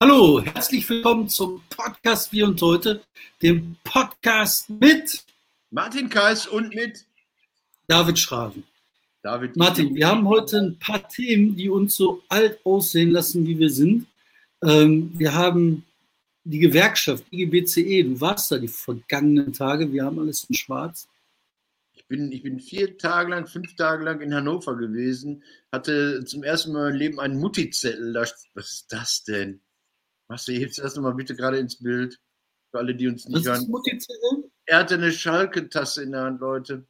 Hallo, 0.00 0.40
herzlich 0.40 0.88
willkommen 0.88 1.28
zum 1.28 1.60
Podcast 1.70 2.30
Wie 2.30 2.44
und 2.44 2.62
heute, 2.62 3.02
dem 3.42 3.76
Podcast 3.82 4.70
mit 4.70 5.24
Martin 5.72 6.08
Kais 6.08 6.46
und 6.46 6.72
mit 6.72 7.04
David 7.88 8.16
Schraven. 8.16 8.62
David 9.24 9.56
Martin, 9.56 9.96
wir 9.96 10.06
haben 10.06 10.28
heute 10.28 10.58
ein 10.58 10.78
paar 10.78 11.08
Themen, 11.08 11.56
die 11.56 11.68
uns 11.68 11.96
so 11.96 12.22
alt 12.28 12.64
aussehen 12.64 13.10
lassen, 13.10 13.44
wie 13.44 13.58
wir 13.58 13.70
sind. 13.70 14.06
Ähm, 14.62 15.10
wir 15.18 15.34
haben 15.34 15.84
die 16.44 16.60
Gewerkschaft 16.60 17.24
IGBCE, 17.32 18.04
du 18.04 18.20
warst 18.20 18.52
da 18.52 18.58
die 18.58 18.68
vergangenen 18.68 19.52
Tage, 19.52 19.92
wir 19.92 20.04
haben 20.04 20.20
alles 20.20 20.44
in 20.44 20.54
Schwarz. 20.54 21.08
Ich 21.92 22.06
bin, 22.06 22.30
ich 22.30 22.44
bin 22.44 22.60
vier 22.60 22.98
Tage 22.98 23.30
lang, 23.30 23.48
fünf 23.48 23.74
Tage 23.74 24.04
lang 24.04 24.20
in 24.20 24.32
Hannover 24.32 24.76
gewesen, 24.76 25.42
hatte 25.72 26.24
zum 26.24 26.44
ersten 26.44 26.70
Mal 26.70 26.78
in 26.78 26.84
meinem 26.84 26.98
Leben 26.98 27.20
einen 27.20 27.40
Mutti-Zettel. 27.40 28.14
Was 28.14 28.46
ist 28.54 28.92
das 28.92 29.24
denn? 29.24 29.60
Machst 30.28 30.46
du 30.48 30.52
jetzt 30.52 30.78
das 30.78 30.94
nochmal 30.94 31.14
bitte 31.14 31.34
gerade 31.34 31.58
ins 31.58 31.78
Bild? 31.78 32.20
Für 32.70 32.78
alle, 32.78 32.94
die 32.94 33.08
uns 33.08 33.26
nicht 33.26 33.46
Was 33.46 33.66
hören. 33.66 34.44
Er 34.66 34.78
hatte 34.78 34.94
eine 34.94 35.10
Schalke-Tasse 35.10 36.02
in 36.02 36.12
der 36.12 36.22
Hand, 36.22 36.40
Leute. 36.40 36.86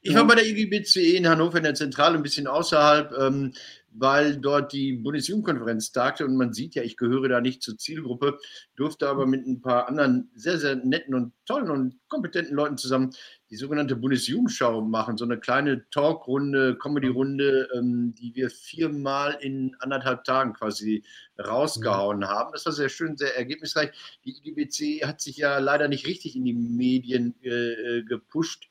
Ich 0.00 0.14
war 0.14 0.26
bei 0.26 0.34
der 0.36 0.46
IGBCE 0.46 1.16
in 1.16 1.28
Hannover 1.28 1.58
in 1.58 1.64
der 1.64 1.74
Zentrale, 1.74 2.16
ein 2.16 2.22
bisschen 2.22 2.46
außerhalb, 2.46 3.12
ähm, 3.18 3.52
weil 3.90 4.36
dort 4.36 4.72
die 4.72 4.94
Bundesjugendkonferenz 4.94 5.92
tagte 5.92 6.24
und 6.24 6.36
man 6.36 6.52
sieht 6.52 6.74
ja, 6.74 6.82
ich 6.82 6.96
gehöre 6.96 7.28
da 7.28 7.40
nicht 7.40 7.62
zur 7.62 7.78
Zielgruppe, 7.78 8.38
durfte 8.76 9.08
aber 9.08 9.26
mit 9.26 9.46
ein 9.46 9.60
paar 9.60 9.88
anderen 9.88 10.30
sehr, 10.34 10.58
sehr 10.58 10.76
netten 10.76 11.14
und 11.14 11.32
tollen 11.46 11.70
und 11.70 12.00
kompetenten 12.08 12.56
Leuten 12.56 12.78
zusammen 12.78 13.14
die 13.52 13.56
sogenannte 13.56 13.96
Bundesjugendschau 13.96 14.80
machen, 14.80 15.18
so 15.18 15.26
eine 15.26 15.38
kleine 15.38 15.84
Talkrunde, 15.90 16.78
Comedy-Runde, 16.78 17.68
ähm, 17.76 18.14
die 18.18 18.34
wir 18.34 18.48
viermal 18.48 19.36
in 19.42 19.76
anderthalb 19.78 20.24
Tagen 20.24 20.54
quasi 20.54 21.04
rausgehauen 21.38 22.26
haben. 22.26 22.52
Das 22.52 22.64
war 22.64 22.72
sehr 22.72 22.88
schön, 22.88 23.18
sehr 23.18 23.36
ergebnisreich. 23.36 23.90
Die 24.24 24.38
IGBC 24.38 25.06
hat 25.06 25.20
sich 25.20 25.36
ja 25.36 25.58
leider 25.58 25.88
nicht 25.88 26.06
richtig 26.06 26.34
in 26.34 26.46
die 26.46 26.54
Medien 26.54 27.34
äh, 27.42 27.98
äh 27.98 28.02
gepusht 28.04 28.68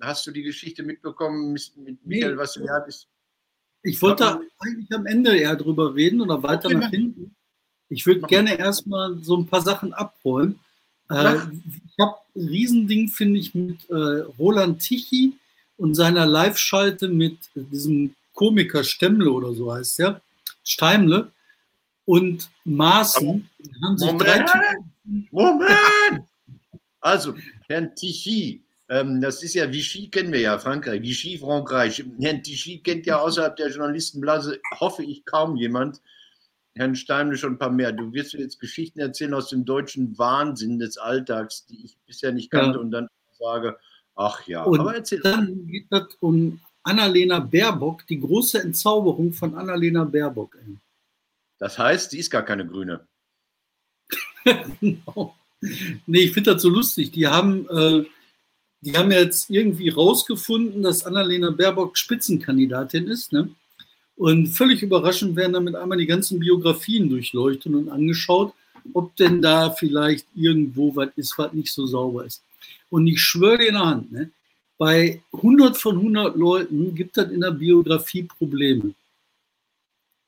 Hast 0.00 0.26
du 0.26 0.30
die 0.30 0.42
Geschichte 0.42 0.82
mitbekommen 0.82 1.52
mit 1.76 2.04
Michael, 2.04 2.36
was 2.36 2.54
du 2.54 2.64
ja 2.64 2.78
bist? 2.80 3.08
Ich 3.82 4.00
wollte 4.02 4.40
eigentlich 4.58 4.90
am 4.92 5.06
Ende 5.06 5.36
eher 5.36 5.54
drüber 5.54 5.94
reden 5.94 6.20
oder 6.20 6.42
weiter 6.42 6.68
nach 6.70 6.90
hinten. 6.90 7.36
Ich 7.88 8.06
würde 8.06 8.22
gerne 8.22 8.58
erstmal 8.58 9.18
so 9.22 9.36
ein 9.36 9.46
paar 9.46 9.62
Sachen 9.62 9.92
abholen. 9.92 10.58
Äh, 11.10 11.34
ich 11.34 11.98
habe 12.00 12.16
ein 12.36 12.48
Riesending, 12.48 13.08
finde 13.08 13.40
ich, 13.40 13.54
mit 13.54 13.88
äh, 13.90 13.94
Roland 14.38 14.80
Tichy 14.80 15.34
und 15.76 15.94
seiner 15.94 16.26
Live-Schalte 16.26 17.08
mit 17.08 17.38
diesem 17.54 18.14
Komiker 18.34 18.84
Stemmle 18.84 19.30
oder 19.30 19.52
so 19.54 19.72
heißt 19.72 19.98
der, 19.98 20.20
Steimle 20.62 21.32
und 22.04 22.48
Maaßen. 22.64 23.48
Moment! 23.98 24.50
Moment! 25.30 26.24
Also, 27.00 27.34
Herrn 27.68 27.94
Tichy, 27.94 28.60
ähm, 28.88 29.20
das 29.20 29.42
ist 29.42 29.54
ja 29.54 29.70
Vichy 29.70 30.08
kennen 30.08 30.32
wir 30.32 30.40
ja, 30.40 30.58
Frankreich, 30.58 31.02
Vichy 31.02 31.38
Frankreich. 31.38 32.04
Herrn 32.20 32.42
Vichy 32.44 32.78
kennt 32.78 33.06
ja 33.06 33.18
außerhalb 33.18 33.56
der 33.56 33.70
Journalistenblase, 33.70 34.60
hoffe 34.78 35.04
ich, 35.04 35.24
kaum 35.24 35.56
jemand. 35.56 36.00
Herrn 36.78 36.94
Steimle 36.94 37.36
schon 37.36 37.54
ein 37.54 37.58
paar 37.58 37.70
mehr. 37.70 37.92
Du 37.92 38.12
wirst 38.12 38.32
jetzt 38.32 38.60
Geschichten 38.60 39.00
erzählen 39.00 39.34
aus 39.34 39.50
dem 39.50 39.64
deutschen 39.64 40.16
Wahnsinn 40.18 40.78
des 40.78 40.96
Alltags, 40.96 41.66
die 41.66 41.84
ich 41.84 41.96
bisher 42.06 42.32
nicht 42.32 42.50
kannte 42.50 42.76
ja. 42.76 42.78
und 42.78 42.90
dann 42.90 43.08
sage, 43.38 43.78
ach 44.14 44.46
ja, 44.46 44.62
und 44.62 44.80
aber 44.80 44.94
erzähl. 44.94 45.20
Dann 45.20 45.66
geht 45.66 45.86
es 45.90 46.16
um 46.20 46.60
Annalena 46.82 47.40
Baerbock, 47.40 48.06
die 48.06 48.20
große 48.20 48.62
Entzauberung 48.62 49.32
von 49.32 49.54
Annalena 49.54 50.04
Baerbock. 50.04 50.56
Das 51.58 51.78
heißt, 51.78 52.12
sie 52.12 52.18
ist 52.18 52.30
gar 52.30 52.42
keine 52.42 52.66
Grüne. 52.66 53.06
genau. 54.80 55.36
Nee, 56.06 56.20
ich 56.20 56.32
finde 56.32 56.54
das 56.54 56.62
so 56.62 56.68
lustig. 56.68 57.10
Die 57.10 57.26
haben 57.26 57.68
äh, 57.68 58.04
die 58.80 58.96
haben 58.96 59.10
jetzt 59.10 59.50
irgendwie 59.50 59.88
rausgefunden, 59.88 60.82
dass 60.82 61.04
Annalena 61.04 61.50
Baerbock 61.50 61.98
Spitzenkandidatin 61.98 63.08
ist. 63.08 63.32
Ne? 63.32 63.50
Und 64.18 64.48
völlig 64.48 64.82
überraschend 64.82 65.36
werden 65.36 65.52
damit 65.52 65.76
einmal 65.76 65.96
die 65.96 66.06
ganzen 66.06 66.40
Biografien 66.40 67.08
durchleuchtet 67.08 67.72
und 67.72 67.88
angeschaut, 67.88 68.52
ob 68.92 69.14
denn 69.16 69.40
da 69.40 69.70
vielleicht 69.70 70.26
irgendwo 70.34 70.94
was 70.94 71.10
ist, 71.14 71.38
was 71.38 71.52
nicht 71.52 71.72
so 71.72 71.86
sauber 71.86 72.24
ist. 72.24 72.42
Und 72.90 73.06
ich 73.06 73.20
schwöre 73.20 73.58
dir 73.58 73.68
in 73.68 73.74
der 73.74 73.86
Hand, 73.86 74.12
ne? 74.12 74.30
bei 74.76 75.22
100 75.32 75.76
von 75.76 75.96
100 75.96 76.36
Leuten 76.36 76.94
gibt 76.94 77.16
es 77.16 77.30
in 77.30 77.40
der 77.40 77.52
Biografie 77.52 78.24
Probleme. 78.24 78.94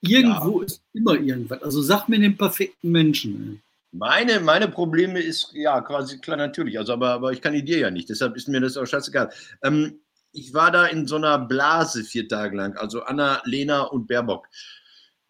Irgendwo 0.02 0.60
ja. 0.60 0.66
ist 0.66 0.82
immer 0.92 1.14
irgendwas. 1.14 1.62
Also 1.62 1.82
sag 1.82 2.08
mir 2.08 2.18
den 2.18 2.36
perfekten 2.36 2.90
Menschen. 2.90 3.32
Ne? 3.32 3.56
Meine, 3.92 4.38
meine 4.40 4.68
Probleme 4.68 5.20
ist 5.20 5.52
ja 5.52 5.80
quasi 5.80 6.18
klar 6.18 6.36
natürlich, 6.36 6.78
also 6.78 6.92
aber, 6.92 7.10
aber 7.10 7.32
ich 7.32 7.40
kann 7.40 7.54
die 7.54 7.64
dir 7.64 7.78
ja 7.78 7.90
nicht, 7.90 8.08
deshalb 8.08 8.36
ist 8.36 8.48
mir 8.48 8.60
das 8.60 8.76
auch 8.76 8.86
scheißegal. 8.86 9.30
Ähm, 9.62 9.98
ich 10.32 10.54
war 10.54 10.70
da 10.70 10.86
in 10.86 11.06
so 11.06 11.16
einer 11.16 11.38
Blase 11.38 12.04
vier 12.04 12.28
Tage 12.28 12.56
lang, 12.56 12.76
also 12.76 13.02
Anna, 13.02 13.42
Lena 13.44 13.82
und 13.82 14.06
Baerbock. 14.06 14.46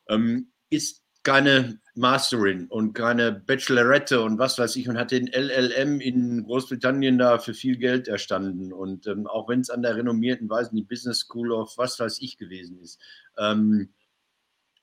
Ähm, 0.09 0.53
ist 0.71 1.03
keine 1.22 1.81
Masterin 1.94 2.66
und 2.69 2.94
keine 2.94 3.33
Bachelorette 3.33 4.22
und 4.22 4.38
was 4.38 4.59
weiß 4.59 4.77
ich 4.77 4.88
und 4.88 4.97
hat 4.97 5.11
den 5.11 5.27
LLM 5.27 6.00
in 6.00 6.44
Großbritannien 6.44 7.19
da 7.19 7.38
für 7.38 7.53
viel 7.53 7.77
Geld 7.77 8.09
erstanden. 8.09 8.72
Und 8.72 9.06
ähm, 9.06 9.27
auch 9.27 9.49
wenn 9.49 9.61
es 9.61 9.71
an 9.71 9.83
der 9.83 9.97
renommierten 9.97 10.49
Weise 10.49 10.71
die 10.75 10.83
Business 10.83 11.21
School 11.21 11.53
of 11.53 11.77
was 11.77 11.99
weiß 11.99 12.21
ich 12.22 12.38
gewesen 12.38 12.78
ist. 12.81 12.99
Ähm, 13.37 13.91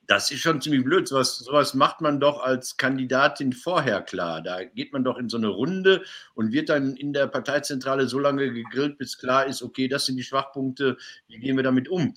das 0.08 0.32
ist 0.32 0.40
schon 0.40 0.62
ziemlich 0.62 0.84
blöd. 0.84 1.08
Sowas, 1.08 1.38
sowas 1.38 1.74
macht 1.74 2.02
man 2.02 2.20
doch 2.20 2.42
als 2.42 2.78
Kandidatin 2.78 3.52
vorher 3.52 4.02
klar. 4.02 4.42
Da 4.42 4.64
geht 4.64 4.94
man 4.94 5.04
doch 5.04 5.18
in 5.18 5.30
so 5.30 5.38
eine 5.38 5.50
Runde 5.50 6.04
und 6.34 6.54
wird 6.54 6.70
dann 6.70 6.96
in 6.96 7.14
der 7.14 7.28
Parteizentrale 7.28 8.08
so 8.08 8.18
lange 8.18 8.52
gegrillt, 8.52 8.98
bis 8.98 9.18
klar 9.18 9.46
ist, 9.46 9.62
okay, 9.62 9.88
das 9.88 10.06
sind 10.06 10.16
die 10.16 10.24
Schwachpunkte, 10.24 10.98
wie 11.28 11.40
gehen 11.40 11.58
wir 11.58 11.64
damit 11.64 11.90
um? 11.90 12.16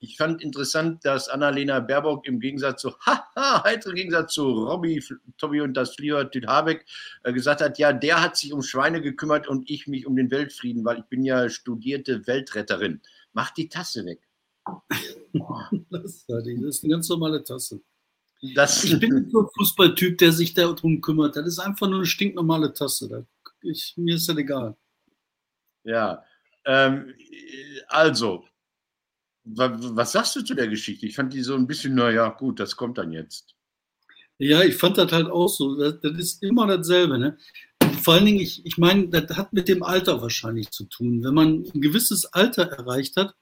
Ich 0.00 0.16
fand 0.16 0.42
interessant, 0.42 1.04
dass 1.04 1.28
Annalena 1.28 1.80
Baerbock 1.80 2.26
im 2.26 2.38
Gegensatz 2.38 2.82
zu, 2.82 2.96
haha, 3.06 3.64
heiteren 3.64 3.96
Gegensatz 3.96 4.34
zu 4.34 4.44
Robby, 4.44 5.02
Tobi 5.38 5.60
und 5.60 5.74
das 5.74 5.94
Flieger 5.94 6.28
Habeck 6.46 6.86
äh, 7.22 7.32
gesagt 7.32 7.60
hat, 7.60 7.78
ja, 7.78 7.92
der 7.92 8.22
hat 8.22 8.36
sich 8.36 8.52
um 8.52 8.62
Schweine 8.62 9.00
gekümmert 9.00 9.48
und 9.48 9.68
ich 9.70 9.86
mich 9.86 10.06
um 10.06 10.14
den 10.14 10.30
Weltfrieden, 10.30 10.84
weil 10.84 10.98
ich 10.98 11.04
bin 11.04 11.24
ja 11.24 11.48
studierte 11.48 12.26
Weltretterin. 12.26 13.00
Mach 13.32 13.50
die 13.50 13.68
Tasse 13.68 14.04
weg. 14.04 14.27
das, 15.90 16.26
das 16.26 16.46
ist 16.46 16.84
eine 16.84 16.92
ganz 16.92 17.08
normale 17.08 17.42
Tasse. 17.42 17.80
Das 18.54 18.84
ich 18.84 18.98
bin 19.00 19.14
nicht 19.14 19.32
so 19.32 19.40
ein 19.40 19.48
Fußballtyp, 19.56 20.18
der 20.18 20.32
sich 20.32 20.54
darum 20.54 21.00
kümmert. 21.00 21.36
Das 21.36 21.46
ist 21.46 21.58
einfach 21.58 21.88
nur 21.88 21.98
eine 21.98 22.06
stinknormale 22.06 22.72
Tasse. 22.72 23.26
Ich, 23.62 23.94
mir 23.96 24.14
ist 24.14 24.28
das 24.28 24.36
egal. 24.36 24.76
Ja, 25.82 26.24
ähm, 26.64 27.14
also, 27.88 28.44
was 29.44 30.12
sagst 30.12 30.36
du 30.36 30.42
zu 30.42 30.54
der 30.54 30.68
Geschichte? 30.68 31.06
Ich 31.06 31.16
fand 31.16 31.32
die 31.32 31.42
so 31.42 31.54
ein 31.54 31.66
bisschen, 31.66 31.94
naja, 31.94 32.28
gut, 32.28 32.60
das 32.60 32.76
kommt 32.76 32.98
dann 32.98 33.12
jetzt. 33.12 33.54
Ja, 34.38 34.62
ich 34.62 34.76
fand 34.76 34.98
das 34.98 35.10
halt 35.10 35.28
auch 35.28 35.48
so. 35.48 35.76
Das, 35.76 36.00
das 36.00 36.12
ist 36.12 36.42
immer 36.42 36.66
dasselbe. 36.66 37.18
Ne? 37.18 37.38
Vor 38.02 38.14
allen 38.14 38.26
Dingen, 38.26 38.40
ich, 38.40 38.64
ich 38.64 38.78
meine, 38.78 39.08
das 39.08 39.36
hat 39.36 39.52
mit 39.52 39.68
dem 39.68 39.82
Alter 39.82 40.22
wahrscheinlich 40.22 40.70
zu 40.70 40.84
tun. 40.84 41.24
Wenn 41.24 41.34
man 41.34 41.64
ein 41.74 41.80
gewisses 41.80 42.26
Alter 42.26 42.64
erreicht 42.64 43.16
hat, 43.16 43.34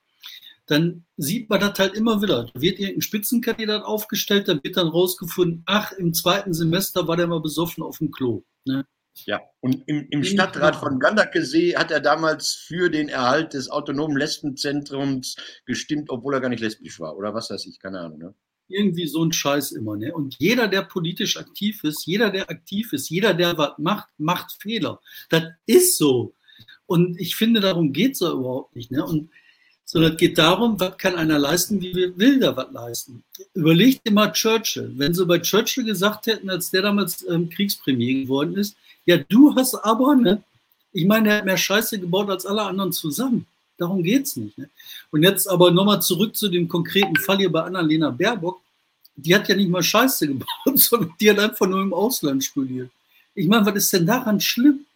dann 0.66 1.04
sieht 1.16 1.48
man 1.48 1.60
das 1.60 1.78
halt 1.78 1.94
immer 1.94 2.20
wieder. 2.20 2.44
Da 2.52 2.60
wird 2.60 2.78
irgendein 2.78 3.02
Spitzenkandidat 3.02 3.84
aufgestellt, 3.84 4.48
dann 4.48 4.62
wird 4.62 4.76
dann 4.76 4.88
rausgefunden, 4.88 5.62
ach, 5.66 5.92
im 5.92 6.12
zweiten 6.12 6.52
Semester 6.52 7.08
war 7.08 7.16
der 7.16 7.28
mal 7.28 7.40
besoffen 7.40 7.82
auf 7.82 7.98
dem 7.98 8.10
Klo. 8.10 8.42
Ne? 8.64 8.84
Ja, 9.24 9.40
und 9.60 9.82
im, 9.86 10.08
im 10.10 10.24
Stadtrat 10.24 10.76
von 10.76 10.98
Gandakesee 10.98 11.74
hat 11.76 11.90
er 11.90 12.00
damals 12.00 12.52
für 12.52 12.90
den 12.90 13.08
Erhalt 13.08 13.54
des 13.54 13.70
autonomen 13.70 14.16
Lesbenzentrums 14.16 15.36
gestimmt, 15.64 16.10
obwohl 16.10 16.34
er 16.34 16.40
gar 16.40 16.50
nicht 16.50 16.60
lesbisch 16.60 17.00
war. 17.00 17.16
Oder 17.16 17.32
was 17.32 17.48
weiß 17.48 17.64
ich, 17.66 17.78
keine 17.80 18.00
Ahnung. 18.00 18.18
Ne? 18.18 18.34
Irgendwie 18.68 19.06
so 19.06 19.24
ein 19.24 19.32
Scheiß 19.32 19.72
immer. 19.72 19.96
Ne? 19.96 20.12
Und 20.12 20.36
jeder, 20.38 20.68
der 20.68 20.82
politisch 20.82 21.38
aktiv 21.38 21.82
ist, 21.84 22.04
jeder, 22.04 22.30
der 22.30 22.50
aktiv 22.50 22.92
ist, 22.92 23.08
jeder, 23.08 23.32
der 23.32 23.56
was 23.56 23.78
macht, 23.78 24.08
macht 24.18 24.52
Fehler. 24.52 25.00
Das 25.30 25.44
ist 25.64 25.96
so. 25.96 26.34
Und 26.84 27.18
ich 27.18 27.36
finde, 27.36 27.60
darum 27.60 27.92
geht 27.92 28.12
es 28.12 28.20
ja 28.20 28.32
überhaupt 28.32 28.76
nicht. 28.76 28.90
Ne? 28.90 29.04
Und 29.04 29.30
sondern 29.86 30.12
es 30.12 30.18
geht 30.18 30.36
darum, 30.36 30.78
was 30.78 30.98
kann 30.98 31.14
einer 31.14 31.38
leisten, 31.38 31.80
wie 31.80 31.94
will 31.94 32.40
der 32.40 32.56
was 32.56 32.72
leisten. 32.72 33.22
Überlegt 33.54 34.00
immer 34.04 34.32
Churchill. 34.32 34.92
Wenn 34.96 35.14
sie 35.14 35.24
bei 35.24 35.38
Churchill 35.38 35.84
gesagt 35.84 36.26
hätten, 36.26 36.50
als 36.50 36.70
der 36.70 36.82
damals 36.82 37.24
ähm, 37.28 37.48
Kriegspremier 37.48 38.24
geworden 38.24 38.56
ist, 38.56 38.76
ja, 39.06 39.16
du 39.16 39.54
hast 39.54 39.76
aber, 39.76 40.16
ne? 40.16 40.42
Ich 40.92 41.06
meine, 41.06 41.28
er 41.30 41.36
hat 41.38 41.44
mehr 41.44 41.56
Scheiße 41.56 42.00
gebaut 42.00 42.28
als 42.28 42.44
alle 42.44 42.62
anderen 42.62 42.92
zusammen. 42.92 43.46
Darum 43.78 44.02
geht 44.02 44.24
es 44.24 44.36
nicht. 44.36 44.58
Ne? 44.58 44.68
Und 45.10 45.22
jetzt 45.22 45.46
aber 45.46 45.70
nochmal 45.70 46.02
zurück 46.02 46.34
zu 46.34 46.48
dem 46.48 46.66
konkreten 46.66 47.16
Fall 47.16 47.36
hier 47.36 47.52
bei 47.52 47.62
Annalena 47.62 48.10
Baerbock. 48.10 48.60
Die 49.14 49.34
hat 49.34 49.48
ja 49.48 49.54
nicht 49.54 49.70
mal 49.70 49.82
Scheiße 49.82 50.26
gebaut, 50.28 50.46
sondern 50.74 51.12
die 51.20 51.30
hat 51.30 51.38
einfach 51.38 51.66
nur 51.66 51.82
im 51.82 51.94
Ausland 51.94 52.42
studiert. 52.42 52.90
Ich 53.34 53.46
meine, 53.46 53.66
was 53.66 53.76
ist 53.76 53.92
denn 53.92 54.06
daran 54.06 54.40
schlimm? 54.40 54.86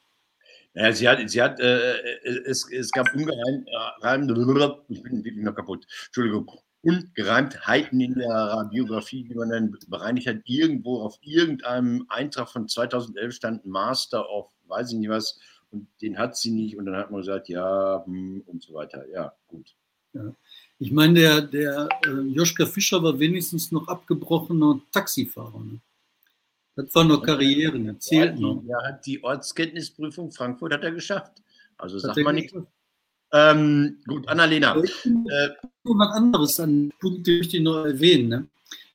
Ja, 0.74 0.92
sie 0.92 1.08
hat, 1.08 1.30
sie 1.30 1.42
hat 1.42 1.58
äh, 1.60 1.96
äh 1.98 2.42
es, 2.46 2.70
es 2.70 2.90
gab 2.92 3.12
ungeheim, 3.14 3.66
äh, 3.66 4.68
ich 4.88 5.02
bin 5.02 5.24
wirklich 5.24 5.44
noch 5.44 5.54
kaputt, 5.54 5.86
Entschuldigung. 6.06 6.50
Ungereimtheiten 6.82 8.00
in 8.00 8.14
der 8.14 8.68
Biografie, 8.70 9.24
die 9.24 9.34
man 9.34 9.50
dann 9.50 9.76
bereinigt 9.88 10.26
hat. 10.26 10.36
Irgendwo 10.44 11.02
auf 11.02 11.18
irgendeinem 11.20 12.06
Eintrag 12.08 12.48
von 12.48 12.68
2011 12.68 13.34
stand 13.34 13.66
Master 13.66 14.26
of, 14.30 14.48
weiß 14.66 14.92
ich 14.92 14.98
nicht 14.98 15.10
was, 15.10 15.38
und 15.70 15.88
den 16.00 16.18
hat 16.18 16.36
sie 16.36 16.50
nicht. 16.50 16.78
Und 16.78 16.86
dann 16.86 16.96
hat 16.96 17.10
man 17.10 17.20
gesagt, 17.20 17.48
ja, 17.48 18.02
hm, 18.06 18.42
und 18.46 18.62
so 18.62 18.72
weiter. 18.74 19.04
Ja, 19.12 19.34
gut. 19.48 19.74
Ja. 20.14 20.34
Ich 20.78 20.90
meine, 20.90 21.14
der, 21.14 21.42
der 21.42 21.88
äh, 22.06 22.20
Joschka 22.32 22.64
Fischer 22.64 23.02
war 23.02 23.18
wenigstens 23.18 23.70
noch 23.70 23.86
abgebrochener 23.86 24.80
Taxifahrer. 24.90 25.60
Ne? 25.60 25.80
Das 26.76 26.94
war 26.94 27.04
noch 27.04 27.22
Karriere, 27.22 27.78
das 27.80 27.98
zählt 28.00 28.34
ja, 28.36 28.40
noch. 28.40 28.62
Er 28.68 28.82
hat 28.88 29.04
die 29.06 29.22
Ortskenntnisprüfung 29.22 30.30
Frankfurt 30.30 30.72
hat 30.72 30.84
er 30.84 30.92
geschafft. 30.92 31.42
Also 31.76 31.98
sagt 31.98 32.16
man 32.18 32.34
nicht. 32.34 32.52
geschafft. 32.52 32.68
Ähm, 33.32 33.98
gut, 34.06 34.28
Annalena. 34.28 34.76
Ich 34.82 35.06
Äh, 35.06 35.50
noch 35.84 35.98
was 35.98 36.14
anderes 36.14 36.60
an 36.60 36.92
Punkt, 37.00 37.26
den 37.26 37.38
möchte 37.38 37.56
ich 37.56 37.62
noch 37.62 37.84
erwähnen. 37.84 38.28
Ne? 38.28 38.48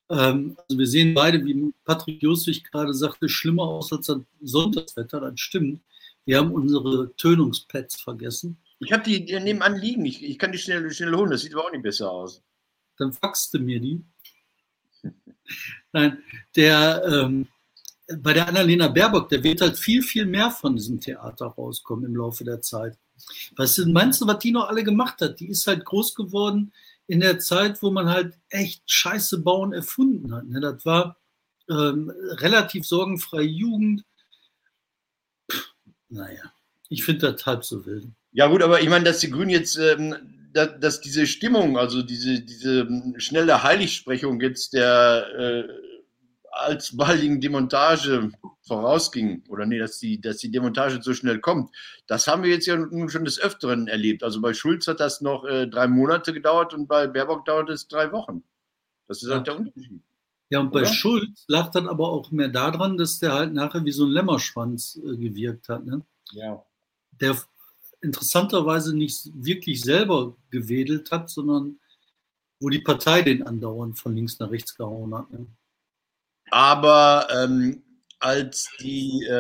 Ähm, 0.10 0.57
also 0.57 0.77
wir 0.77 0.88
sehen 0.88 1.13
beide, 1.13 1.44
wie 1.45 1.74
Patrick 1.86 2.22
Joswig 2.22 2.63
gerade 2.69 2.94
sagte, 2.94 3.30
schlimmer 3.30 3.63
aus 3.63 3.92
als 3.94 4.07
das 4.07 4.19
Sonntagswetter. 4.42 5.22
Das 5.22 5.39
stimmt. 5.39 5.81
Wir 6.25 6.39
haben 6.39 6.51
unsere 6.51 7.16
Tönungspads 7.16 8.01
vergessen. 8.01 8.57
ich 8.80 8.92
habe 8.92 9.04
die, 9.04 9.25
die 9.25 9.39
nebenan 9.39 9.77
liegen. 9.77 10.06
Ich, 10.06 10.24
ich 10.24 10.38
kann 10.38 10.51
die 10.51 10.57
schnell, 10.57 10.89
schnell 10.92 11.16
holen. 11.16 11.31
Das 11.31 11.42
sieht 11.42 11.54
aber 11.54 11.66
auch 11.66 11.72
nicht 11.72 11.83
besser 11.83 12.12
aus. 12.12 12.42
Dann 12.98 13.13
faxte 13.13 13.60
mir 13.60 13.80
die. 13.80 14.04
Nein, 15.94 16.18
der 16.56 17.04
ähm, 17.06 17.48
bei 18.19 18.33
der 18.33 18.47
Annalena 18.47 18.87
Baerbock, 18.87 19.29
der 19.29 19.43
wird 19.43 19.61
halt 19.61 19.77
viel, 19.77 20.01
viel 20.01 20.25
mehr 20.25 20.51
von 20.51 20.75
diesem 20.75 20.99
Theater 20.99 21.47
rauskommen 21.47 22.05
im 22.05 22.15
Laufe 22.15 22.43
der 22.43 22.61
Zeit. 22.61 22.97
Du, 23.55 23.85
meinst 23.87 24.21
du, 24.21 24.27
was 24.27 24.39
die 24.39 24.51
noch 24.51 24.67
alle 24.67 24.83
gemacht 24.83 25.21
hat? 25.21 25.39
Die 25.39 25.47
ist 25.47 25.67
halt 25.67 25.85
groß 25.85 26.15
geworden 26.15 26.73
in 27.07 27.19
der 27.19 27.39
Zeit, 27.39 27.81
wo 27.81 27.91
man 27.91 28.09
halt 28.09 28.37
echt 28.49 28.83
Scheiße 28.85 29.39
bauen 29.41 29.73
erfunden 29.73 30.33
hat. 30.33 30.45
Ne? 30.45 30.59
Das 30.59 30.85
war 30.85 31.17
ähm, 31.69 32.11
relativ 32.37 32.85
sorgenfreie 32.85 33.45
Jugend. 33.45 34.03
Pff, 35.51 35.73
naja, 36.09 36.51
ich 36.89 37.03
finde 37.03 37.31
das 37.31 37.45
halb 37.45 37.63
so 37.63 37.85
wild. 37.85 38.07
Ja, 38.31 38.47
gut, 38.47 38.61
aber 38.61 38.81
ich 38.81 38.89
meine, 38.89 39.05
dass 39.05 39.19
die 39.19 39.31
Grünen 39.31 39.49
jetzt, 39.49 39.77
ähm, 39.77 40.15
dass, 40.53 40.79
dass 40.79 41.01
diese 41.01 41.25
Stimmung, 41.25 41.77
also 41.77 42.01
diese, 42.01 42.41
diese 42.41 42.81
ähm, 42.81 43.15
schnelle 43.17 43.63
Heiligsprechung 43.63 44.41
jetzt 44.41 44.73
der 44.73 45.27
äh, 45.37 45.85
alsbaldigen 46.55 47.41
Demontage 47.41 48.31
vorausging, 48.67 49.43
oder 49.49 49.65
nee, 49.65 49.77
dass 49.79 49.99
die, 49.99 50.19
dass 50.19 50.37
die 50.37 50.51
Demontage 50.51 51.01
so 51.01 51.13
schnell 51.13 51.39
kommt, 51.39 51.69
das 52.07 52.27
haben 52.27 52.43
wir 52.43 52.49
jetzt 52.49 52.65
ja 52.65 52.75
nun 52.77 53.09
schon 53.09 53.25
des 53.25 53.39
Öfteren 53.39 53.87
erlebt. 53.87 54.23
Also 54.23 54.41
bei 54.41 54.53
Schulz 54.53 54.87
hat 54.87 54.99
das 54.99 55.21
noch 55.21 55.45
äh, 55.45 55.67
drei 55.67 55.87
Monate 55.87 56.33
gedauert 56.33 56.73
und 56.73 56.87
bei 56.87 57.07
Baerbock 57.07 57.45
dauert 57.45 57.69
es 57.69 57.87
drei 57.87 58.11
Wochen. 58.11 58.43
Das 59.07 59.21
ist 59.21 59.29
Ja. 59.29 59.35
halt 59.35 59.47
der 59.47 59.57
Unterschied. 59.59 60.01
Ja, 60.49 60.59
und 60.59 60.71
bei 60.71 60.81
Oder? 60.81 60.93
Schulz 60.93 61.43
lag 61.47 61.71
dann 61.71 61.87
aber 61.87 62.09
auch 62.09 62.31
mehr 62.31 62.49
daran, 62.49 62.97
dass 62.97 63.19
der 63.19 63.33
halt 63.33 63.53
nachher 63.53 63.83
wie 63.83 63.91
so 63.91 64.05
ein 64.05 64.11
Lämmerschwanz 64.11 64.95
äh, 65.03 65.17
gewirkt 65.17 65.69
hat. 65.69 65.85
Ne? 65.85 66.01
Ja. 66.31 66.63
der 67.19 67.35
interessanterweise 68.01 68.95
nicht 68.95 69.29
wirklich 69.33 69.81
selber 69.81 70.35
gewedelt 70.51 71.11
hat, 71.11 71.29
sondern 71.29 71.79
wo 72.59 72.69
die 72.69 72.79
Partei 72.79 73.21
den 73.23 73.41
andauernd 73.45 73.97
von 73.97 74.15
links 74.15 74.39
nach 74.39 74.51
rechts 74.51 74.75
gehauen 74.75 75.13
hat. 75.15 75.31
Ne? 75.31 75.47
Aber 76.55 77.27
ähm, 77.31 77.83
als 78.19 78.69
die 78.79 79.25
äh, 79.27 79.33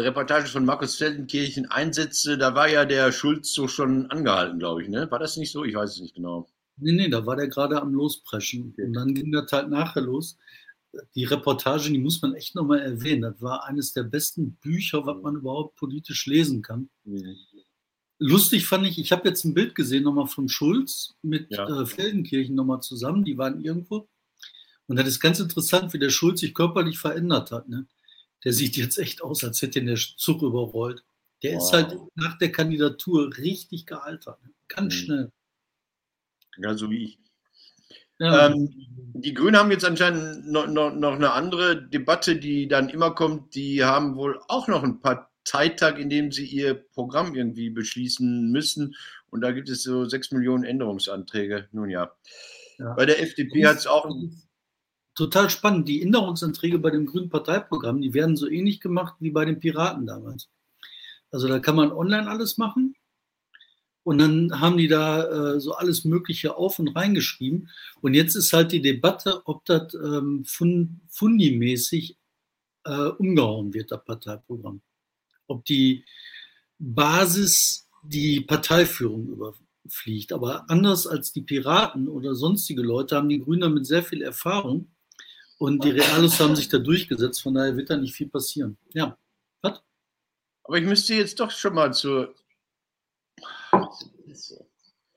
Reportage 0.00 0.46
von 0.48 0.64
Markus 0.64 0.96
Feldenkirchen 0.96 1.66
einsetzte, 1.70 2.38
da 2.38 2.54
war 2.54 2.66
ja 2.66 2.86
der 2.86 3.12
Schulz 3.12 3.52
so 3.52 3.68
schon 3.68 4.10
angehalten, 4.10 4.58
glaube 4.58 4.82
ich. 4.82 4.88
Ne? 4.88 5.06
War 5.10 5.18
das 5.18 5.36
nicht 5.36 5.52
so? 5.52 5.64
Ich 5.66 5.74
weiß 5.74 5.90
es 5.90 6.00
nicht 6.00 6.14
genau. 6.14 6.48
Nee, 6.78 6.92
nee, 6.92 7.08
da 7.10 7.26
war 7.26 7.36
der 7.36 7.48
gerade 7.48 7.78
am 7.78 7.92
Lospreschen. 7.92 8.70
Okay. 8.72 8.86
Und 8.86 8.94
dann 8.94 9.14
ging 9.14 9.30
das 9.32 9.52
halt 9.52 9.68
nachher 9.68 10.00
los. 10.00 10.38
Die 11.14 11.24
Reportage, 11.24 11.90
die 11.90 11.98
muss 11.98 12.22
man 12.22 12.32
echt 12.34 12.54
nochmal 12.54 12.78
erwähnen. 12.80 13.20
Das 13.20 13.42
war 13.42 13.66
eines 13.66 13.92
der 13.92 14.04
besten 14.04 14.54
Bücher, 14.54 15.04
was 15.04 15.20
man 15.20 15.36
überhaupt 15.36 15.76
politisch 15.76 16.24
lesen 16.24 16.62
kann. 16.62 16.88
Lustig 18.18 18.66
fand 18.66 18.86
ich, 18.86 18.98
ich 18.98 19.12
habe 19.12 19.28
jetzt 19.28 19.44
ein 19.44 19.52
Bild 19.52 19.74
gesehen 19.74 20.04
nochmal 20.04 20.26
von 20.26 20.48
Schulz 20.48 21.16
mit 21.20 21.48
Ja. 21.50 21.82
äh, 21.82 21.84
Feldenkirchen 21.84 22.54
nochmal 22.54 22.80
zusammen. 22.80 23.24
Die 23.24 23.36
waren 23.36 23.60
irgendwo. 23.60 24.08
Und 24.88 24.96
das 24.98 25.06
ist 25.08 25.20
ganz 25.20 25.40
interessant, 25.40 25.92
wie 25.92 25.98
der 25.98 26.10
Schulz 26.10 26.40
sich 26.40 26.54
körperlich 26.54 26.98
verändert 26.98 27.50
hat. 27.50 27.68
Ne? 27.68 27.86
Der 28.44 28.52
sieht 28.52 28.76
jetzt 28.76 28.98
echt 28.98 29.22
aus, 29.22 29.44
als 29.44 29.62
hätte 29.62 29.78
ihn 29.78 29.86
der 29.86 29.96
Zug 29.96 30.42
überrollt. 30.42 31.02
Der 31.42 31.52
ist 31.56 31.64
Wow. 31.64 31.72
halt 31.72 31.96
nach 32.14 32.38
der 32.38 32.52
Kandidatur 32.52 33.36
richtig 33.38 33.86
gealtert. 33.86 34.42
Ne? 34.42 34.50
Ganz 34.68 34.94
Mhm. 34.94 34.98
schnell. 34.98 35.32
Ja, 36.58 36.76
so 36.76 36.90
wie 36.90 37.04
ich. 37.04 37.18
Ja. 38.18 38.46
Ähm, 38.48 38.70
die 39.14 39.34
Grünen 39.34 39.56
haben 39.56 39.70
jetzt 39.70 39.84
anscheinend 39.84 40.46
noch, 40.50 40.66
noch, 40.68 40.94
noch 40.94 41.14
eine 41.14 41.32
andere 41.32 41.82
Debatte, 41.88 42.36
die 42.36 42.68
dann 42.68 42.88
immer 42.88 43.12
kommt. 43.14 43.54
Die 43.54 43.82
haben 43.84 44.16
wohl 44.16 44.38
auch 44.48 44.68
noch 44.68 44.82
einen 44.82 45.00
Parteitag, 45.00 45.98
in 45.98 46.08
dem 46.10 46.30
sie 46.30 46.46
ihr 46.46 46.74
Programm 46.74 47.34
irgendwie 47.34 47.70
beschließen 47.70 48.50
müssen. 48.52 48.94
Und 49.30 49.40
da 49.40 49.50
gibt 49.50 49.68
es 49.70 49.82
so 49.82 50.04
sechs 50.04 50.30
Millionen 50.30 50.64
Änderungsanträge. 50.64 51.68
Nun 51.72 51.90
ja. 51.90 52.12
Ja. 52.78 52.92
Bei 52.94 53.06
der 53.06 53.20
FDP 53.22 53.66
hat 53.66 53.78
es 53.78 53.86
auch. 53.86 54.06
Total 55.14 55.50
spannend. 55.50 55.88
Die 55.88 56.02
Änderungsanträge 56.02 56.78
bei 56.78 56.90
dem 56.90 57.06
Grünen 57.06 57.28
Parteiprogramm, 57.28 58.00
die 58.00 58.14
werden 58.14 58.36
so 58.36 58.48
ähnlich 58.48 58.80
gemacht 58.80 59.14
wie 59.20 59.30
bei 59.30 59.44
den 59.44 59.60
Piraten 59.60 60.06
damals. 60.06 60.48
Also 61.30 61.48
da 61.48 61.58
kann 61.58 61.76
man 61.76 61.92
online 61.92 62.28
alles 62.28 62.58
machen. 62.58 62.94
Und 64.04 64.18
dann 64.18 64.60
haben 64.60 64.78
die 64.78 64.88
da 64.88 65.54
äh, 65.54 65.60
so 65.60 65.74
alles 65.74 66.04
Mögliche 66.04 66.56
auf 66.56 66.78
und 66.78 66.88
reingeschrieben. 66.88 67.70
Und 68.00 68.14
jetzt 68.14 68.34
ist 68.34 68.52
halt 68.52 68.72
die 68.72 68.82
Debatte, 68.82 69.46
ob 69.46 69.64
das 69.64 69.94
ähm, 69.94 70.44
fun 70.44 71.00
fundimäßig 71.08 72.16
äh, 72.84 72.90
umgehauen 72.90 73.72
wird, 73.72 73.92
das 73.92 74.04
Parteiprogramm. 74.04 74.82
Ob 75.46 75.64
die 75.64 76.04
Basis 76.78 77.88
die 78.02 78.40
Parteiführung 78.40 79.28
überfliegt. 79.28 80.32
Aber 80.32 80.68
anders 80.68 81.06
als 81.06 81.32
die 81.32 81.42
Piraten 81.42 82.08
oder 82.08 82.34
sonstige 82.34 82.82
Leute 82.82 83.16
haben 83.16 83.28
die 83.28 83.40
Grünen 83.40 83.60
damit 83.60 83.86
sehr 83.86 84.02
viel 84.02 84.22
Erfahrung. 84.22 84.88
Und 85.62 85.84
die 85.84 85.90
Realos 85.90 86.40
haben 86.40 86.56
sich 86.56 86.68
da 86.68 86.78
durchgesetzt. 86.78 87.40
Von 87.40 87.54
daher 87.54 87.76
wird 87.76 87.88
da 87.88 87.96
nicht 87.96 88.16
viel 88.16 88.28
passieren. 88.28 88.76
Ja, 88.94 89.16
Aber 89.62 90.76
ich 90.76 90.84
müsste 90.84 91.14
jetzt 91.14 91.38
doch 91.38 91.52
schon 91.52 91.76
mal 91.76 91.94
zur. 91.94 92.34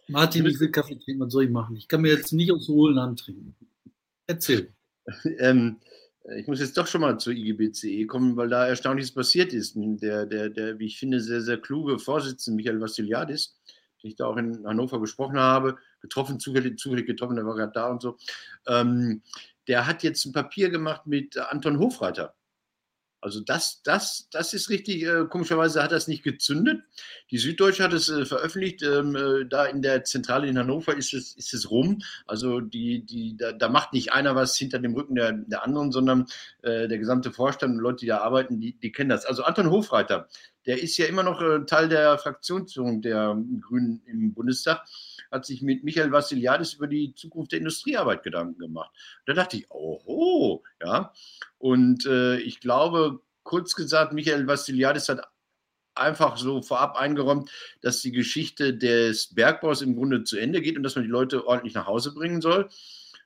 Martin, 0.08 0.46
ich 0.46 0.60
will 0.60 0.70
Kaffee 0.70 1.00
trinken. 1.00 1.22
Was 1.22 1.34
soll 1.34 1.46
ich 1.46 1.50
machen? 1.50 1.76
Ich 1.78 1.88
kann 1.88 2.02
mir 2.02 2.12
jetzt 2.12 2.32
nicht 2.32 2.52
aus 2.52 2.68
hohlen 2.68 3.00
Hand 3.00 3.22
trinken. 3.22 3.56
Erzähl. 4.28 4.72
Ähm, 5.40 5.78
ich 6.38 6.48
muss 6.48 6.60
jetzt 6.60 6.78
doch 6.78 6.88
schon 6.88 7.02
mal 7.02 7.20
zur 7.20 7.34
IGBCE 7.34 8.06
kommen, 8.06 8.36
weil 8.36 8.50
da 8.50 8.68
Erstaunliches 8.68 9.12
passiert 9.12 9.54
ist. 9.54 9.74
Der, 9.76 10.26
der, 10.26 10.50
der, 10.50 10.80
wie 10.80 10.86
ich 10.86 10.98
finde, 10.98 11.22
sehr, 11.22 11.42
sehr 11.42 11.58
kluge 11.58 12.00
Vorsitzende 12.00 12.58
Michael 12.58 12.82
Vassiliadis, 12.82 13.56
den 14.06 14.12
ich 14.12 14.16
da 14.16 14.28
auch 14.28 14.38
in 14.38 14.66
Hannover 14.66 15.02
gesprochen 15.02 15.40
habe, 15.40 15.78
getroffen, 16.00 16.40
zufällig 16.40 17.08
getroffen, 17.08 17.36
der 17.36 17.46
war 17.46 17.56
gerade 17.56 17.72
da 17.74 17.88
und 17.88 18.02
so, 18.02 18.18
ähm, 18.68 19.24
der 19.68 19.88
hat 19.88 20.04
jetzt 20.04 20.26
ein 20.26 20.32
Papier 20.32 20.70
gemacht 20.70 21.08
mit 21.08 21.38
Anton 21.38 21.80
Hofreiter. 21.80 22.36
Also 23.20 23.40
das, 23.40 23.82
das, 23.82 24.28
das 24.30 24.54
ist 24.54 24.70
richtig, 24.70 25.02
äh, 25.02 25.26
komischerweise 25.28 25.82
hat 25.82 25.92
das 25.92 26.08
nicht 26.08 26.22
gezündet. 26.22 26.84
Die 27.32 27.40
Süddeutsche 27.40 27.84
hat 27.84 27.94
es 27.94 28.08
äh, 28.08 28.24
veröffentlicht, 28.24 28.84
ähm, 28.84 29.16
äh, 29.16 29.46
da 29.50 29.66
in 29.66 29.82
der 29.82 30.04
Zentrale 30.04 30.46
in 30.48 30.60
Hannover 30.60 30.96
ist 30.96 31.12
es, 31.16 31.36
ist 31.36 31.56
es 31.56 31.72
rum. 31.72 32.04
Also 32.28 32.60
die, 32.60 33.04
die, 33.04 33.36
da, 33.36 33.54
da 33.54 33.68
macht 33.68 33.94
nicht 33.94 34.14
einer 34.14 34.36
was 34.36 34.56
hinter 34.56 34.78
dem 34.78 34.94
Rücken 34.94 35.16
der, 35.16 35.32
der 35.32 35.64
anderen, 35.64 35.92
sondern 35.92 36.28
äh, 36.62 36.88
der 36.88 37.00
gesamte 37.00 37.32
Vorstand 37.32 37.74
und 37.74 37.80
Leute, 37.80 38.02
die 38.02 38.06
da 38.06 38.20
arbeiten, 38.20 38.60
die, 38.60 38.78
die 38.78 38.92
kennen 38.92 39.10
das. 39.10 39.26
Also 39.26 39.44
Anton 39.44 39.72
Hofreiter, 39.72 40.28
der 40.66 40.82
ist 40.82 40.98
ja 40.98 41.06
immer 41.06 41.24
noch 41.24 41.42
äh, 41.42 41.66
Teil 41.66 41.90
der 41.90 42.18
Fraktionsführung 42.18 43.02
der 43.02 43.38
Grünen 43.62 44.02
im 44.06 44.34
Bundestag, 44.34 44.86
hat 45.32 45.46
sich 45.46 45.62
mit 45.62 45.84
Michael 45.84 46.12
Vassiliadis 46.12 46.74
über 46.74 46.88
die 46.88 47.14
Zukunft 47.16 47.52
der 47.52 47.60
Industriearbeit 47.60 48.24
Gedanken 48.24 48.60
gemacht. 48.60 48.92
Da 49.26 49.34
dachte 49.34 49.58
ich, 49.58 49.70
oho, 49.70 50.64
ja. 50.84 51.14
Und 51.58 52.06
äh, 52.06 52.38
ich 52.38 52.60
glaube, 52.60 53.22
kurz 53.44 53.76
gesagt, 53.76 54.14
Michael 54.14 54.48
Vassiliadis 54.48 55.10
hat 55.10 55.28
einfach 55.96 56.38
so 56.38 56.62
vorab 56.62 56.98
eingeräumt, 56.98 57.50
dass 57.82 58.02
die 58.02 58.12
Geschichte 58.12 58.76
des 58.76 59.34
Bergbaus 59.34 59.82
im 59.82 59.96
Grunde 59.96 60.24
zu 60.24 60.38
Ende 60.38 60.62
geht 60.62 60.78
und 60.78 60.84
dass 60.84 60.96
man 60.96 61.06
die 61.06 61.10
Leute 61.10 61.48
ordentlich 61.48 61.74
nach 61.74 61.88
Hause 61.88 62.14
bringen 62.14 62.42
soll. 62.42 62.70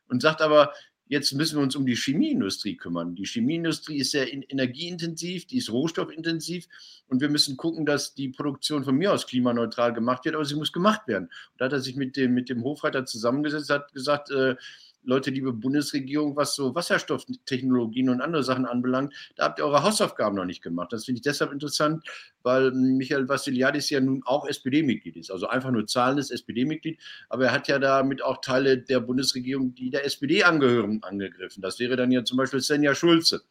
Und 0.08 0.22
sagt 0.22 0.41
aber, 0.41 0.74
jetzt 1.10 1.34
müssen 1.34 1.58
wir 1.58 1.63
uns 1.63 1.75
um 1.75 1.86
die 1.86 1.96
Chemieindustrie 1.96 2.78
kümmern. 2.78 3.16
Die 3.16 3.25
Chemieindustrie 3.25 3.98
ist 3.98 4.12
sehr 4.12 4.32
in- 4.32 4.44
energieintensiv, 4.44 5.46
die 5.48 5.58
ist 5.58 5.72
rohstoffintensiv 5.72 6.68
und 7.08 7.20
wir 7.20 7.30
müssen 7.30 7.58
gucken, 7.58 7.86
dass 7.86 8.13
die 8.13 8.30
Produktion 8.30 8.86
von 8.86 8.96
mir 8.96 9.12
aus 9.12 9.28
klimaneutral 9.28 9.92
gemacht 9.92 10.24
wird, 10.24 10.36
aber 10.36 10.46
sie 10.46 10.56
muss 10.56 10.72
gemacht 10.72 11.08
werden. 11.08 11.25
Und 11.25 11.60
da 11.60 11.66
hat 11.66 11.74
er 11.74 11.82
sich 11.82 11.96
mit 11.96 12.16
dem, 12.16 12.34
mit 12.34 12.48
dem 12.48 12.63
Hofreiter 12.63 13.06
zusammengesetzt, 13.06 13.70
hat 13.70 13.92
gesagt, 13.92 14.30
äh, 14.32 14.56
Leute, 15.03 15.32
liebe 15.32 15.53
Bundesregierung, 15.53 16.36
was 16.36 16.56
so 16.56 16.75
Wasserstofftechnologien 16.75 18.10
und 18.10 18.22
andere 18.22 18.44
Sachen 18.44 18.65
anbelangt, 18.65 19.13
da 19.36 19.46
habt 19.46 19.60
ihr 19.60 19.65
eure 19.65 19.84
Hausaufgaben 19.84 20.36
noch 20.36 20.46
nicht 20.46 20.62
gemacht. 20.62 20.91
Das 20.91 21.06
finde 21.06 21.20
ich 21.20 21.24
deshalb 21.24 21.51
interessant, 21.51 22.03
weil 22.44 22.72
Michael 22.72 23.27
Vassiliadis 23.27 23.89
ja 23.89 24.01
nun 24.01 24.22
auch 24.25 24.48
SPD-Mitglied 24.48 25.18
ist. 25.18 25.32
Also 25.32 25.48
einfach 25.48 25.72
nur 25.72 25.88
zahlendes 25.88 26.32
SPD-Mitglied. 26.32 27.00
Aber 27.29 27.46
er 27.46 27.51
hat 27.51 27.68
ja 27.68 27.79
damit 27.79 28.22
auch 28.22 28.41
Teile 28.41 28.77
der 28.77 29.00
Bundesregierung, 29.00 29.74
die 29.74 29.89
der 29.89 30.06
SPD 30.06 30.44
angehören, 30.44 31.00
angegriffen. 31.03 31.62
Das 31.62 31.79
wäre 31.79 31.96
dann 31.96 32.12
ja 32.12 32.24
zum 32.24 32.38
Beispiel 32.38 32.62
Svenja 32.62 32.94
Schulze. 32.94 33.41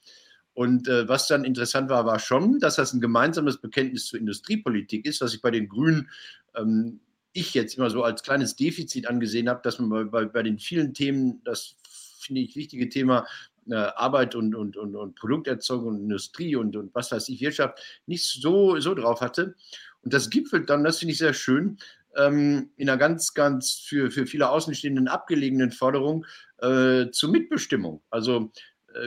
Und 0.54 0.88
äh, 0.88 1.08
was 1.08 1.28
dann 1.28 1.44
interessant 1.44 1.88
war, 1.88 2.04
war 2.04 2.18
schon, 2.18 2.58
dass 2.58 2.76
das 2.76 2.92
ein 2.92 3.00
gemeinsames 3.00 3.58
Bekenntnis 3.58 4.06
zur 4.06 4.18
Industriepolitik 4.18 5.06
ist, 5.06 5.20
was 5.20 5.32
ich 5.32 5.40
bei 5.40 5.52
den 5.52 5.68
Grünen 5.68 6.10
ähm, 6.56 7.00
ich 7.32 7.54
jetzt 7.54 7.76
immer 7.76 7.90
so 7.90 8.02
als 8.02 8.22
kleines 8.22 8.56
Defizit 8.56 9.06
angesehen 9.06 9.48
habe, 9.48 9.60
dass 9.62 9.78
man 9.78 10.10
bei, 10.10 10.24
bei, 10.24 10.42
den 10.42 10.58
vielen 10.58 10.94
Themen, 10.94 11.42
das 11.44 11.76
finde 12.18 12.40
ich 12.40 12.56
wichtige 12.56 12.88
Thema 12.88 13.26
äh, 13.70 13.74
Arbeit 13.74 14.34
und, 14.34 14.54
und, 14.54 14.76
und, 14.76 14.96
und 14.96 15.14
Produkterzeugung 15.16 15.88
und 15.88 16.00
Industrie 16.00 16.56
und, 16.56 16.76
und 16.76 16.94
was 16.94 17.12
weiß 17.12 17.28
ich, 17.28 17.40
Wirtschaft, 17.40 17.80
nicht 18.06 18.24
so, 18.24 18.78
so 18.80 18.94
drauf 18.94 19.20
hatte. 19.20 19.54
Und 20.02 20.14
das 20.14 20.30
gipfelt 20.30 20.70
dann, 20.70 20.84
das 20.84 20.98
finde 20.98 21.12
ich 21.12 21.18
sehr 21.18 21.34
schön, 21.34 21.78
ähm, 22.16 22.70
in 22.76 22.88
einer 22.88 22.98
ganz, 22.98 23.34
ganz 23.34 23.74
für, 23.74 24.10
für 24.10 24.26
viele 24.26 24.48
Außenstehenden 24.48 25.08
abgelegenen 25.08 25.70
Forderung 25.70 26.26
äh, 26.58 27.10
zur 27.10 27.30
Mitbestimmung. 27.30 28.02
Also 28.10 28.50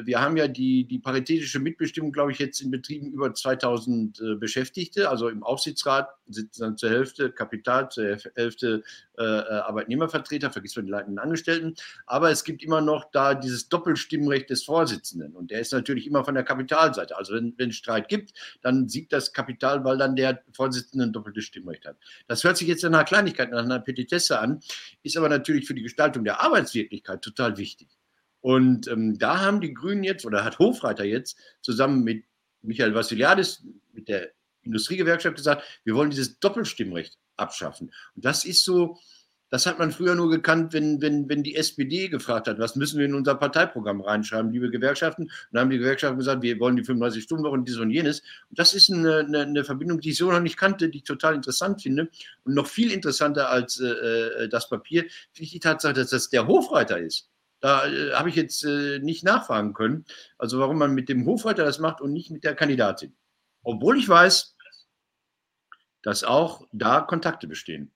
wir 0.03 0.21
haben 0.21 0.38
ja 0.38 0.47
die, 0.47 0.85
die 0.85 1.00
paritätische 1.00 1.59
Mitbestimmung, 1.59 2.11
glaube 2.11 2.31
ich, 2.31 2.39
jetzt 2.39 2.61
in 2.61 2.69
Betrieben 2.69 3.11
über 3.11 3.33
2000 3.33 4.21
äh, 4.21 4.35
Beschäftigte. 4.35 5.09
Also 5.09 5.27
im 5.27 5.43
Aufsichtsrat 5.43 6.09
sitzen 6.27 6.61
dann 6.61 6.77
zur 6.77 6.91
Hälfte 6.91 7.31
Kapital, 7.31 7.89
zur 7.89 8.17
Hälfte 8.35 8.83
äh, 9.17 9.23
äh, 9.23 9.25
Arbeitnehmervertreter, 9.25 10.51
vergisst 10.51 10.75
man 10.75 10.85
die 10.85 10.91
leitenden 10.91 11.19
Angestellten. 11.19 11.75
Aber 12.05 12.29
es 12.29 12.43
gibt 12.43 12.63
immer 12.63 12.81
noch 12.81 13.11
da 13.11 13.33
dieses 13.33 13.69
Doppelstimmrecht 13.69 14.50
des 14.50 14.63
Vorsitzenden. 14.63 15.35
Und 15.35 15.50
der 15.50 15.61
ist 15.61 15.73
natürlich 15.73 16.05
immer 16.05 16.23
von 16.23 16.35
der 16.35 16.43
Kapitalseite. 16.43 17.17
Also 17.17 17.33
wenn, 17.33 17.69
es 17.69 17.75
Streit 17.75 18.07
gibt, 18.07 18.33
dann 18.61 18.88
siegt 18.88 19.11
das 19.11 19.33
Kapital, 19.33 19.83
weil 19.83 19.97
dann 19.97 20.15
der 20.15 20.43
Vorsitzende 20.53 21.05
ein 21.05 21.13
doppeltes 21.13 21.45
Stimmrecht 21.45 21.85
hat. 21.85 21.97
Das 22.27 22.43
hört 22.43 22.57
sich 22.57 22.67
jetzt 22.67 22.83
nach 22.83 22.89
einer 22.89 23.03
Kleinigkeit, 23.03 23.51
nach 23.51 23.63
einer 23.63 23.79
Petitesse 23.79 24.39
an, 24.39 24.59
ist 25.01 25.17
aber 25.17 25.29
natürlich 25.29 25.65
für 25.65 25.73
die 25.73 25.81
Gestaltung 25.81 26.23
der 26.23 26.41
Arbeitswirklichkeit 26.41 27.21
total 27.21 27.57
wichtig. 27.57 27.88
Und 28.41 28.88
ähm, 28.88 29.17
da 29.17 29.39
haben 29.39 29.62
die 29.62 29.74
Grünen 29.74 30.03
jetzt, 30.03 30.25
oder 30.25 30.43
hat 30.43 30.60
Hofreiter 30.60 31.05
jetzt 31.05 31.38
zusammen 31.62 32.03
mit 32.03 32.25
Michael 32.62 32.93
Vassiliadis, 32.93 33.63
mit 33.93 34.07
der 34.07 34.31
Industriegewerkschaft 34.63 35.36
gesagt, 35.36 35.63
wir 35.83 35.95
wollen 35.95 36.10
dieses 36.10 36.39
Doppelstimmrecht 36.39 37.17
abschaffen. 37.38 37.91
Und 38.15 38.25
das 38.25 38.45
ist 38.45 38.63
so, 38.63 38.98
das 39.50 39.65
hat 39.65 39.79
man 39.79 39.91
früher 39.91 40.15
nur 40.15 40.29
gekannt, 40.29 40.71
wenn, 40.71 41.01
wenn, 41.01 41.27
wenn 41.27 41.43
die 41.43 41.55
SPD 41.55 42.07
gefragt 42.07 42.48
hat, 42.48 42.57
was 42.57 42.77
müssen 42.77 43.00
wir 43.00 43.05
in 43.05 43.15
unser 43.15 43.36
Parteiprogramm 43.36 44.00
reinschreiben, 44.00 44.51
liebe 44.51 44.69
Gewerkschaften. 44.69 45.24
Und 45.24 45.31
dann 45.51 45.63
haben 45.63 45.69
die 45.71 45.77
Gewerkschaften 45.77 46.17
gesagt, 46.17 46.41
wir 46.41 46.57
wollen 46.60 46.77
die 46.77 46.83
35-Stunden-Woche 46.83 47.53
und 47.53 47.67
dies 47.67 47.77
und 47.77 47.91
jenes. 47.91 48.21
Und 48.50 48.57
das 48.57 48.74
ist 48.74 48.91
eine, 48.91 49.17
eine, 49.17 49.41
eine, 49.41 49.63
Verbindung, 49.65 50.00
die 50.00 50.12
ich 50.12 50.17
so 50.17 50.31
noch 50.31 50.39
nicht 50.39 50.57
kannte, 50.57 50.89
die 50.89 51.00
ich 51.00 51.03
total 51.03 51.36
interessant 51.36 51.81
finde. 51.81 52.10
Und 52.45 52.53
noch 52.53 52.67
viel 52.67 52.91
interessanter 52.91 53.50
als 53.50 53.79
äh, 53.79 53.88
äh 53.88 54.48
das 54.48 54.69
Papier 54.69 55.01
finde 55.33 55.45
ich 55.45 55.51
die 55.51 55.60
Tatsache, 55.60 55.93
dass 55.93 56.12
das 56.12 56.29
der 56.29 56.48
Hofreiter 56.48 57.00
ist. 57.00 57.30
Da 57.61 57.87
äh, 57.87 58.13
habe 58.13 58.29
ich 58.29 58.35
jetzt 58.35 58.65
äh, 58.65 58.99
nicht 58.99 59.23
nachfragen 59.23 59.73
können. 59.73 60.05
Also 60.37 60.59
warum 60.59 60.77
man 60.77 60.93
mit 60.93 61.09
dem 61.09 61.25
Hofreiter 61.25 61.63
das 61.63 61.79
macht 61.79 62.01
und 62.01 62.11
nicht 62.11 62.31
mit 62.31 62.43
der 62.43 62.55
Kandidatin. 62.55 63.15
Obwohl 63.63 63.97
ich 63.97 64.09
weiß, 64.09 64.55
dass 66.01 66.23
auch 66.23 66.67
da 66.71 67.01
Kontakte 67.01 67.47
bestehen. 67.47 67.91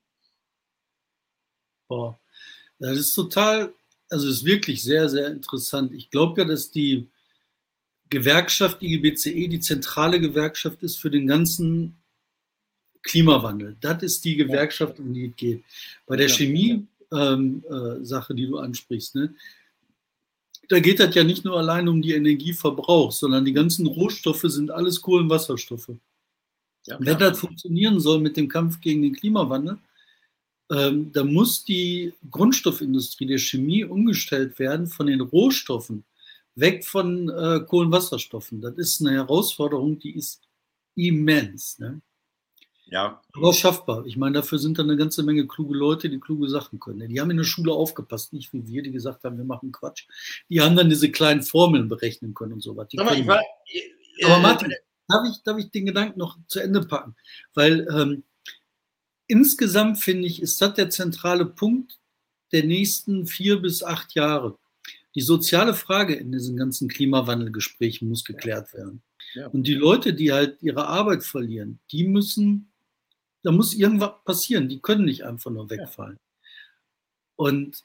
Boah, 1.88 2.20
das 2.80 2.98
ist 2.98 3.14
total, 3.14 3.74
also 4.10 4.30
ist 4.30 4.46
wirklich 4.46 4.84
sehr, 4.84 5.10
sehr 5.10 5.28
interessant. 5.28 5.94
Ich 5.94 6.12
glaube 6.12 6.42
ja, 6.42 6.48
dass 6.48 6.72
die 6.72 7.10
Gewerkschaft 8.10 8.82
IGBCE 8.84 9.48
die 9.48 9.60
zentrale 9.60 10.20
Gewerkschaft 10.20 10.84
ist 10.84 10.98
für 10.98 11.10
den 11.10 11.28
ganzen 11.28 11.98
Klimawandel. 13.02 13.78
Das 13.82 14.04
ist 14.04 14.26
die 14.26 14.36
Gewerkschaft, 14.36 15.00
um 15.00 15.14
die 15.14 15.28
es 15.28 15.36
geht. 15.36 15.64
Bei 16.06 16.16
der 16.16 16.28
ja. 16.28 16.34
Chemie 16.34 16.88
ähm, 17.16 17.64
äh, 17.70 18.04
Sache, 18.04 18.36
die 18.36 18.48
du 18.48 18.58
ansprichst. 18.58 19.16
Ne? 19.16 19.34
Da 20.70 20.80
geht 20.80 21.00
das 21.00 21.14
ja 21.16 21.24
nicht 21.24 21.46
nur 21.46 21.58
allein 21.58 21.88
um 21.88 22.02
die 22.02 22.14
Energieverbrauch, 22.14 23.12
sondern 23.12 23.46
die 23.46 23.54
ganzen 23.54 23.88
Rohstoffe 23.88 24.46
sind 24.46 24.72
alles 24.72 25.02
Kohlenwasserstoffe. 25.02 25.92
Ja, 26.88 26.98
Wenn 27.00 27.18
das 27.18 27.40
funktionieren 27.40 28.00
soll 28.00 28.20
mit 28.20 28.38
dem 28.38 28.48
Kampf 28.48 28.80
gegen 28.82 29.02
den 29.02 29.16
Klimawandel, 29.16 29.78
ähm, 30.72 31.12
da 31.12 31.24
muss 31.24 31.64
die 31.64 32.14
Grundstoffindustrie 32.30 33.28
der 33.28 33.38
Chemie 33.38 33.84
umgestellt 33.84 34.58
werden 34.58 34.88
von 34.88 35.08
den 35.08 35.22
Rohstoffen 35.22 36.04
weg 36.56 36.86
von 36.86 37.30
äh, 37.30 37.60
Kohlenwasserstoffen. 37.68 38.62
Das 38.62 38.76
ist 38.76 39.02
eine 39.02 39.12
Herausforderung, 39.12 40.00
die 40.00 40.16
ist 40.16 40.42
immens. 40.96 41.78
Ne? 41.80 42.02
Ja. 42.88 43.22
Aber 43.34 43.54
schaffbar. 43.54 44.06
Ich 44.06 44.16
meine, 44.16 44.34
dafür 44.34 44.60
sind 44.60 44.78
da 44.78 44.84
eine 44.84 44.96
ganze 44.96 45.24
Menge 45.24 45.48
kluge 45.48 45.76
Leute, 45.76 46.10
die 46.10 46.20
kluge 46.20 46.48
Sachen 46.50 46.80
können. 46.80 47.10
Die 47.10 47.20
haben 47.20 47.32
in 47.32 47.38
der 47.38 47.44
Schule 47.44 47.74
aufgepasst, 47.74 48.34
nicht 48.34 48.54
wie 48.54 48.68
wir, 48.68 48.84
die 48.84 48.92
gesagt 48.92 49.24
haben, 49.24 49.38
wir 49.38 49.46
machen 49.46 49.72
Quatsch. 49.72 50.08
Die 50.50 50.62
haben 50.62 50.76
dann 50.76 50.90
diese 50.90 51.12
kleinen 51.12 51.42
Formeln 51.42 51.90
berechnen 51.90 52.34
können 52.34 52.54
und 52.54 52.62
so 52.62 52.76
was. 52.78 52.88
Aber, 52.98 53.12
war, 53.28 53.42
äh, 53.68 54.26
Aber 54.26 54.40
Martin, 54.40 54.74
darf 55.08 55.28
ich, 55.30 55.42
darf 55.44 55.58
ich 55.58 55.72
den 55.72 55.88
Gedanken 55.88 56.20
noch 56.20 56.38
zu 56.48 56.60
Ende 56.60 56.82
packen? 56.82 57.16
Weil 57.56 57.88
ähm, 57.92 58.24
insgesamt 59.28 60.00
finde 60.00 60.28
ich, 60.28 60.42
ist 60.42 60.62
das 60.62 60.76
der 60.76 60.90
zentrale 60.90 61.46
Punkt 61.46 62.00
der 62.52 62.64
nächsten 62.64 63.26
vier 63.26 63.62
bis 63.62 63.84
acht 63.84 64.14
Jahre. 64.14 64.58
Die 65.16 65.22
soziale 65.22 65.74
Frage 65.74 66.14
in 66.14 66.32
diesen 66.32 66.58
ganzen 66.58 66.88
Klimawandelgesprächen 66.88 68.08
muss 68.10 68.26
geklärt 68.26 68.74
werden. 68.74 69.02
Ja. 69.34 69.48
Und 69.48 69.64
die 69.64 69.74
Leute, 69.74 70.14
die 70.14 70.32
halt 70.32 70.62
ihre 70.62 70.88
Arbeit 70.88 71.24
verlieren, 71.24 71.80
die 71.92 72.06
müssen 72.06 72.72
da 73.46 73.52
muss 73.52 73.76
irgendwas 73.76 74.12
passieren. 74.26 74.68
Die 74.68 74.80
können 74.80 75.06
nicht 75.06 75.24
einfach 75.24 75.52
nur 75.52 75.70
wegfallen. 75.70 76.18
Ja. 76.18 76.46
Und 77.36 77.84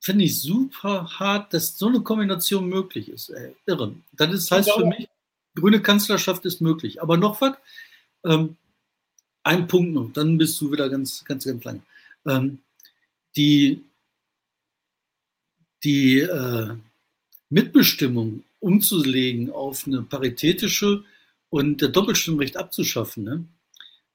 finde 0.00 0.24
ich 0.24 0.40
super 0.40 1.06
hart, 1.18 1.54
dass 1.54 1.78
so 1.78 1.86
eine 1.86 2.00
Kombination 2.00 2.68
möglich 2.68 3.08
ist. 3.10 3.28
Ey, 3.28 3.54
irre. 3.66 3.94
Das 4.12 4.32
ist, 4.34 4.50
heißt 4.50 4.72
für 4.72 4.86
mich, 4.86 5.08
grüne 5.54 5.80
Kanzlerschaft 5.80 6.44
ist 6.46 6.60
möglich. 6.60 7.00
Aber 7.00 7.16
noch 7.16 7.40
was, 7.40 7.56
ähm, 8.24 8.56
ein 9.44 9.68
Punkt 9.68 9.94
noch, 9.94 10.12
dann 10.12 10.36
bist 10.36 10.60
du 10.60 10.72
wieder 10.72 10.88
ganz, 10.88 11.24
ganz, 11.24 11.44
ganz 11.44 11.62
lang. 11.64 11.82
Ähm, 12.26 12.58
die 13.36 13.84
die 15.84 16.18
äh, 16.18 16.74
Mitbestimmung 17.48 18.42
umzulegen 18.58 19.50
auf 19.50 19.86
eine 19.86 20.02
paritätische 20.02 21.04
und 21.50 21.80
der 21.80 21.88
Doppelstimmrecht 21.88 22.56
abzuschaffen, 22.56 23.24
ne? 23.24 23.44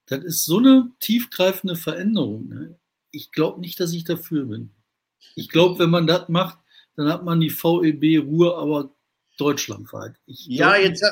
Das 0.08 0.24
ist 0.24 0.46
so 0.46 0.58
eine 0.60 0.92
tiefgreifende 1.00 1.76
Veränderung. 1.76 2.48
Ne? 2.48 2.80
Ich 3.12 3.32
glaube 3.32 3.60
nicht, 3.60 3.80
dass 3.80 3.94
ich 3.94 4.04
dafür 4.04 4.46
bin. 4.46 4.72
Ich 5.36 5.50
glaube, 5.50 5.80
wenn 5.80 5.90
man 5.90 6.08
das 6.08 6.30
macht, 6.30 6.60
dann 6.96 7.10
hat 7.10 7.24
man 7.24 7.40
die 7.40 7.50
VEB 7.50 8.24
Ruhe, 8.26 8.56
aber 8.56 8.96
deutschlandweit. 9.38 10.16
ja, 10.26 10.76
jetzt, 10.78 11.04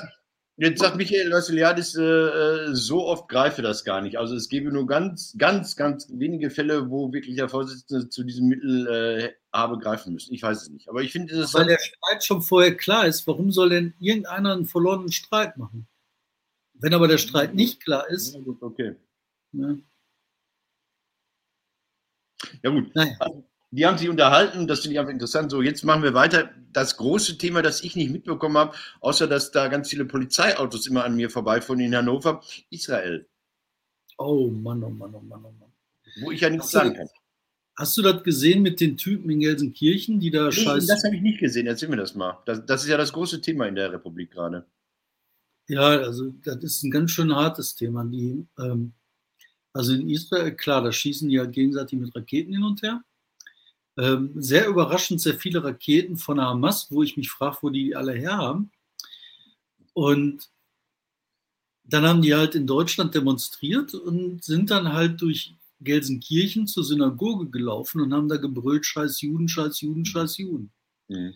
jetzt 0.58 0.80
sagt 0.80 0.96
Michael 0.96 1.28
Leuseliadis, 1.28 1.96
äh, 1.96 2.02
äh, 2.02 2.76
so 2.76 3.06
oft 3.06 3.28
greife 3.28 3.62
das 3.62 3.84
gar 3.84 4.02
nicht. 4.02 4.18
Also 4.18 4.36
es 4.36 4.48
gäbe 4.48 4.72
nur 4.72 4.88
ganz, 4.88 5.36
ganz, 5.38 5.76
ganz 5.76 6.08
wenige 6.10 6.50
Fälle, 6.50 6.90
wo 6.90 7.12
wirklich 7.12 7.36
der 7.36 7.50
Vorsitzende 7.50 8.10
zu 8.10 8.24
diesem 8.24 8.48
Mittel 8.48 8.88
äh, 8.88 9.34
habe 9.52 9.78
greifen 9.78 10.14
müssen. 10.14 10.34
Ich 10.34 10.44
weiß 10.44 10.62
es 10.62 10.70
nicht. 10.70 10.88
Aber 10.88 11.02
ich 11.02 11.12
finde 11.12 11.36
es. 11.36 11.54
Weil 11.54 11.68
der 11.68 11.80
Streit 11.80 12.24
schon 12.24 12.42
vorher 12.42 12.76
klar 12.76 13.08
ist, 13.08 13.28
warum 13.28 13.52
soll 13.52 13.70
denn 13.70 13.94
irgendeiner 14.00 14.54
einen 14.54 14.66
verlorenen 14.66 15.12
Streit 15.12 15.58
machen? 15.58 15.88
Wenn 16.74 16.94
aber 16.94 17.08
der 17.08 17.18
Streit 17.18 17.54
nicht 17.56 17.84
klar 17.84 18.10
ist. 18.10 18.34
Ja, 18.34 18.42
gut, 18.42 18.62
okay. 18.62 18.96
Ne? 19.52 19.82
Ja, 22.62 22.70
gut. 22.70 22.94
Naja. 22.96 23.16
Also, 23.20 23.44
die 23.72 23.88
haben 23.88 23.98
sich 23.98 24.08
unterhalten, 24.08 24.68
das 24.68 24.82
finde 24.82 24.94
ich 24.94 25.00
einfach 25.00 25.12
interessant. 25.12 25.50
So, 25.50 25.64
jetzt 25.64 25.84
machen 25.84 26.04
wir 26.04 26.14
weiter. 26.14 26.52
Das 26.74 26.96
große 26.98 27.40
Thema, 27.40 27.64
das 27.64 27.84
ich 27.84 27.96
nicht 27.96 28.12
mitbekommen 28.12 28.56
habe, 28.56 28.76
außer 29.00 29.28
dass 29.28 29.50
da 29.50 29.68
ganz 29.68 29.90
viele 29.90 30.06
Polizeiautos 30.06 30.86
immer 30.86 31.04
an 31.04 31.16
mir 31.16 31.32
vorbeifahren 31.32 31.80
in 31.80 31.96
Hannover, 31.96 32.44
Israel. 32.70 33.28
Oh 34.20 34.48
Mann, 34.48 34.84
oh 34.84 34.90
Mann, 34.90 35.16
oh 35.16 35.22
Mann, 35.22 35.44
oh 35.44 35.52
Mann. 35.60 35.74
Wo 36.22 36.30
ich 36.30 36.42
ja 36.42 36.52
nichts 36.52 36.66
hast 36.66 36.72
sagen 36.74 36.94
kann. 36.94 37.08
Hast 37.76 37.98
du 37.98 38.04
das 38.04 38.22
gesehen 38.24 38.62
mit 38.62 38.80
den 38.80 38.98
Typen 38.98 39.32
in 39.32 39.40
Gelsenkirchen, 39.40 40.20
die 40.20 40.30
da 40.30 40.46
nee, 40.46 40.52
scheiße. 40.52 40.86
Das 40.86 41.04
habe 41.04 41.16
ich 41.16 41.24
nicht 41.24 41.40
gesehen, 41.40 41.66
erzähl 41.66 41.90
mir 41.90 41.98
das 41.98 42.14
mal. 42.14 42.44
Das, 42.46 42.64
das 42.68 42.84
ist 42.84 42.90
ja 42.90 42.98
das 42.98 43.12
große 43.12 43.42
Thema 43.42 43.66
in 43.66 43.74
der 43.74 43.92
Republik 43.92 44.30
gerade. 44.30 44.68
Ja, 45.68 45.82
also 45.82 46.34
das 46.44 46.58
ist 46.64 46.84
ein 46.84 46.92
ganz 46.92 47.12
schön 47.12 47.34
hartes 47.36 47.76
Thema. 47.76 48.04
Die, 48.06 48.46
ähm, 48.60 48.94
also 49.74 49.94
in 49.94 50.10
Israel, 50.10 50.56
klar, 50.56 50.82
da 50.84 50.92
schießen 50.92 51.30
die 51.30 51.36
ja 51.36 51.46
gegenseitig 51.46 52.00
mit 52.00 52.16
Raketen 52.16 52.54
hin 52.54 52.64
und 52.64 52.82
her. 52.82 53.04
Ähm, 53.98 54.32
sehr 54.36 54.68
überraschend, 54.68 55.22
sehr 55.22 55.36
viele 55.36 55.64
Raketen 55.64 56.18
von 56.18 56.38
der 56.38 56.48
Hamas, 56.48 56.92
wo 56.92 57.04
ich 57.04 57.16
mich 57.16 57.30
frage, 57.30 57.58
wo 57.62 57.70
die 57.70 57.96
alle 57.96 58.14
her 58.14 58.38
haben. 58.38 58.72
Und 59.94 60.50
dann 61.86 62.06
haben 62.06 62.22
die 62.22 62.34
halt 62.34 62.56
in 62.56 62.66
Deutschland 62.66 63.14
demonstriert 63.14 63.94
und 63.94 64.44
sind 64.44 64.72
dann 64.72 64.94
halt 64.94 65.22
durch 65.22 65.54
Gelsenkirchen 65.82 66.66
zur 66.66 66.84
Synagoge 66.84 67.50
gelaufen 67.50 68.02
und 68.02 68.14
haben 68.14 68.30
da 68.30 68.38
gebrüllt, 68.38 68.86
scheiß 68.86 69.22
Juden, 69.22 69.48
scheiß 69.48 69.82
Juden, 69.82 70.06
scheiß 70.06 70.38
Juden. 70.38 70.72
Mhm. 71.10 71.34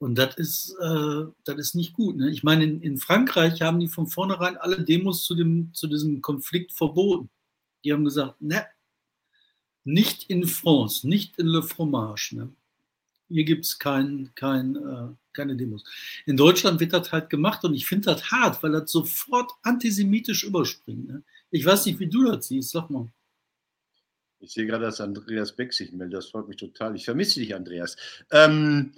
Und 0.00 0.14
das 0.14 0.34
ist, 0.36 0.74
äh, 0.80 1.24
das 1.44 1.58
ist 1.58 1.74
nicht 1.74 1.92
gut. 1.92 2.16
Ne? 2.16 2.30
Ich 2.30 2.42
meine, 2.42 2.64
in, 2.64 2.80
in, 2.80 2.96
Frankreich 2.96 3.60
haben 3.60 3.80
die 3.80 3.88
von 3.88 4.06
vornherein 4.06 4.56
alle 4.56 4.82
Demos 4.82 5.24
zu, 5.24 5.34
dem, 5.34 5.74
zu 5.74 5.86
diesem 5.88 6.22
Konflikt 6.22 6.72
verboten. 6.72 7.28
Die 7.84 7.92
haben 7.92 8.06
gesagt, 8.06 8.40
ne, 8.40 8.64
nicht 9.84 10.30
in 10.30 10.46
France, 10.46 11.06
nicht 11.06 11.38
in 11.38 11.46
Le 11.46 11.62
Fromage. 11.62 12.34
Ne? 12.34 12.50
Hier 13.28 13.44
gibt 13.44 13.66
es 13.66 13.78
kein, 13.78 14.30
kein, 14.34 14.76
äh, 14.76 15.08
keine 15.34 15.54
Demos. 15.54 15.84
In 16.24 16.38
Deutschland 16.38 16.80
wird 16.80 16.94
das 16.94 17.12
halt 17.12 17.28
gemacht 17.28 17.62
und 17.64 17.74
ich 17.74 17.86
finde 17.86 18.06
das 18.06 18.30
hart, 18.30 18.62
weil 18.62 18.72
das 18.72 18.90
sofort 18.90 19.52
antisemitisch 19.62 20.44
überspringt. 20.44 21.08
Ne? 21.08 21.22
Ich 21.50 21.66
weiß 21.66 21.84
nicht, 21.84 22.00
wie 22.00 22.08
du 22.08 22.24
das 22.24 22.48
siehst, 22.48 22.70
sag 22.70 22.88
mal. 22.88 23.12
Ich 24.42 24.52
sehe 24.52 24.64
gerade, 24.64 24.86
dass 24.86 25.02
Andreas 25.02 25.54
Beck 25.54 25.74
sich 25.74 25.92
meldet. 25.92 26.14
Das 26.14 26.30
freut 26.30 26.48
mich 26.48 26.56
total. 26.56 26.96
Ich 26.96 27.04
vermisse 27.04 27.40
dich, 27.40 27.54
Andreas. 27.54 27.96
Ähm, 28.30 28.92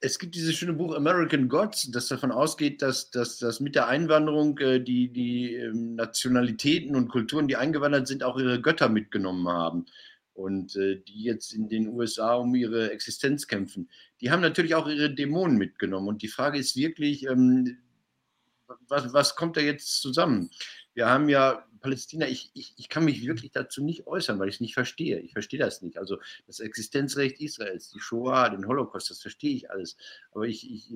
es 0.00 0.18
gibt 0.18 0.34
dieses 0.34 0.54
schöne 0.54 0.74
Buch 0.74 0.94
American 0.94 1.48
Gods, 1.48 1.90
das 1.90 2.08
davon 2.08 2.30
ausgeht, 2.30 2.82
dass, 2.82 3.10
dass, 3.10 3.38
dass 3.38 3.60
mit 3.60 3.74
der 3.74 3.88
Einwanderung 3.88 4.58
äh, 4.58 4.80
die, 4.80 5.08
die 5.12 5.54
ähm, 5.54 5.94
Nationalitäten 5.94 6.94
und 6.96 7.08
Kulturen, 7.08 7.48
die 7.48 7.56
eingewandert 7.56 8.06
sind, 8.06 8.22
auch 8.22 8.38
ihre 8.38 8.60
Götter 8.60 8.88
mitgenommen 8.88 9.48
haben. 9.48 9.86
Und 10.34 10.76
äh, 10.76 10.96
die 10.96 11.22
jetzt 11.22 11.54
in 11.54 11.68
den 11.68 11.88
USA 11.88 12.34
um 12.34 12.54
ihre 12.54 12.90
Existenz 12.90 13.46
kämpfen. 13.46 13.88
Die 14.20 14.30
haben 14.30 14.42
natürlich 14.42 14.74
auch 14.74 14.86
ihre 14.86 15.14
Dämonen 15.14 15.56
mitgenommen. 15.56 16.08
Und 16.08 16.20
die 16.20 16.28
Frage 16.28 16.58
ist 16.58 16.76
wirklich, 16.76 17.24
ähm, 17.26 17.78
was, 18.88 19.14
was 19.14 19.34
kommt 19.34 19.56
da 19.56 19.62
jetzt 19.62 20.02
zusammen? 20.02 20.50
Wir 20.92 21.08
haben 21.08 21.30
ja 21.30 21.64
Palästina, 21.86 22.26
ich, 22.26 22.50
ich, 22.52 22.74
ich 22.78 22.88
kann 22.88 23.04
mich 23.04 23.24
wirklich 23.24 23.52
dazu 23.52 23.80
nicht 23.80 24.08
äußern, 24.08 24.40
weil 24.40 24.48
ich 24.48 24.56
es 24.56 24.60
nicht 24.60 24.74
verstehe. 24.74 25.20
Ich 25.20 25.34
verstehe 25.34 25.60
das 25.60 25.82
nicht. 25.82 25.98
Also 25.98 26.18
das 26.48 26.58
Existenzrecht 26.58 27.40
Israels, 27.40 27.90
die 27.90 28.00
Shoah, 28.00 28.50
den 28.50 28.66
Holocaust, 28.66 29.08
das 29.08 29.22
verstehe 29.22 29.54
ich 29.54 29.70
alles. 29.70 29.96
Aber 30.32 30.46
ich, 30.46 30.68
ich, 30.68 30.92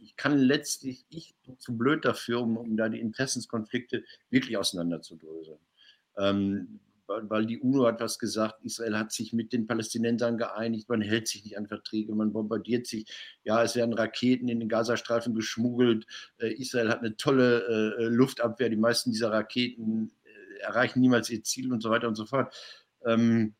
ich 0.00 0.16
kann 0.16 0.38
letztlich, 0.38 1.04
ich 1.08 1.34
bin 1.44 1.58
zu 1.58 1.76
blöd 1.76 2.04
dafür, 2.04 2.42
um, 2.42 2.56
um 2.56 2.76
da 2.76 2.88
die 2.88 3.00
Interessenskonflikte 3.00 4.04
wirklich 4.30 4.56
auseinanderzudröseln. 4.56 5.58
Ähm, 6.16 6.78
weil 7.22 7.46
die 7.46 7.58
UNO 7.58 7.86
hat 7.86 8.00
was 8.00 8.18
gesagt, 8.18 8.64
Israel 8.64 8.96
hat 8.96 9.12
sich 9.12 9.32
mit 9.32 9.52
den 9.52 9.66
Palästinensern 9.66 10.38
geeinigt, 10.38 10.88
man 10.88 11.00
hält 11.00 11.28
sich 11.28 11.44
nicht 11.44 11.58
an 11.58 11.66
Verträge, 11.66 12.14
man 12.14 12.32
bombardiert 12.32 12.86
sich. 12.86 13.06
Ja, 13.42 13.62
es 13.62 13.74
werden 13.74 13.94
Raketen 13.94 14.48
in 14.48 14.60
den 14.60 14.68
Gazastreifen 14.68 15.34
geschmuggelt. 15.34 16.06
Äh, 16.38 16.54
Israel 16.54 16.88
hat 16.88 17.00
eine 17.00 17.16
tolle 17.16 17.96
äh, 17.98 18.04
Luftabwehr. 18.04 18.68
Die 18.68 18.76
meisten 18.76 19.10
dieser 19.10 19.32
Raketen 19.32 20.12
erreichen 20.60 21.00
niemals 21.00 21.30
ihr 21.30 21.42
Ziel 21.42 21.72
und 21.72 21.82
so 21.82 21.90
weiter 21.90 22.08
und 22.08 22.14
so 22.14 22.26
fort. 22.26 22.54
Ähm, 23.06 23.54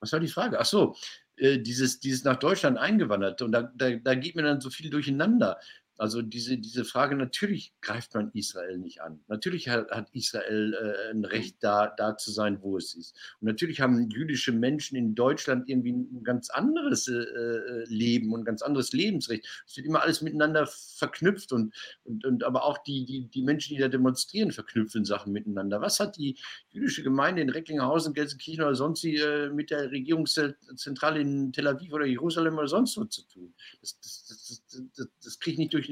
was 0.00 0.12
war 0.12 0.20
die 0.20 0.28
Frage? 0.28 0.58
Ach 0.60 0.66
so, 0.66 0.96
dieses, 1.38 2.00
dieses 2.00 2.24
nach 2.24 2.36
Deutschland 2.36 2.78
eingewandert. 2.78 3.42
Und 3.42 3.52
da, 3.52 3.70
da, 3.74 3.90
da 3.90 4.14
geht 4.14 4.36
mir 4.36 4.42
dann 4.42 4.60
so 4.60 4.70
viel 4.70 4.90
durcheinander. 4.90 5.58
Also 6.02 6.20
diese, 6.20 6.58
diese 6.58 6.84
Frage, 6.84 7.14
natürlich 7.14 7.74
greift 7.80 8.12
man 8.14 8.32
Israel 8.34 8.76
nicht 8.76 9.02
an. 9.02 9.20
Natürlich 9.28 9.68
hat, 9.68 9.88
hat 9.92 10.08
Israel 10.12 10.74
äh, 10.74 11.12
ein 11.12 11.24
Recht, 11.24 11.58
da, 11.60 11.94
da 11.96 12.16
zu 12.16 12.32
sein, 12.32 12.58
wo 12.60 12.76
es 12.76 12.94
ist. 12.94 13.14
Und 13.40 13.46
natürlich 13.46 13.80
haben 13.80 14.10
jüdische 14.10 14.50
Menschen 14.50 14.96
in 14.96 15.14
Deutschland 15.14 15.68
irgendwie 15.68 15.92
ein 15.92 16.24
ganz 16.24 16.50
anderes 16.50 17.06
äh, 17.06 17.12
äh 17.12 17.84
Leben 17.86 18.32
und 18.32 18.40
ein 18.40 18.44
ganz 18.44 18.62
anderes 18.62 18.92
Lebensrecht. 18.92 19.46
Es 19.64 19.76
wird 19.76 19.86
immer 19.86 20.02
alles 20.02 20.22
miteinander 20.22 20.66
verknüpft 20.66 21.52
und, 21.52 21.72
und, 22.02 22.24
und 22.24 22.42
aber 22.42 22.64
auch 22.64 22.78
die, 22.78 23.04
die, 23.04 23.28
die 23.28 23.42
Menschen, 23.42 23.76
die 23.76 23.80
da 23.80 23.86
demonstrieren, 23.86 24.50
verknüpfen 24.50 25.04
Sachen 25.04 25.32
miteinander. 25.32 25.82
Was 25.82 26.00
hat 26.00 26.16
die 26.16 26.36
jüdische 26.70 27.04
Gemeinde 27.04 27.42
in 27.42 27.48
Recklinghausen, 27.48 28.12
Gelsenkirchen 28.12 28.64
oder 28.64 28.74
sonst 28.74 29.04
wie 29.04 29.18
äh, 29.18 29.50
mit 29.50 29.70
der 29.70 29.92
Regierungszentrale 29.92 31.20
in 31.20 31.52
Tel 31.52 31.68
Aviv 31.68 31.92
oder 31.92 32.06
Jerusalem 32.06 32.58
oder 32.58 32.66
sonst 32.66 32.96
wo 32.96 33.04
zu 33.04 33.22
tun? 33.28 33.54
Das, 33.80 34.00
das, 34.00 34.26
das, 34.26 34.82
das, 34.96 35.08
das 35.22 35.38
kriege 35.38 35.52
ich 35.52 35.58
nicht 35.58 35.74
durch 35.74 35.91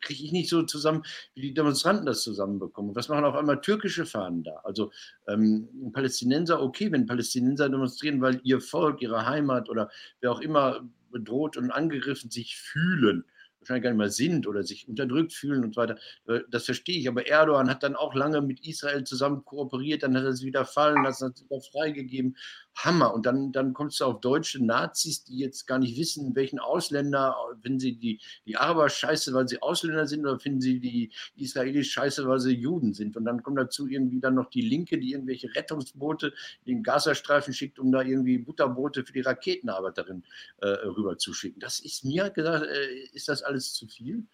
kriege 0.00 0.24
ich 0.24 0.32
nicht 0.32 0.48
so 0.48 0.62
zusammen, 0.62 1.02
wie 1.34 1.42
die 1.42 1.54
Demonstranten 1.54 2.06
das 2.06 2.22
zusammenbekommen. 2.22 2.94
Was 2.94 3.08
machen 3.08 3.24
auf 3.24 3.34
einmal 3.34 3.60
türkische 3.60 4.06
Fahnen 4.06 4.42
da? 4.42 4.60
Also 4.64 4.92
ähm, 5.28 5.68
Palästinenser, 5.92 6.62
okay, 6.62 6.90
wenn 6.92 7.06
Palästinenser 7.06 7.68
demonstrieren, 7.68 8.20
weil 8.20 8.40
ihr 8.44 8.60
Volk, 8.60 9.02
ihre 9.02 9.26
Heimat 9.26 9.68
oder 9.68 9.90
wer 10.20 10.32
auch 10.32 10.40
immer 10.40 10.88
bedroht 11.10 11.56
und 11.56 11.70
angegriffen 11.70 12.30
sich 12.30 12.56
fühlen, 12.56 13.24
wahrscheinlich 13.60 13.82
gar 13.82 13.90
nicht 13.90 13.98
mehr 13.98 14.10
sind 14.10 14.46
oder 14.46 14.62
sich 14.62 14.88
unterdrückt 14.88 15.32
fühlen 15.32 15.64
und 15.64 15.74
so 15.74 15.80
weiter. 15.80 15.98
Äh, 16.26 16.40
das 16.50 16.64
verstehe 16.64 16.98
ich. 16.98 17.08
Aber 17.08 17.26
Erdogan 17.26 17.68
hat 17.68 17.82
dann 17.82 17.96
auch 17.96 18.14
lange 18.14 18.40
mit 18.40 18.66
Israel 18.66 19.04
zusammen 19.04 19.44
kooperiert, 19.44 20.02
dann 20.02 20.16
hat 20.16 20.24
er 20.24 20.30
es 20.30 20.42
wieder 20.42 20.64
fallen 20.64 21.04
lassen, 21.04 21.28
hat 21.28 21.36
es 21.36 21.44
wieder 21.44 21.60
freigegeben. 21.60 22.36
Hammer. 22.76 23.12
Und 23.14 23.26
dann, 23.26 23.52
dann 23.52 23.72
kommst 23.72 24.00
du 24.00 24.04
auf 24.04 24.20
deutsche 24.20 24.64
Nazis, 24.64 25.24
die 25.24 25.38
jetzt 25.38 25.66
gar 25.66 25.78
nicht 25.78 25.98
wissen, 25.98 26.34
welchen 26.34 26.58
Ausländer, 26.58 27.36
finden 27.62 27.78
sie 27.80 27.96
die, 27.96 28.20
die 28.46 28.56
Araber 28.56 28.88
scheiße, 28.88 29.34
weil 29.34 29.48
sie 29.48 29.60
Ausländer 29.62 30.06
sind, 30.06 30.24
oder 30.24 30.38
finden 30.38 30.60
sie 30.60 30.80
die 30.80 31.12
Israelis 31.36 31.88
scheiße, 31.88 32.26
weil 32.26 32.40
sie 32.40 32.54
Juden 32.54 32.94
sind. 32.94 33.16
Und 33.16 33.24
dann 33.24 33.42
kommt 33.42 33.58
dazu 33.58 33.86
irgendwie 33.88 34.20
dann 34.20 34.34
noch 34.34 34.50
die 34.50 34.62
Linke, 34.62 34.98
die 34.98 35.12
irgendwelche 35.12 35.54
Rettungsboote 35.54 36.32
in 36.64 36.76
den 36.76 36.82
Gazastreifen 36.82 37.52
schickt, 37.52 37.78
um 37.78 37.92
da 37.92 38.02
irgendwie 38.02 38.38
Butterboote 38.38 39.04
für 39.04 39.12
die 39.12 39.20
Raketenarbeiterin 39.20 40.24
äh, 40.58 40.68
rüber 40.68 41.18
zu 41.18 41.34
schicken. 41.34 41.60
Das 41.60 41.80
ist 41.80 42.04
mir 42.04 42.30
gesagt, 42.30 42.66
äh, 42.66 42.94
ist 43.12 43.28
das 43.28 43.42
alles 43.42 43.74
zu 43.74 43.86
viel? 43.86 44.24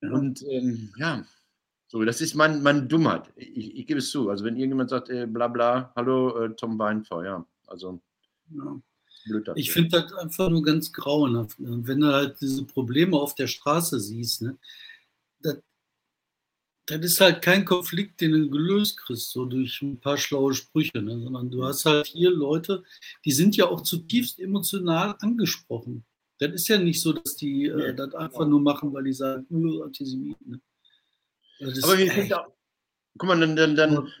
Ja. 0.00 0.10
Und 0.10 0.42
ähm, 0.42 0.92
ja, 0.96 1.24
so, 1.90 2.04
das 2.04 2.20
ist 2.20 2.34
mein, 2.34 2.62
meine 2.62 2.82
Dummheit. 2.82 3.32
Ich, 3.36 3.78
ich 3.78 3.86
gebe 3.86 4.00
es 4.00 4.10
zu. 4.10 4.28
Also 4.28 4.44
wenn 4.44 4.56
irgendjemand 4.56 4.90
sagt, 4.90 5.08
äh, 5.08 5.26
bla 5.26 5.48
bla, 5.48 5.90
hallo 5.96 6.44
äh, 6.44 6.54
Tom 6.54 6.78
Weinfeuer, 6.78 7.24
ja. 7.24 7.46
Also 7.66 8.00
ja. 8.50 8.80
blöd 9.24 9.50
Ich 9.54 9.72
finde 9.72 10.02
das 10.02 10.12
einfach 10.12 10.50
nur 10.50 10.62
ganz 10.62 10.92
grauenhaft. 10.92 11.58
Ne? 11.58 11.80
Wenn 11.86 12.00
du 12.00 12.12
halt 12.12 12.38
diese 12.42 12.64
Probleme 12.64 13.16
auf 13.16 13.34
der 13.34 13.46
Straße 13.46 13.98
siehst, 14.00 14.42
ne? 14.42 14.58
das, 15.40 15.56
das 16.84 17.00
ist 17.00 17.20
halt 17.22 17.40
kein 17.40 17.64
Konflikt, 17.64 18.20
den 18.20 18.32
du 18.32 18.50
gelöst 18.50 18.98
kriegst, 18.98 19.30
so 19.30 19.46
durch 19.46 19.80
ein 19.80 19.98
paar 19.98 20.18
schlaue 20.18 20.52
Sprüche, 20.52 21.00
ne? 21.00 21.18
sondern 21.18 21.50
du 21.50 21.64
hast 21.64 21.86
halt 21.86 22.06
hier 22.08 22.30
Leute, 22.30 22.84
die 23.24 23.32
sind 23.32 23.56
ja 23.56 23.66
auch 23.66 23.80
zutiefst 23.80 24.40
emotional 24.40 25.16
angesprochen. 25.20 26.04
Das 26.38 26.52
ist 26.52 26.68
ja 26.68 26.78
nicht 26.78 27.00
so, 27.00 27.14
dass 27.14 27.34
die 27.34 27.64
äh, 27.64 27.94
das 27.94 28.14
einfach 28.14 28.46
nur 28.46 28.60
machen, 28.60 28.92
weil 28.92 29.04
die 29.04 29.14
sagen, 29.14 29.46
Antisemiten. 29.82 30.50
Ne? 30.50 30.60
Aber 31.60 31.98
wir 31.98 32.12
sind 32.12 32.32
auch, 32.32 32.46
guck 33.18 33.28
mal, 33.28 33.40
dann, 33.40 33.56
dann, 33.56 33.76
dann 33.76 34.12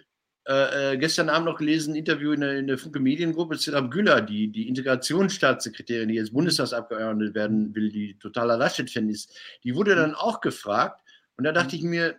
äh, 0.48 0.92
äh, 0.92 0.96
gestern 0.96 1.28
Abend 1.28 1.46
noch 1.46 1.58
gelesen, 1.58 1.92
ein 1.92 1.98
Interview 1.98 2.32
in 2.32 2.40
der, 2.40 2.58
in 2.58 2.66
der 2.66 2.78
Funke 2.78 3.00
Mediengruppe, 3.00 3.58
Zirab 3.58 3.90
Güller, 3.90 4.22
die, 4.22 4.48
die 4.48 4.66
Integrationsstaatssekretärin, 4.68 6.08
die 6.08 6.14
jetzt 6.14 6.32
Bundestagsabgeordnete 6.32 7.34
werden 7.34 7.74
will, 7.74 7.90
die 7.90 8.18
totaler 8.18 8.56
Laschet-Fan 8.56 9.10
ist, 9.10 9.38
die 9.62 9.74
wurde 9.74 9.94
dann 9.94 10.14
auch 10.14 10.40
gefragt. 10.40 11.02
Und 11.36 11.44
da 11.44 11.52
dachte 11.52 11.76
ich 11.76 11.82
mir, 11.82 12.16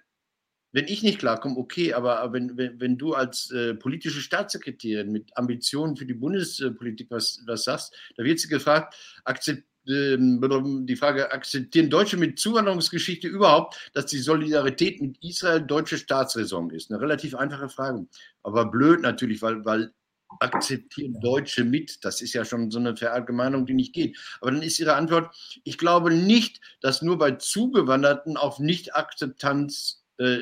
wenn 0.72 0.86
ich 0.86 1.02
nicht 1.02 1.18
klarkomme, 1.18 1.58
okay, 1.58 1.94
aber 1.94 2.32
wenn, 2.32 2.56
wenn, 2.56 2.80
wenn 2.80 2.98
du 3.00 3.16
als 3.16 3.50
äh, 3.50 3.74
politische 3.74 4.22
Staatssekretärin 4.22 5.12
mit 5.12 5.36
Ambitionen 5.36 5.98
für 5.98 6.06
die 6.06 6.14
Bundespolitik 6.14 7.10
was, 7.10 7.42
was 7.48 7.64
sagst, 7.64 7.96
da 8.16 8.24
wird 8.24 8.40
sie 8.40 8.48
gefragt, 8.48 8.96
akzept, 9.24 9.64
ähm, 9.64 9.66
die 9.90 10.96
Frage, 10.96 11.32
akzeptieren 11.32 11.90
Deutsche 11.90 12.18
mit 12.18 12.40
Zuwanderungsgeschichte 12.40 13.28
überhaupt, 13.28 13.90
dass 13.94 14.06
die 14.06 14.20
Solidarität 14.20 15.02
mit 15.02 15.18
Israel 15.24 15.62
deutsche 15.62 15.98
Staatsräson 15.98 16.70
ist? 16.70 16.92
Eine 16.92 17.02
relativ 17.02 17.36
einfache 17.36 17.70
Frage. 17.70 18.06
Aber 18.44 18.66
blöd 18.66 19.02
natürlich, 19.02 19.42
weil, 19.42 19.66
weil 19.66 19.92
akzeptieren 20.40 21.20
Deutsche 21.20 21.64
mit. 21.64 22.06
Das 22.06 22.22
ist 22.22 22.34
ja 22.34 22.46
schon 22.46 22.70
so 22.70 22.80
eine 22.80 22.96
Verallgemeinung, 22.96 23.66
die 23.66 23.74
nicht 23.74 23.94
geht. 23.94 24.18
Aber 24.42 24.52
dann 24.52 24.62
ist 24.62 24.80
Ihre 24.80 24.94
Antwort, 24.94 25.36
ich 25.64 25.78
glaube 25.78 26.14
nicht, 26.14 26.62
dass 26.82 27.02
nur 27.02 27.18
bei 27.18 27.32
Zugewanderten 27.32 28.38
auf 28.38 28.60
Nicht-Akzeptanz, 28.60 30.04
äh, 30.18 30.42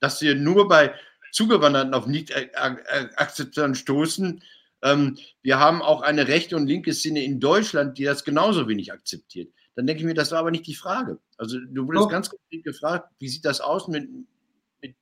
dass 0.00 0.20
wir 0.20 0.34
nur 0.34 0.68
bei 0.68 0.94
Zugewanderten 1.30 1.94
auf 1.94 2.06
Nicht-Akzeptanz 2.06 3.78
stoßen, 3.78 4.42
ähm, 4.82 5.16
wir 5.42 5.58
haben 5.58 5.80
auch 5.82 6.02
eine 6.02 6.28
rechte 6.28 6.56
und 6.56 6.66
linke 6.66 6.92
Szene 6.92 7.24
in 7.24 7.40
Deutschland, 7.40 7.98
die 7.98 8.04
das 8.04 8.24
genauso 8.24 8.68
wenig 8.68 8.92
akzeptiert. 8.92 9.52
Dann 9.74 9.86
denke 9.86 10.00
ich 10.00 10.06
mir, 10.06 10.14
das 10.14 10.32
war 10.32 10.40
aber 10.40 10.50
nicht 10.50 10.66
die 10.66 10.74
Frage. 10.74 11.18
Also 11.38 11.58
du 11.58 11.86
wurdest 11.86 12.06
oh. 12.06 12.08
ganz 12.08 12.28
konkret 12.28 12.64
gefragt, 12.64 13.08
wie 13.18 13.28
sieht 13.28 13.44
das 13.44 13.60
aus 13.60 13.88
mit, 13.88 14.08
mit 14.82 14.96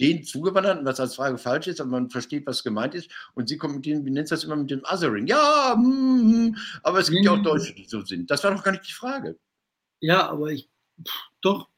den 0.00 0.24
Zugewanderten, 0.24 0.84
was 0.84 0.98
als 0.98 1.14
Frage 1.14 1.38
falsch 1.38 1.68
ist, 1.68 1.80
aber 1.80 1.90
man 1.90 2.10
versteht, 2.10 2.46
was 2.46 2.64
gemeint 2.64 2.94
ist. 2.94 3.10
Und 3.34 3.48
sie 3.48 3.58
kommt 3.58 3.76
mit 3.76 3.86
dem, 3.86 4.04
wie 4.04 4.10
nennt 4.10 4.30
das 4.30 4.44
immer, 4.44 4.56
mit 4.56 4.70
dem 4.70 4.82
Othering. 4.84 5.26
Ja, 5.26 5.76
mm, 5.76 6.56
aber 6.82 6.98
es 6.98 7.10
gibt 7.10 7.22
mm. 7.22 7.24
ja 7.24 7.32
auch 7.32 7.42
Deutsche, 7.42 7.74
die 7.74 7.84
so 7.84 8.04
sind. 8.04 8.30
Das 8.30 8.42
war 8.42 8.52
doch 8.52 8.64
gar 8.64 8.72
nicht 8.72 8.88
die 8.88 8.92
Frage. 8.92 9.38
Ja, 10.00 10.28
aber 10.28 10.50
ich, 10.52 10.68
doch, 11.40 11.68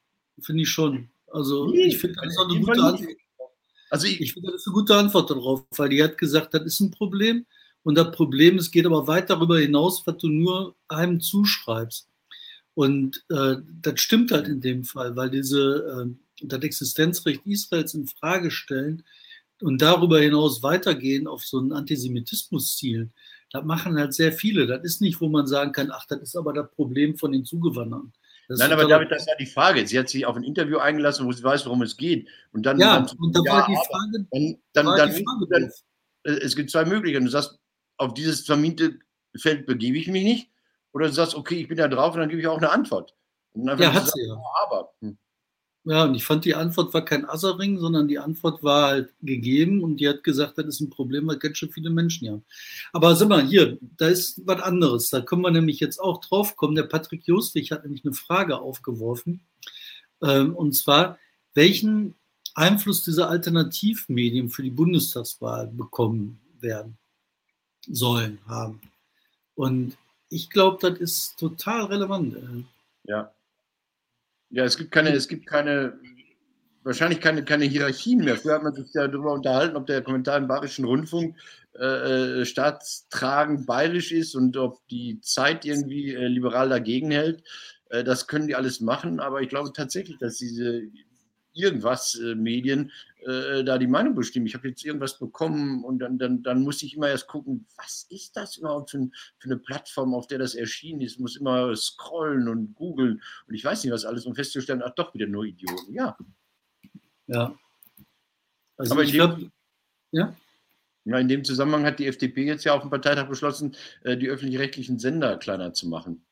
finde 0.41 0.63
ich 0.63 0.71
schon. 0.71 1.11
Also 1.27 1.71
nee, 1.71 1.85
ich 1.85 1.99
finde, 1.99 2.17
das 2.23 2.33
ist 2.33 2.39
eine 2.39 2.61
gute 2.61 2.83
Antwort. 2.83 3.17
Also 3.91 4.07
ich, 4.07 4.21
ich 4.21 4.33
finde, 4.33 4.53
das 4.53 4.63
ist 4.63 4.69
eine 4.69 4.75
gute 4.75 4.97
Antwort 4.97 5.31
darauf, 5.31 5.65
weil 5.77 5.89
die 5.91 6.03
hat 6.03 6.17
gesagt, 6.17 6.55
das 6.55 6.65
ist 6.65 6.81
ein 6.81 6.91
Problem. 6.91 7.47
Und 7.83 7.97
das 7.97 8.11
Problem, 8.13 8.59
es 8.59 8.71
geht 8.71 8.87
aber 8.87 9.07
weit 9.07 9.31
darüber 9.31 9.59
hinaus, 9.59 10.07
was 10.07 10.17
du 10.19 10.29
nur 10.29 10.77
einem 10.89 11.21
zuschreibst. 11.21 12.09
Und 12.75 13.25
äh, 13.31 13.57
das 13.83 14.01
stimmt 14.01 14.33
halt 14.33 14.49
in 14.49 14.61
dem 14.61 14.85
Fall, 14.85 15.17
weil 15.17 15.31
diese, 15.31 16.07
äh, 16.07 16.47
das 16.47 16.63
Existenzrecht 16.63 17.45
Israels 17.47 17.95
in 17.95 18.07
Frage 18.07 18.51
stellen, 18.51 19.03
und 19.61 19.83
darüber 19.83 20.21
hinaus 20.21 20.63
weitergehen 20.63 21.27
auf 21.27 21.45
so 21.45 21.59
ein 21.61 21.73
Antisemitismus-Ziel, 21.73 23.11
das 23.53 23.65
machen 23.65 23.99
halt 23.99 24.15
sehr 24.15 24.33
viele. 24.33 24.67
Das 24.67 24.83
ist 24.85 25.01
nicht, 25.01 25.21
wo 25.21 25.29
man 25.29 25.47
sagen 25.47 25.73
kann, 25.73 25.91
ach, 25.91 26.07
das 26.07 26.21
ist 26.23 26.37
aber 26.37 26.53
das 26.53 26.71
Problem 26.71 27.17
von 27.17 27.33
den 27.33 27.45
Zugewanderten. 27.45 28.13
Nein, 28.59 28.73
aber 28.73 28.89
David, 28.89 29.11
das 29.11 29.27
ja 29.27 29.35
die 29.39 29.47
Frage. 29.47 29.87
Sie 29.87 29.99
hat 29.99 30.09
sich 30.09 30.27
auf 30.27 30.37
ein 30.37 30.43
Interview 30.43 30.79
eingelassen, 30.79 31.27
wo 31.27 31.33
sie 31.33 31.43
weiß, 31.43 31.67
worum 31.67 31.83
es 31.83 31.97
geht. 31.97 32.29
Und 32.53 32.65
dann, 32.67 32.79
ja, 32.79 33.01
dann, 33.01 33.19
und 33.19 33.37
da 33.37 33.41
ja, 33.45 33.53
war 33.53 33.67
die 33.67 33.77
Frage. 33.77 34.27
Dann, 34.31 34.57
dann, 34.73 34.87
dann, 34.97 35.15
die 35.15 35.25
Frage 35.25 35.47
dann, 35.51 36.37
es 36.37 36.57
gibt 36.57 36.71
zwei 36.71 36.85
Möglichkeiten. 36.85 37.27
Du 37.27 37.31
sagst, 37.31 37.59
auf 37.97 38.15
dieses 38.15 38.45
vermiente 38.45 38.99
Feld 39.37 39.67
begebe 39.67 39.99
ich 39.99 40.09
mich 40.09 40.25
nicht. 40.25 40.51
Oder 40.93 41.07
du 41.07 41.13
sagst, 41.13 41.35
okay, 41.35 41.57
ich 41.57 41.69
bin 41.69 41.79
da 41.79 41.87
drauf 41.87 42.15
und 42.15 42.21
dann 42.21 42.29
gebe 42.29 42.41
ich 42.41 42.49
auch 42.49 42.59
eine 42.59 42.71
Antwort. 42.71 43.15
ja, 43.55 43.93
hat 43.93 44.11
sie 44.11 44.27
ja. 44.27 44.37
Aber. 44.65 44.93
Hm. 45.01 45.17
Ja, 45.85 46.05
und 46.05 46.15
ich 46.15 46.25
fand, 46.25 46.45
die 46.45 46.55
Antwort 46.55 46.93
war 46.93 47.05
kein 47.05 47.25
Assering, 47.25 47.79
sondern 47.79 48.07
die 48.07 48.19
Antwort 48.19 48.63
war 48.63 48.89
halt 48.89 49.15
gegeben 49.23 49.83
und 49.83 49.97
die 49.97 50.09
hat 50.09 50.23
gesagt, 50.23 50.59
das 50.59 50.67
ist 50.67 50.81
ein 50.81 50.91
Problem, 50.91 51.27
weil 51.27 51.39
ganz 51.39 51.57
schön 51.57 51.71
viele 51.71 51.89
Menschen 51.89 52.27
ja. 52.27 52.41
Aber 52.93 53.17
sag 53.17 53.29
mal, 53.29 53.47
hier, 53.47 53.79
da 53.97 54.09
ist 54.09 54.47
was 54.47 54.61
anderes. 54.61 55.09
Da 55.09 55.23
können 55.23 55.41
wir 55.41 55.51
nämlich 55.51 55.81
jetzt 55.81 55.99
auch 55.99 56.21
drauf 56.21 56.57
kommen. 56.57 56.75
Der 56.75 56.83
Patrick 56.83 57.27
Jostwig 57.27 57.71
hat 57.73 57.85
nämlich 57.85 58.05
eine 58.05 58.13
Frage 58.13 58.59
aufgeworfen. 58.59 59.41
Ähm, 60.23 60.55
und 60.55 60.73
zwar, 60.77 61.19
welchen 61.55 62.15
Einfluss 62.55 63.03
diese 63.05 63.29
Alternativmedien 63.29 64.51
für 64.51 64.63
die 64.63 64.71
Bundestagswahl 64.71 65.69
bekommen 65.69 66.41
werden 66.61 66.99
sollen, 67.87 68.39
haben. 68.47 68.83
Und 69.55 69.97
ich 70.29 70.51
glaube, 70.51 70.79
das 70.81 70.99
ist 71.01 71.39
total 71.39 71.85
relevant. 71.85 72.37
Ja. 73.05 73.33
Ja, 74.51 74.65
es 74.65 74.77
gibt 74.77 74.91
keine, 74.91 75.11
es 75.11 75.29
gibt 75.29 75.47
keine, 75.47 75.99
wahrscheinlich 76.83 77.21
keine, 77.21 77.45
keine 77.45 77.65
Hierarchien 77.65 78.25
mehr. 78.25 78.37
Früher 78.37 78.55
hat 78.55 78.63
man 78.63 78.75
sich 78.75 78.93
ja 78.93 79.07
darüber 79.07 79.33
unterhalten, 79.33 79.77
ob 79.77 79.87
der 79.87 80.03
Kommentar 80.03 80.39
im 80.39 80.49
Bayerischen 80.49 80.85
Rundfunk 80.85 81.37
äh, 81.79 82.41
äh, 82.41 82.45
staatstragend 82.45 83.67
bayerisch 83.67 84.11
ist 84.11 84.35
und 84.35 84.57
ob 84.57 84.87
die 84.89 85.21
Zeit 85.21 85.65
irgendwie 85.65 86.13
äh, 86.13 86.27
liberal 86.27 86.69
dagegen 86.69 87.13
hält. 87.13 87.45
Äh, 87.91 88.03
das 88.03 88.27
können 88.27 88.49
die 88.49 88.57
alles 88.57 88.81
machen, 88.81 89.21
aber 89.21 89.41
ich 89.41 89.49
glaube 89.49 89.73
tatsächlich, 89.73 90.19
dass 90.19 90.37
diese 90.37 90.83
irgendwas 91.61 92.15
äh, 92.15 92.35
Medien 92.35 92.91
äh, 93.27 93.63
da 93.65 93.79
die 93.79 93.87
Meinung 93.87 94.15
bestimmen. 94.15 94.47
Ich 94.47 94.55
habe 94.55 94.69
jetzt 94.69 94.85
irgendwas 94.85 95.19
bekommen 95.19 95.85
und 95.85 95.99
dann, 95.99 96.19
dann, 96.19 96.43
dann 96.43 96.63
muss 96.63 96.83
ich 96.83 96.97
immer 96.97 97.09
erst 97.09 97.29
gucken, 97.29 97.67
was 97.77 98.07
ist 98.11 98.37
das 98.37 98.57
überhaupt 98.57 98.91
für, 98.91 99.11
für, 99.39 99.49
eine 99.49 99.59
Plattform, 99.59 100.15
auf 100.15 100.27
der 100.27 100.39
das 100.39 100.55
erschienen 100.55 101.01
ist. 101.03 101.15
Ich 101.15 101.19
muss 101.19 101.37
immer 101.37 101.75
scrollen 101.77 102.49
und 102.49 102.75
googeln 102.75 103.23
und 103.47 103.55
ich 103.55 103.65
weiß 103.65 103.85
nicht 103.85 103.93
was 103.93 104.05
alles, 104.05 104.27
um 104.27 104.35
festzustellen, 104.35 104.83
ach 104.85 104.95
doch, 104.95 105.15
wieder 105.15 105.27
nur 105.27 105.45
Idioten. 105.45 105.93
Ja. 105.93 106.17
Ja. 107.27 107.55
Also 108.77 108.95
Aber 108.95 109.05
ich 109.05 109.13
glaube, 109.13 109.51
ja. 110.13 110.35
Ja, 111.05 111.19
in 111.19 111.29
dem 111.29 111.45
Zusammenhang 111.45 111.87
hat 111.87 111.99
die 111.99 112.07
FDP 112.07 112.45
jetzt 112.45 112.65
ja 112.65 112.75
auf 112.75 112.83
dem 112.83 112.91
Parteitag 112.91 113.27
beschlossen, 113.27 113.75
äh, 114.05 114.17
die 114.17 114.29
öffentlich-rechtlichen 114.29 114.99
Sender 114.99 115.39
kleiner 115.39 115.73
zu 115.73 115.89
machen. 115.89 116.25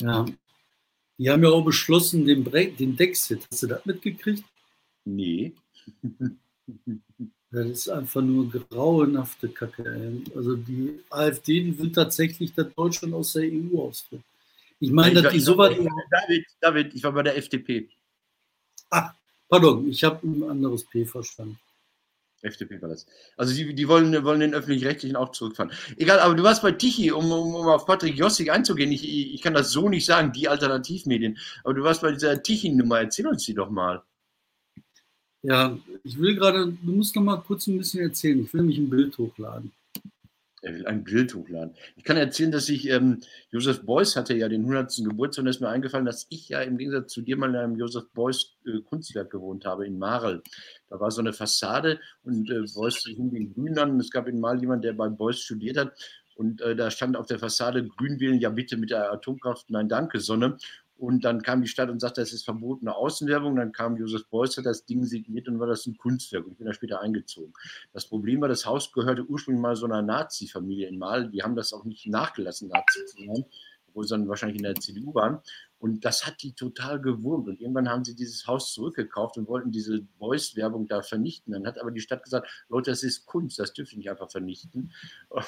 Ja, 0.00 0.26
die 1.18 1.30
haben 1.30 1.42
ja 1.42 1.50
auch 1.50 1.64
beschlossen, 1.64 2.24
den, 2.24 2.44
Bre 2.44 2.68
den 2.68 2.96
Dexit. 2.96 3.46
Hast 3.50 3.64
du 3.64 3.66
das 3.66 3.84
mitgekriegt? 3.84 4.44
Nee. 5.04 5.52
Das 7.50 7.66
ist 7.66 7.88
einfach 7.88 8.20
nur 8.20 8.50
grauenhafte 8.50 9.48
Kacke. 9.48 10.20
Also 10.36 10.54
die 10.54 11.00
AfD, 11.08 11.78
will 11.78 11.90
tatsächlich, 11.90 12.52
dass 12.52 12.74
Deutschland 12.74 13.14
aus 13.14 13.32
der 13.32 13.44
EU 13.44 13.80
austritt. 13.80 14.20
Ich 14.80 14.90
meine, 14.90 15.22
dass 15.22 15.32
die 15.32 15.40
so 15.40 15.56
weit. 15.56 15.78
David, 16.10 16.46
David, 16.60 16.94
ich 16.94 17.02
war 17.02 17.12
bei 17.12 17.22
der 17.22 17.38
FDP. 17.38 17.88
Ah, 18.90 19.12
pardon, 19.48 19.88
ich 19.88 20.04
habe 20.04 20.26
ein 20.26 20.42
anderes 20.44 20.84
P 20.84 21.06
verstanden. 21.06 21.58
FDP 22.42 22.80
war 22.80 22.88
das. 22.88 23.06
Also 23.36 23.54
die, 23.54 23.74
die 23.74 23.88
wollen, 23.88 24.24
wollen 24.24 24.40
den 24.40 24.54
öffentlich-rechtlichen 24.54 25.16
auch 25.16 25.32
zurückfahren. 25.32 25.72
Egal, 25.96 26.20
aber 26.20 26.34
du 26.34 26.42
warst 26.42 26.62
bei 26.62 26.72
Tichy, 26.72 27.10
um, 27.10 27.30
um, 27.30 27.54
um 27.54 27.66
auf 27.66 27.86
Patrick 27.86 28.16
Jossig 28.16 28.50
einzugehen. 28.50 28.92
Ich, 28.92 29.34
ich 29.34 29.42
kann 29.42 29.54
das 29.54 29.70
so 29.70 29.88
nicht 29.88 30.06
sagen, 30.06 30.32
die 30.32 30.48
Alternativmedien. 30.48 31.38
Aber 31.64 31.74
du 31.74 31.82
warst 31.82 32.02
bei 32.02 32.12
dieser 32.12 32.42
Tichy-Nummer. 32.42 33.00
Erzähl 33.00 33.26
uns 33.26 33.44
die 33.44 33.54
doch 33.54 33.70
mal. 33.70 34.02
Ja, 35.42 35.78
ich 36.02 36.18
will 36.18 36.34
gerade, 36.34 36.66
du 36.66 36.92
musst 36.92 37.14
noch 37.14 37.22
mal 37.22 37.36
kurz 37.38 37.66
ein 37.66 37.78
bisschen 37.78 38.02
erzählen. 38.02 38.42
Ich 38.44 38.52
will 38.52 38.62
mich 38.62 38.78
ein 38.78 38.90
Bild 38.90 39.16
hochladen. 39.18 39.72
Er 40.62 40.74
will 40.74 40.86
ein 40.86 41.04
Bild 41.04 41.34
hochladen. 41.34 41.74
Ich 41.96 42.04
kann 42.04 42.16
erzählen, 42.16 42.50
dass 42.50 42.68
ich, 42.68 42.88
ähm, 42.88 43.20
Josef 43.50 43.84
Beuys 43.84 44.16
hatte 44.16 44.34
ja 44.34 44.48
den 44.48 44.62
100. 44.62 45.04
Geburtstag 45.04 45.42
und 45.42 45.48
es 45.48 45.56
ist 45.56 45.60
mir 45.60 45.68
eingefallen, 45.68 46.06
dass 46.06 46.26
ich 46.30 46.48
ja 46.48 46.60
im 46.62 46.78
Gegensatz 46.78 47.12
zu 47.12 47.22
dir 47.22 47.36
mal 47.36 47.50
in 47.50 47.56
einem 47.56 47.76
Josef 47.76 48.04
Beuys 48.12 48.56
äh, 48.66 48.80
Kunstwerk 48.82 49.30
gewohnt 49.30 49.64
habe 49.64 49.86
in 49.86 49.98
Marel. 49.98 50.42
Da 50.88 50.98
war 50.98 51.10
so 51.10 51.20
eine 51.20 51.32
Fassade 51.32 52.00
und 52.22 52.50
äh, 52.50 52.62
Beuys 52.74 53.04
hing 53.04 53.30
den 53.30 53.52
Grün 53.54 53.78
an. 53.78 54.00
Es 54.00 54.10
gab 54.10 54.28
ihn 54.28 54.40
mal 54.40 54.60
jemand, 54.60 54.84
der 54.84 54.94
bei 54.94 55.08
Beuys 55.08 55.38
studiert 55.38 55.76
hat. 55.76 55.92
Und 56.34 56.60
äh, 56.60 56.76
da 56.76 56.90
stand 56.90 57.16
auf 57.16 57.26
der 57.26 57.40
Fassade 57.40 57.84
Grün 57.84 58.20
wählen, 58.20 58.38
ja 58.38 58.50
bitte 58.50 58.76
mit 58.76 58.90
der 58.90 59.12
Atomkraft, 59.12 59.70
nein 59.70 59.88
danke, 59.88 60.20
Sonne. 60.20 60.56
Und 60.98 61.24
dann 61.24 61.42
kam 61.42 61.62
die 61.62 61.68
Stadt 61.68 61.90
und 61.90 62.00
sagte, 62.00 62.20
das 62.20 62.32
ist 62.32 62.44
verbotene 62.44 62.92
Außenwerbung. 62.92 63.54
Dann 63.54 63.70
kam 63.70 63.96
Josef 63.96 64.26
Beuys, 64.26 64.56
hat 64.56 64.66
das 64.66 64.84
Ding 64.84 65.04
signiert 65.04 65.46
und 65.46 65.60
war 65.60 65.68
das 65.68 65.86
ein 65.86 65.96
Kunstwerk. 65.96 66.44
Und 66.44 66.52
ich 66.52 66.58
bin 66.58 66.66
da 66.66 66.72
später 66.72 67.00
eingezogen. 67.00 67.52
Das 67.92 68.06
Problem 68.06 68.40
war, 68.40 68.48
das 68.48 68.66
Haus 68.66 68.90
gehörte 68.92 69.24
ursprünglich 69.24 69.62
mal 69.62 69.76
so 69.76 69.86
einer 69.86 70.02
Nazi-Familie 70.02 70.88
in 70.88 70.98
Mal. 70.98 71.30
Die 71.30 71.44
haben 71.44 71.54
das 71.54 71.72
auch 71.72 71.84
nicht 71.84 72.08
nachgelassen, 72.08 72.68
Nazi 72.68 73.04
zu 73.06 73.16
sein, 73.26 73.44
obwohl 73.86 74.04
sie 74.04 74.14
dann 74.14 74.28
wahrscheinlich 74.28 74.58
in 74.58 74.64
der 74.64 74.74
CDU 74.74 75.14
waren. 75.14 75.38
Und 75.78 76.04
das 76.04 76.26
hat 76.26 76.42
die 76.42 76.54
total 76.54 77.00
gewurmt. 77.00 77.48
Und 77.48 77.60
irgendwann 77.60 77.88
haben 77.88 78.04
sie 78.04 78.16
dieses 78.16 78.46
Haus 78.46 78.72
zurückgekauft 78.72 79.38
und 79.38 79.46
wollten 79.46 79.70
diese 79.70 80.04
Voice-Werbung 80.18 80.88
da 80.88 81.02
vernichten. 81.02 81.52
Dann 81.52 81.66
hat 81.66 81.80
aber 81.80 81.92
die 81.92 82.00
Stadt 82.00 82.24
gesagt, 82.24 82.48
Leute, 82.68 82.90
das 82.90 83.04
ist 83.04 83.26
Kunst, 83.26 83.58
das 83.58 83.72
dürfen 83.72 83.98
nicht 83.98 84.10
einfach 84.10 84.30
vernichten. 84.30 84.92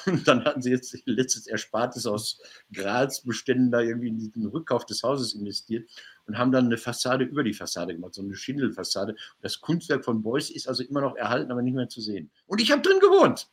Und 0.05 0.27
dann 0.27 0.45
hatten 0.45 0.61
sie 0.61 0.71
jetzt 0.71 0.95
letztes 1.05 1.47
Erspartes 1.47 2.05
aus 2.05 2.41
Grazbeständen 2.73 3.71
da 3.71 3.81
irgendwie 3.81 4.07
in 4.07 4.31
den 4.31 4.45
Rückkauf 4.47 4.85
des 4.85 5.03
Hauses 5.03 5.33
investiert 5.33 5.89
und 6.27 6.37
haben 6.37 6.51
dann 6.51 6.65
eine 6.65 6.77
Fassade 6.77 7.25
über 7.25 7.43
die 7.43 7.53
Fassade 7.53 7.93
gemacht, 7.93 8.13
so 8.13 8.21
eine 8.21 8.35
Schindelfassade. 8.35 9.15
Das 9.41 9.59
Kunstwerk 9.59 10.05
von 10.05 10.23
Beuys 10.23 10.49
ist 10.49 10.67
also 10.67 10.83
immer 10.83 11.01
noch 11.01 11.15
erhalten, 11.15 11.51
aber 11.51 11.61
nicht 11.61 11.75
mehr 11.75 11.89
zu 11.89 11.99
sehen. 11.99 12.31
Und 12.45 12.61
ich 12.61 12.71
habe 12.71 12.81
drin 12.81 12.99
gewohnt. 12.99 13.49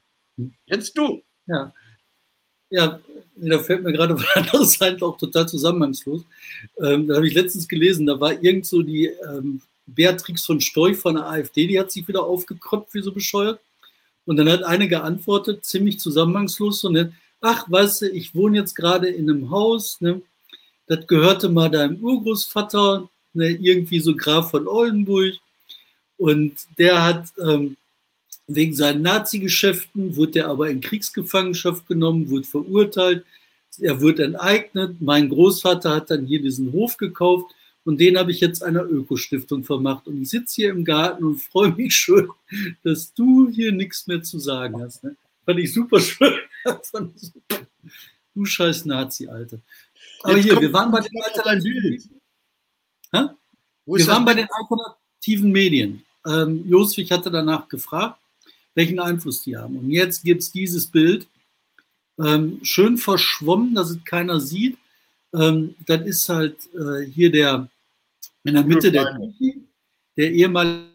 Jetzt 0.67 0.97
du. 0.97 1.23
Ja, 1.47 1.73
ja, 2.71 3.01
da 3.37 3.59
fällt 3.59 3.83
mir 3.83 3.93
gerade 3.93 4.15
was 4.19 4.27
anderes 4.35 4.81
ein, 4.81 5.01
auch 5.03 5.17
total 5.17 5.49
zusammenhangslos. 5.49 6.23
Ähm, 6.81 7.07
da 7.07 7.17
habe 7.17 7.27
ich 7.27 7.35
letztens 7.35 7.69
gelesen, 7.69 8.07
da 8.07 8.19
war 8.21 8.43
irgend 8.43 8.67
so 8.67 8.83
die 8.83 9.07
ähm, 9.07 9.61
Beatrix 9.87 10.45
von 10.45 10.61
Storch 10.61 10.97
von 10.97 11.15
der 11.15 11.27
AfD, 11.27 11.67
die 11.67 11.79
hat 11.79 11.91
sich 11.91 12.07
wieder 12.07 12.25
aufgekröpft, 12.25 12.95
wie 12.95 13.03
so 13.03 13.13
bescheuert. 13.13 13.61
Und 14.27 14.37
dann 14.37 14.51
hat 14.51 14.63
eine 14.63 14.89
geantwortet, 14.89 15.65
ziemlich 15.65 15.99
zusammenhangslos, 15.99 16.81
so 16.81 16.91
ne, 16.91 17.13
ach, 17.41 17.71
weißt 17.71 18.03
du, 18.03 18.11
ich 18.11 18.35
wohne 18.35 18.59
jetzt 18.59 18.75
gerade 18.75 19.09
in 19.09 19.31
einem 19.31 19.51
Haus, 19.51 20.01
ne, 20.01 20.21
das 20.87 21.07
gehörte 21.07 21.49
mal 21.49 21.71
deinem 21.71 21.97
Urgroßvater, 21.97 23.09
ne, 23.33 23.51
irgendwie 23.51 24.01
so 24.01 24.15
Graf 24.15 24.51
von 24.51 24.67
Oldenburg. 24.67 25.35
Und 26.17 26.57
der 26.79 27.05
hat 27.05 27.29
ähm, 27.41 27.77
Wegen 28.51 28.75
seinen 28.75 29.03
Nazi-Geschäften 29.03 30.17
wurde 30.17 30.39
er 30.41 30.49
aber 30.49 30.71
in 30.71 30.81
Kriegsgefangenschaft 30.81 31.87
genommen, 31.87 32.31
wurde 32.31 32.47
verurteilt. 32.47 33.27
Er 33.79 34.01
wurde 34.01 34.25
enteignet. 34.25 34.97
Mein 35.01 35.29
Großvater 35.29 35.95
hat 35.95 36.11
dann 36.11 36.25
hier 36.25 36.41
diesen 36.41 36.73
Hof 36.73 36.97
gekauft 36.97 37.55
und 37.85 38.01
den 38.01 38.17
habe 38.17 38.31
ich 38.31 38.41
jetzt 38.41 38.63
einer 38.63 38.85
Ökostiftung 38.85 39.65
vermacht. 39.65 40.07
Und 40.07 40.23
ich 40.23 40.31
sitze 40.31 40.57
hier 40.57 40.71
im 40.71 40.83
Garten 40.83 41.25
und 41.25 41.43
freue 41.43 41.73
mich 41.75 41.95
schön, 41.95 42.31
dass 42.83 43.13
du 43.13 43.51
hier 43.51 43.71
nichts 43.71 44.07
mehr 44.07 44.23
zu 44.23 44.39
sagen 44.39 44.81
hast. 44.81 45.05
Ne? 45.05 45.15
Fand 45.45 45.59
ich 45.59 45.75
super 45.75 46.01
schön. 46.01 46.33
du 48.35 48.45
scheiß 48.47 48.87
Nazi, 48.87 49.29
Alter. 49.29 49.59
Aber 50.23 50.37
jetzt 50.37 50.45
hier, 50.45 50.59
wir 50.59 50.73
waren 50.73 50.91
bei 50.91 51.01
den 51.01 51.23
alternativen 51.23 52.21
Wir 53.13 54.07
waren 54.07 54.25
bei 54.25 54.35
den 54.35 54.49
alternativen 54.51 55.53
Medien. 55.53 56.03
Ähm, 56.27 56.65
Joswig 56.67 57.11
hatte 57.11 57.31
danach 57.31 57.69
gefragt 57.69 58.19
welchen 58.75 59.01
Einfluss 59.01 59.43
die 59.43 59.57
haben. 59.57 59.77
Und 59.77 59.91
jetzt 59.91 60.23
gibt 60.23 60.43
es 60.43 60.53
dieses 60.53 60.87
Bild, 60.87 61.27
ähm, 62.19 62.61
schön 62.63 62.99
verschwommen, 62.99 63.75
dass 63.75 63.91
es 63.91 64.05
keiner 64.05 64.41
sieht. 64.41 64.77
Ähm, 65.35 65.75
das 65.87 66.03
ist 66.03 66.29
halt 66.29 66.57
äh, 66.75 67.05
hier 67.07 67.31
der, 67.31 67.69
in 68.45 68.55
der 68.55 68.65
Mitte 68.65 68.91
der, 68.91 69.19
der 70.17 70.33
ehemalige 70.33 70.93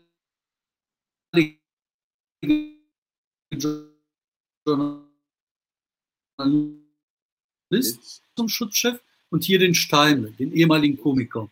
Journalist 6.37 8.21
zum 8.35 8.49
Schutzchef 8.49 8.99
und 9.29 9.43
hier 9.43 9.59
den 9.59 9.75
Steine, 9.75 10.31
den 10.31 10.53
ehemaligen 10.53 10.97
Komiker. 10.97 11.49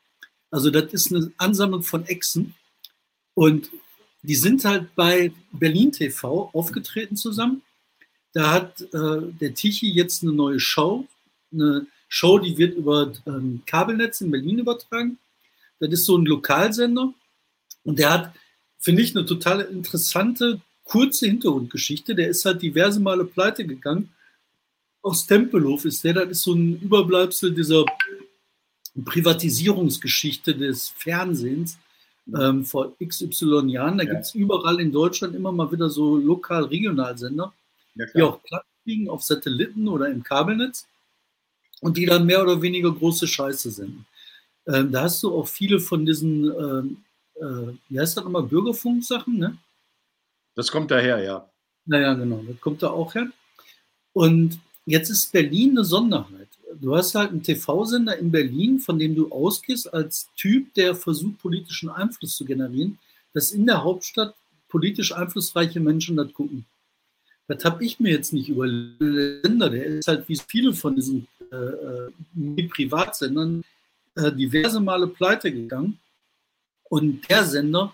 Also 0.50 0.70
das 0.70 0.92
ist 0.94 1.14
eine 1.14 1.32
Ansammlung 1.38 1.84
von 1.84 2.06
Echsen 2.06 2.56
und 3.36 3.72
die 4.24 4.36
sind 4.36 4.66
halt 4.66 4.94
bei 4.96 5.32
Berlin 5.52 5.92
TV 5.92 6.50
aufgetreten 6.54 7.16
zusammen. 7.16 7.62
Da 8.34 8.52
hat 8.52 8.82
äh, 8.82 9.22
der 9.40 9.54
Tichy 9.54 9.92
jetzt 9.92 10.24
eine 10.24 10.32
neue 10.32 10.60
Show, 10.60 11.08
eine 11.52 11.88
Show, 12.08 12.40
die 12.40 12.58
wird 12.58 12.76
über 12.76 13.12
ähm, 13.26 13.62
Kabelnetz 13.66 14.22
in 14.22 14.32
Berlin 14.32 14.60
übertragen. 14.60 15.18
Das 15.80 15.92
ist 15.92 16.06
so 16.06 16.18
ein 16.18 16.26
Lokalsender 16.26 17.14
und 17.84 18.00
der 18.00 18.12
hat 18.12 18.34
finde 18.82 19.04
ich 19.04 19.16
eine 19.16 19.26
total 19.26 19.62
interessante, 19.62 20.60
kurze 20.84 21.28
Hintergrundgeschichte. 21.28 22.16
Der 22.16 22.30
ist 22.30 22.44
halt 22.44 22.62
diverse 22.62 23.00
Male 23.00 23.24
pleite 23.24 23.66
gegangen. 23.66 24.10
Aus 25.04 25.26
Tempelhof 25.26 25.86
ist 25.86 26.04
der, 26.04 26.14
das 26.14 26.30
ist 26.30 26.42
so 26.44 26.54
ein 26.54 26.80
Überbleibsel 26.82 27.54
dieser 27.54 27.86
Privatisierungsgeschichte 29.06 30.56
des 30.56 30.90
Fernsehens 30.90 31.78
ähm, 32.28 32.66
vor 32.66 32.96
XY 33.04 33.70
Jahren. 33.70 33.98
Da 33.98 34.04
ja. 34.04 34.12
gibt 34.12 34.26
es 34.26 34.36
überall 34.36 34.80
in 34.80 34.92
Deutschland 34.92 35.36
immer 35.36 35.52
mal 35.52 35.72
wieder 35.72 35.90
so 35.90 36.18
Lokal-Regionalsender, 36.18 37.54
ja, 37.96 38.06
die 38.14 38.22
auch 38.22 38.42
platt 38.44 38.66
liegen 38.86 39.10
auf 39.10 39.24
Satelliten 39.24 39.88
oder 39.88 40.10
im 40.10 40.24
Kabelnetz 40.24 40.88
und 41.82 41.98
die 41.98 42.06
dann 42.06 42.26
mehr 42.26 42.42
oder 42.42 42.62
weniger 42.62 42.92
große 42.92 43.28
Scheiße 43.28 43.72
senden. 43.72 44.06
Ähm, 44.68 44.92
da 44.92 45.04
hast 45.04 45.22
du 45.24 45.36
auch 45.36 45.48
viele 45.48 45.80
von 45.80 46.06
diesen, 46.06 46.46
ähm, 46.46 46.98
äh, 47.36 47.74
wie 47.90 48.00
heißt 48.00 48.18
das 48.18 48.24
nochmal, 48.24 48.44
Bürgerfunk-Sachen, 48.44 49.38
ne? 49.38 49.58
Das 50.56 50.72
kommt 50.72 50.92
daher, 50.92 51.24
ja. 51.24 51.50
Naja, 51.86 52.14
genau, 52.14 52.44
das 52.48 52.60
kommt 52.60 52.84
da 52.84 52.90
auch 52.90 53.16
her. 53.16 53.28
Und 54.14 54.60
jetzt 54.86 55.10
ist 55.10 55.32
Berlin 55.32 55.72
eine 55.72 55.86
Sonderheit. 55.86 56.50
Du 56.80 56.96
hast 56.96 57.16
halt 57.16 57.32
einen 57.32 57.44
TV-Sender 57.44 58.18
in 58.18 58.32
Berlin, 58.32 58.80
von 58.80 58.98
dem 58.98 59.16
du 59.16 59.32
ausgehst 59.32 59.94
als 59.94 60.30
Typ, 60.36 60.74
der 60.74 60.96
versucht, 60.96 61.40
politischen 61.40 61.90
Einfluss 61.90 62.36
zu 62.36 62.46
generieren, 62.46 62.98
dass 63.34 63.52
in 63.52 63.66
der 63.66 63.84
Hauptstadt 63.84 64.36
politisch 64.70 65.14
einflussreiche 65.14 65.80
Menschen 65.80 66.16
das 66.16 66.34
gucken. 66.34 66.66
Das 67.48 67.66
habe 67.66 67.84
ich 67.84 68.00
mir 68.00 68.12
jetzt 68.12 68.32
nicht 68.32 68.50
überlegt. 68.50 69.02
Der 69.02 69.42
Sender, 69.42 69.70
der 69.70 69.86
ist 69.86 70.08
halt 70.08 70.28
wie 70.30 70.38
viele 70.38 70.74
von 70.74 70.96
diesen 70.96 71.28
äh, 71.52 71.56
äh 71.56 72.68
Privatsendern 72.68 73.64
äh, 74.16 74.32
diverse 74.32 74.80
Male 74.80 75.08
pleite 75.08 75.52
gegangen. 75.52 76.00
Und 76.90 77.30
der 77.30 77.44
Sender 77.46 77.94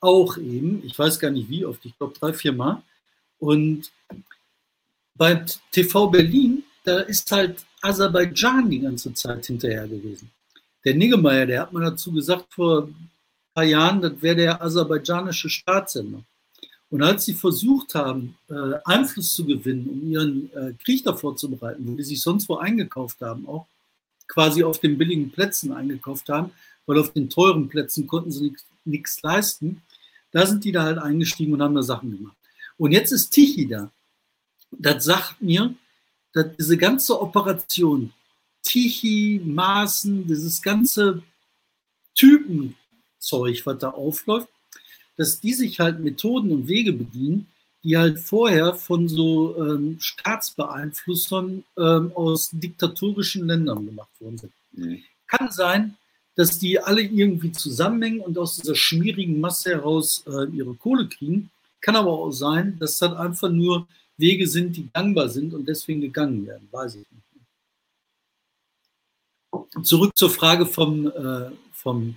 auch 0.00 0.36
eben, 0.36 0.82
ich 0.84 0.98
weiß 0.98 1.18
gar 1.18 1.30
nicht 1.30 1.48
wie 1.48 1.64
oft, 1.64 1.84
ich 1.84 1.96
glaube 1.96 2.14
drei, 2.18 2.32
vier 2.32 2.52
Mal. 2.52 2.82
Und 3.38 3.90
bei 5.14 5.44
TV 5.72 6.08
Berlin, 6.08 6.62
da 6.88 7.00
ist 7.00 7.30
halt 7.30 7.64
Aserbaidschan 7.82 8.70
die 8.70 8.80
ganze 8.80 9.12
Zeit 9.12 9.44
hinterher 9.46 9.86
gewesen. 9.86 10.30
Der 10.84 10.94
Niggemeier, 10.94 11.46
der 11.46 11.62
hat 11.62 11.72
mal 11.72 11.84
dazu 11.84 12.12
gesagt 12.12 12.46
vor 12.50 12.84
ein 12.84 13.10
paar 13.54 13.64
Jahren, 13.64 14.00
das 14.00 14.22
wäre 14.22 14.36
der 14.36 14.62
aserbaidschanische 14.62 15.50
Staatssender. 15.50 16.22
Und 16.90 17.02
als 17.02 17.26
sie 17.26 17.34
versucht 17.34 17.94
haben, 17.94 18.38
äh, 18.48 18.78
Einfluss 18.84 19.34
zu 19.34 19.44
gewinnen, 19.44 19.88
um 19.88 20.10
ihren 20.10 20.52
äh, 20.54 20.72
Krieg 20.82 21.04
davor 21.04 21.36
zu 21.36 21.50
bereiten, 21.50 21.86
wo 21.86 21.94
die 21.94 22.04
sich 22.04 22.22
sonst 22.22 22.48
wo 22.48 22.56
eingekauft 22.56 23.20
haben, 23.20 23.46
auch 23.46 23.66
quasi 24.26 24.64
auf 24.64 24.80
den 24.80 24.96
billigen 24.96 25.30
Plätzen 25.30 25.72
eingekauft 25.72 26.30
haben, 26.30 26.52
weil 26.86 26.98
auf 26.98 27.12
den 27.12 27.28
teuren 27.28 27.68
Plätzen 27.68 28.06
konnten 28.06 28.30
sie 28.30 28.54
nichts 28.86 29.20
leisten, 29.22 29.82
da 30.32 30.46
sind 30.46 30.64
die 30.64 30.72
da 30.72 30.84
halt 30.84 30.98
eingestiegen 30.98 31.52
und 31.52 31.60
haben 31.60 31.74
da 31.74 31.82
Sachen 31.82 32.16
gemacht. 32.16 32.36
Und 32.78 32.92
jetzt 32.92 33.12
ist 33.12 33.30
Tichy 33.30 33.68
da. 33.68 33.90
Das 34.70 35.04
sagt 35.04 35.42
mir, 35.42 35.74
diese 36.34 36.76
ganze 36.76 37.20
Operation, 37.20 38.12
Tichy, 38.62 39.40
Maßen, 39.44 40.26
dieses 40.26 40.60
ganze 40.60 41.22
Typenzeug, 42.14 43.64
was 43.64 43.78
da 43.78 43.90
aufläuft, 43.90 44.48
dass 45.16 45.40
die 45.40 45.54
sich 45.54 45.80
halt 45.80 46.00
Methoden 46.00 46.52
und 46.52 46.68
Wege 46.68 46.92
bedienen, 46.92 47.48
die 47.82 47.96
halt 47.96 48.18
vorher 48.18 48.74
von 48.74 49.08
so 49.08 49.56
ähm, 49.56 49.96
Staatsbeeinflussern 50.00 51.64
ähm, 51.76 52.12
aus 52.14 52.50
diktatorischen 52.52 53.46
Ländern 53.46 53.86
gemacht 53.86 54.10
worden 54.20 54.38
sind. 54.38 54.52
Mhm. 54.72 55.02
Kann 55.26 55.50
sein, 55.50 55.96
dass 56.34 56.58
die 56.58 56.78
alle 56.80 57.02
irgendwie 57.02 57.52
zusammenhängen 57.52 58.20
und 58.20 58.38
aus 58.38 58.56
dieser 58.56 58.74
schmierigen 58.74 59.40
Masse 59.40 59.70
heraus 59.70 60.24
äh, 60.26 60.48
ihre 60.54 60.74
Kohle 60.74 61.08
kriegen. 61.08 61.50
Kann 61.80 61.96
aber 61.96 62.12
auch 62.12 62.30
sein, 62.30 62.78
dass 62.78 62.98
das 62.98 63.14
einfach 63.14 63.50
nur 63.50 63.88
Wege 64.18 64.46
sind, 64.46 64.76
die 64.76 64.88
gangbar 64.92 65.28
sind 65.28 65.54
und 65.54 65.66
deswegen 65.66 66.00
gegangen 66.00 66.46
werden. 66.46 66.68
Weiß 66.70 66.96
ich 66.96 67.06
nicht. 67.10 67.24
Zurück 69.86 70.16
zur 70.16 70.30
Frage 70.30 70.66
vom, 70.66 71.06
äh, 71.06 71.50
vom 71.72 72.16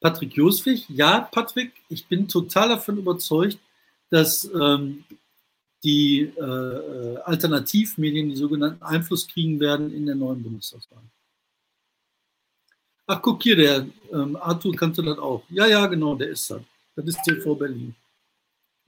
Patrick 0.00 0.34
Joswig. 0.34 0.88
Ja, 0.88 1.20
Patrick, 1.20 1.72
ich 1.88 2.06
bin 2.06 2.28
total 2.28 2.68
davon 2.70 2.98
überzeugt, 2.98 3.58
dass 4.10 4.44
ähm, 4.44 5.04
die 5.82 6.32
äh, 6.36 6.42
äh 6.42 7.16
Alternativmedien, 7.18 8.28
die 8.28 8.36
sogenannten 8.36 8.82
Einfluss 8.82 9.26
kriegen 9.26 9.60
werden 9.60 9.94
in 9.94 10.04
der 10.06 10.16
neuen 10.16 10.42
Bundestagswahl. 10.42 11.02
Ach, 13.06 13.22
guck 13.22 13.42
hier, 13.42 13.56
der 13.56 13.86
ähm, 14.12 14.36
Arthur 14.36 14.74
kannte 14.74 15.02
das 15.02 15.18
auch. 15.18 15.42
Ja, 15.48 15.66
ja, 15.66 15.86
genau, 15.86 16.14
der 16.14 16.28
ist 16.28 16.50
das. 16.50 16.62
Das 16.94 17.06
ist 17.06 17.22
TV 17.24 17.54
Berlin. 17.54 17.94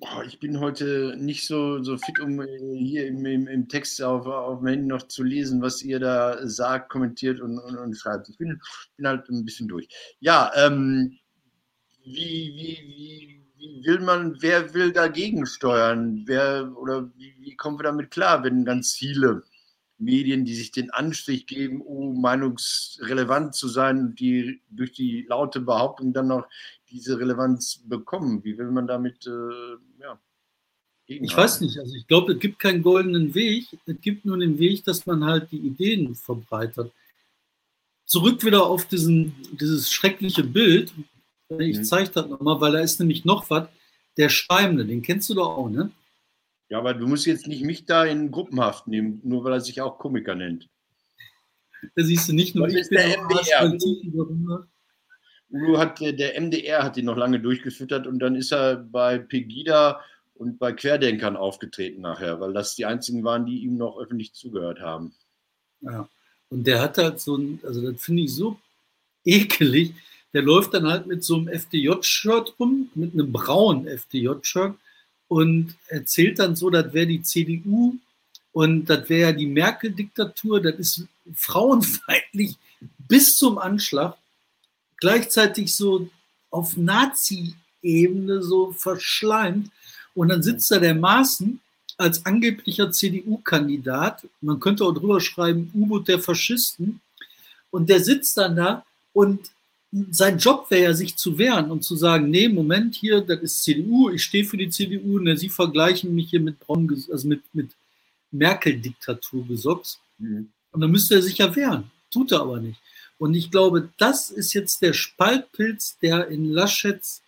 Boah, 0.03 0.25
ich 0.25 0.41
bin 0.41 0.59
heute 0.59 1.15
nicht 1.17 1.47
so, 1.47 1.81
so 1.85 1.97
fit, 1.97 2.19
um 2.19 2.41
äh, 2.41 2.77
hier 2.77 3.07
im, 3.07 3.25
im, 3.25 3.47
im 3.47 3.69
Text 3.69 4.03
auf, 4.03 4.27
auf 4.27 4.59
dem 4.59 4.67
Handy 4.67 4.87
noch 4.89 5.07
zu 5.07 5.23
lesen, 5.23 5.63
was 5.63 5.81
ihr 5.81 6.01
da 6.01 6.45
sagt, 6.49 6.91
kommentiert 6.91 7.41
und, 7.41 7.57
und, 7.61 7.79
und 7.79 7.95
schreibt. 7.95 8.29
Ich 8.29 8.37
bin, 8.37 8.61
bin 8.97 9.07
halt 9.07 9.29
ein 9.29 9.45
bisschen 9.45 9.69
durch. 9.69 9.87
Ja, 10.19 10.51
ähm, 10.57 11.19
wie, 12.03 12.13
wie, 12.13 12.79
wie, 12.85 13.43
wie 13.57 13.87
will 13.87 14.01
man, 14.01 14.37
wer 14.41 14.75
will 14.75 14.93
dagegen 14.93 15.47
steuern? 15.47 16.25
Wer 16.27 16.73
oder 16.77 17.09
wie, 17.15 17.37
wie 17.39 17.55
kommen 17.55 17.79
wir 17.79 17.85
damit 17.85 18.11
klar, 18.11 18.43
wenn 18.43 18.65
ganz 18.65 18.95
viele 18.95 19.45
Medien, 19.99 20.45
die 20.45 20.57
sich 20.57 20.73
den 20.73 20.91
Anstrich 20.91 21.47
geben, 21.47 21.81
oh, 21.81 22.13
meinungsrelevant 22.13 23.55
zu 23.55 23.69
sein, 23.69 24.17
die 24.17 24.61
durch 24.69 24.91
die 24.91 25.27
laute 25.29 25.61
Behauptung 25.61 26.13
dann 26.13 26.27
noch 26.27 26.49
diese 26.93 27.19
Relevanz 27.19 27.83
bekommen. 27.85 28.45
Wie 28.45 28.57
will 28.59 28.71
man 28.71 28.87
damit, 28.87 29.27
äh, 29.27 30.01
ja, 30.01 30.21
ich 31.07 31.37
weiß 31.37 31.61
nicht, 31.61 31.79
also 31.79 31.95
ich 31.95 32.07
glaube, 32.07 32.35
es 32.35 32.39
gibt 32.39 32.59
keinen 32.59 32.83
goldenen 32.83 33.35
Weg. 33.35 33.67
Es 33.87 34.01
gibt 34.01 34.25
nur 34.25 34.39
den 34.39 34.59
Weg, 34.59 34.85
dass 34.85 35.05
man 35.05 35.25
halt 35.25 35.51
die 35.51 35.59
Ideen 35.59 36.15
verbreitert. 36.15 36.93
Zurück 38.05 38.45
wieder 38.45 38.67
auf 38.67 38.87
diesen, 38.87 39.35
dieses 39.61 39.93
schreckliche 39.93 40.45
Bild. 40.45 40.93
Ich 41.59 41.79
mhm. 41.79 41.85
zeige 41.85 42.11
das 42.11 42.29
nochmal, 42.29 42.61
weil 42.61 42.73
da 42.73 42.81
ist 42.81 43.01
nämlich 43.01 43.25
noch 43.25 43.49
was. 43.51 43.69
Der 44.17 44.29
Schreibende, 44.29 44.85
den 44.85 45.03
kennst 45.03 45.29
du 45.31 45.35
doch 45.35 45.57
auch, 45.57 45.71
ne? 45.71 45.91
Ja, 46.69 46.79
aber 46.79 46.95
du 46.95 47.07
musst 47.07 47.27
jetzt 47.27 47.47
nicht 47.47 47.65
mich 47.65 47.85
da 47.85 48.05
in 48.05 48.31
Gruppenhaft 48.31 48.87
nehmen, 48.87 49.21
nur 49.25 49.45
weil 49.45 49.55
er 49.55 49.61
sich 49.61 49.81
auch 49.81 49.99
Komiker 49.99 50.35
nennt. 50.35 50.69
Da 51.97 52.05
siehst 52.05 52.29
du 52.29 52.33
nicht 52.33 52.55
nur 52.55 52.69
ich 52.69 52.89
bin 52.89 52.99
der 52.99 53.23
MDR. 53.23 54.67
Udo 55.53 55.79
hat, 55.79 56.01
der 56.01 56.41
MDR 56.41 56.83
hat 56.83 56.97
ihn 56.97 57.05
noch 57.05 57.17
lange 57.17 57.39
durchgefüttert 57.39 58.07
und 58.07 58.19
dann 58.19 58.35
ist 58.35 58.53
er 58.53 58.77
bei 58.77 59.19
Pegida 59.19 60.01
und 60.35 60.59
bei 60.59 60.73
Querdenkern 60.73 61.37
aufgetreten 61.37 62.01
nachher, 62.01 62.41
weil 62.41 62.53
das 62.53 62.75
die 62.75 62.87
einzigen 62.87 63.23
waren, 63.23 63.47
die 63.47 63.59
ihm 63.59 63.77
noch 63.77 63.99
öffentlich 63.99 64.33
zugehört 64.33 64.81
haben. 64.81 65.15
Ja, 65.83 66.09
und 66.49 66.67
der 66.67 66.81
hat 66.81 66.99
halt 66.99 67.21
so 67.21 67.37
ein, 67.37 67.61
also 67.65 67.91
das 67.91 68.03
finde 68.03 68.23
ich 68.23 68.35
so 68.35 68.59
ekelig, 69.25 69.95
der 70.33 70.43
läuft 70.43 70.75
dann 70.75 70.87
halt 70.87 71.07
mit 71.07 71.23
so 71.23 71.37
einem 71.37 71.49
FDJ-Shirt 71.49 72.55
rum, 72.59 72.91
mit 72.95 73.13
einem 73.13 73.31
braunen 73.31 73.87
FDJ-Shirt 73.87 74.75
und 75.29 75.75
erzählt 75.89 76.39
dann 76.39 76.57
so, 76.57 76.71
das 76.71 76.93
wäre 76.93 77.07
die 77.07 77.23
CDU 77.23 77.97
und 78.53 78.87
das 78.87 79.09
wäre 79.09 79.31
ja 79.31 79.33
die 79.33 79.47
Merkel-Diktatur, 79.47 80.61
das 80.61 80.75
ist 80.77 81.07
frauenfeindlich 81.35 82.57
bis 82.99 83.37
zum 83.37 83.59
Anschlag. 83.59 84.17
Gleichzeitig 85.03 85.75
so 85.75 86.09
auf 86.53 86.77
Nazi-Ebene 86.77 88.41
so 88.41 88.71
verschleimt. 88.71 89.69
Und 90.15 90.29
dann 90.29 90.45
sitzt 90.45 90.71
da 90.71 90.79
der 90.79 90.95
Maaßen 90.95 91.59
als 91.97 92.25
angeblicher 92.25 92.93
CDU-Kandidat. 92.93 94.29
Man 94.41 94.61
könnte 94.61 94.85
auch 94.85 94.93
drüber 94.93 95.21
schreiben, 95.21 95.73
U-Boot 95.75 96.07
der 96.07 96.21
Faschisten. 96.21 97.01
Und 97.73 97.91
der 97.91 97.99
sitzt 97.99 98.37
dann 98.37 98.55
da 98.55 98.85
und 99.13 99.51
sein 100.13 100.39
Job 100.39 100.67
wäre 100.71 100.85
ja, 100.85 100.95
sich 100.95 101.17
zu 101.17 101.37
wehren 101.37 101.73
und 101.73 101.83
zu 101.83 101.97
sagen, 101.97 102.31
nee, 102.31 102.49
Moment, 102.49 102.95
hier, 102.95 103.23
das 103.23 103.41
ist 103.41 103.65
CDU, 103.65 104.09
ich 104.09 104.23
stehe 104.23 104.45
für 104.45 104.57
die 104.57 104.71
CDU, 104.71 105.19
ne, 105.19 105.37
Sie 105.37 105.49
vergleichen 105.49 106.15
mich 106.15 106.31
hier 106.31 106.41
mit 106.41 106.61
Braun, 106.61 106.89
also 107.11 107.27
mit, 107.27 107.43
mit 107.53 107.73
Merkel-Diktatur 108.31 109.49
gesocks. 109.49 109.99
Mhm. 110.19 110.49
Und 110.71 110.81
dann 110.81 110.93
müsste 110.93 111.17
er 111.17 111.23
sich 111.23 111.39
ja 111.39 111.55
wehren. 111.57 111.91
Tut 112.09 112.31
er 112.31 112.43
aber 112.43 112.61
nicht. 112.61 112.79
Und 113.19 113.35
ich 113.35 113.51
glaube, 113.51 113.91
das 113.99 114.31
ist 114.31 114.53
jetzt 114.53 114.83
der 114.83 114.93
Spaltpilz, 114.93 115.99
der 116.03 116.29
in 116.29 116.51
Laschets, 116.51 117.23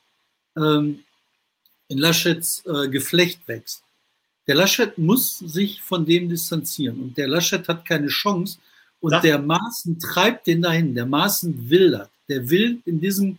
ähm, 0.57 1.05
in 1.89 1.99
Laschets 1.99 2.65
äh, 2.67 2.89
Geflecht 2.89 3.47
wächst. 3.47 3.83
Der 4.47 4.57
Laschet 4.57 4.99
muss 4.99 5.39
sich 5.39 5.81
von 5.83 6.05
dem 6.05 6.29
distanzieren. 6.29 7.01
Und 7.01 7.17
der 7.17 7.29
Laschet 7.29 7.67
hat 7.69 7.87
keine 7.87 8.09
Chance. 8.09 8.59
Und 9.01 9.11
Sag. 9.11 9.23
der 9.23 9.39
Maaßen 9.39 9.99
treibt 10.01 10.47
den 10.47 10.63
dahin. 10.63 10.95
Der 10.95 11.07
Maaßen 11.07 11.71
will 11.71 11.93
das 11.93 12.09
der 12.29 12.49
will 12.49 12.81
in 12.85 13.01
diesem 13.01 13.39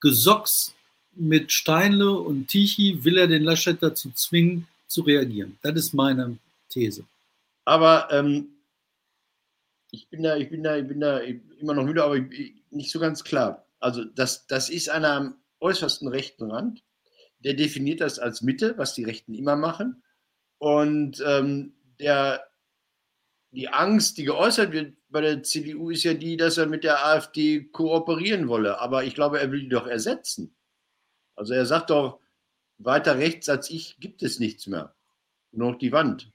Gesocks 0.00 0.74
mit 1.14 1.52
Steinle 1.52 2.12
und 2.12 2.48
Tichy, 2.48 3.04
will 3.04 3.18
er 3.18 3.26
den 3.26 3.44
Laschet 3.44 3.80
dazu 3.80 4.10
zwingen, 4.14 4.66
zu 4.88 5.02
reagieren. 5.02 5.58
Das 5.62 5.76
ist 5.76 5.94
meine 5.94 6.36
These. 6.68 7.04
Aber 7.64 8.08
ähm, 8.10 8.48
ich 9.94 10.10
bin 10.10 10.22
da, 10.22 10.36
ich 10.36 10.50
bin 10.50 10.62
da, 10.62 10.76
ich 10.76 10.88
bin 10.88 11.00
da 11.00 11.18
immer 11.18 11.74
noch 11.74 11.84
müde, 11.84 12.02
aber 12.02 12.18
nicht 12.70 12.90
so 12.90 12.98
ganz 12.98 13.22
klar. 13.22 13.66
Also 13.78 14.04
das, 14.04 14.46
das 14.46 14.68
ist 14.68 14.88
einer 14.88 15.12
am 15.12 15.36
äußersten 15.60 16.08
rechten 16.08 16.50
Rand. 16.50 16.82
der 17.38 17.54
definiert 17.54 18.00
das 18.00 18.18
als 18.18 18.42
Mitte, 18.42 18.76
was 18.78 18.94
die 18.94 19.04
Rechten 19.04 19.34
immer 19.34 19.54
machen. 19.54 20.02
Und 20.58 21.22
ähm, 21.26 21.74
der, 22.00 22.42
die 23.50 23.68
Angst, 23.68 24.16
die 24.18 24.24
geäußert 24.24 24.72
wird 24.72 24.96
bei 25.10 25.20
der 25.20 25.42
CDU, 25.42 25.90
ist 25.90 26.04
ja 26.04 26.14
die, 26.14 26.36
dass 26.36 26.56
er 26.58 26.66
mit 26.66 26.84
der 26.84 27.06
AfD 27.06 27.64
kooperieren 27.64 28.48
wolle. 28.48 28.80
Aber 28.80 29.04
ich 29.04 29.14
glaube, 29.14 29.40
er 29.40 29.52
will 29.52 29.60
die 29.60 29.68
doch 29.68 29.86
ersetzen. 29.86 30.56
Also 31.36 31.52
er 31.54 31.66
sagt 31.66 31.90
doch, 31.90 32.20
weiter 32.78 33.18
rechts 33.18 33.48
als 33.48 33.70
ich 33.70 33.98
gibt 34.00 34.22
es 34.22 34.40
nichts 34.40 34.66
mehr. 34.66 34.96
Nur 35.52 35.72
noch 35.72 35.78
die 35.78 35.92
Wand. 35.92 36.32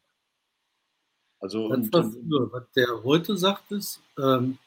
Also 1.39 1.67
und, 1.67 1.89
früher. 1.91 2.51
Was 2.51 2.63
der 2.75 3.03
heute 3.03 3.37
sagt, 3.37 3.71
ist, 3.71 4.01
ähm, 4.17 4.57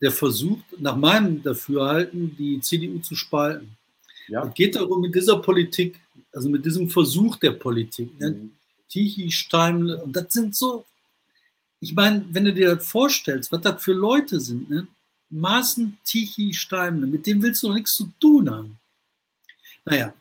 der 0.00 0.12
versucht, 0.12 0.64
nach 0.78 0.96
meinem 0.96 1.42
Dafürhalten, 1.42 2.36
die 2.36 2.60
CDU 2.60 3.00
zu 3.00 3.16
spalten. 3.16 3.76
Ja. 4.28 4.44
Es 4.44 4.54
geht 4.54 4.76
darum, 4.76 5.00
mit 5.00 5.14
dieser 5.14 5.38
Politik, 5.38 6.00
also 6.32 6.48
mit 6.48 6.64
diesem 6.64 6.88
Versuch 6.88 7.36
der 7.36 7.52
Politik, 7.52 8.18
ne? 8.20 8.30
mhm. 8.30 8.50
Tichy, 8.88 9.30
Steimle, 9.30 10.02
und 10.02 10.14
das 10.14 10.32
sind 10.32 10.54
so, 10.54 10.84
ich 11.80 11.94
meine, 11.94 12.24
wenn 12.30 12.44
du 12.44 12.54
dir 12.54 12.76
das 12.76 12.86
vorstellst, 12.86 13.52
was 13.52 13.60
das 13.60 13.82
für 13.82 13.92
Leute 13.92 14.40
sind, 14.40 14.70
ne? 14.70 14.86
Maßen, 15.30 15.98
Tichy, 16.04 16.54
Steimle, 16.54 17.06
mit 17.06 17.26
denen 17.26 17.42
willst 17.42 17.62
du 17.62 17.68
doch 17.68 17.74
nichts 17.74 17.94
zu 17.94 18.10
tun 18.18 18.50
haben. 18.50 18.78
Naja, 19.84 20.14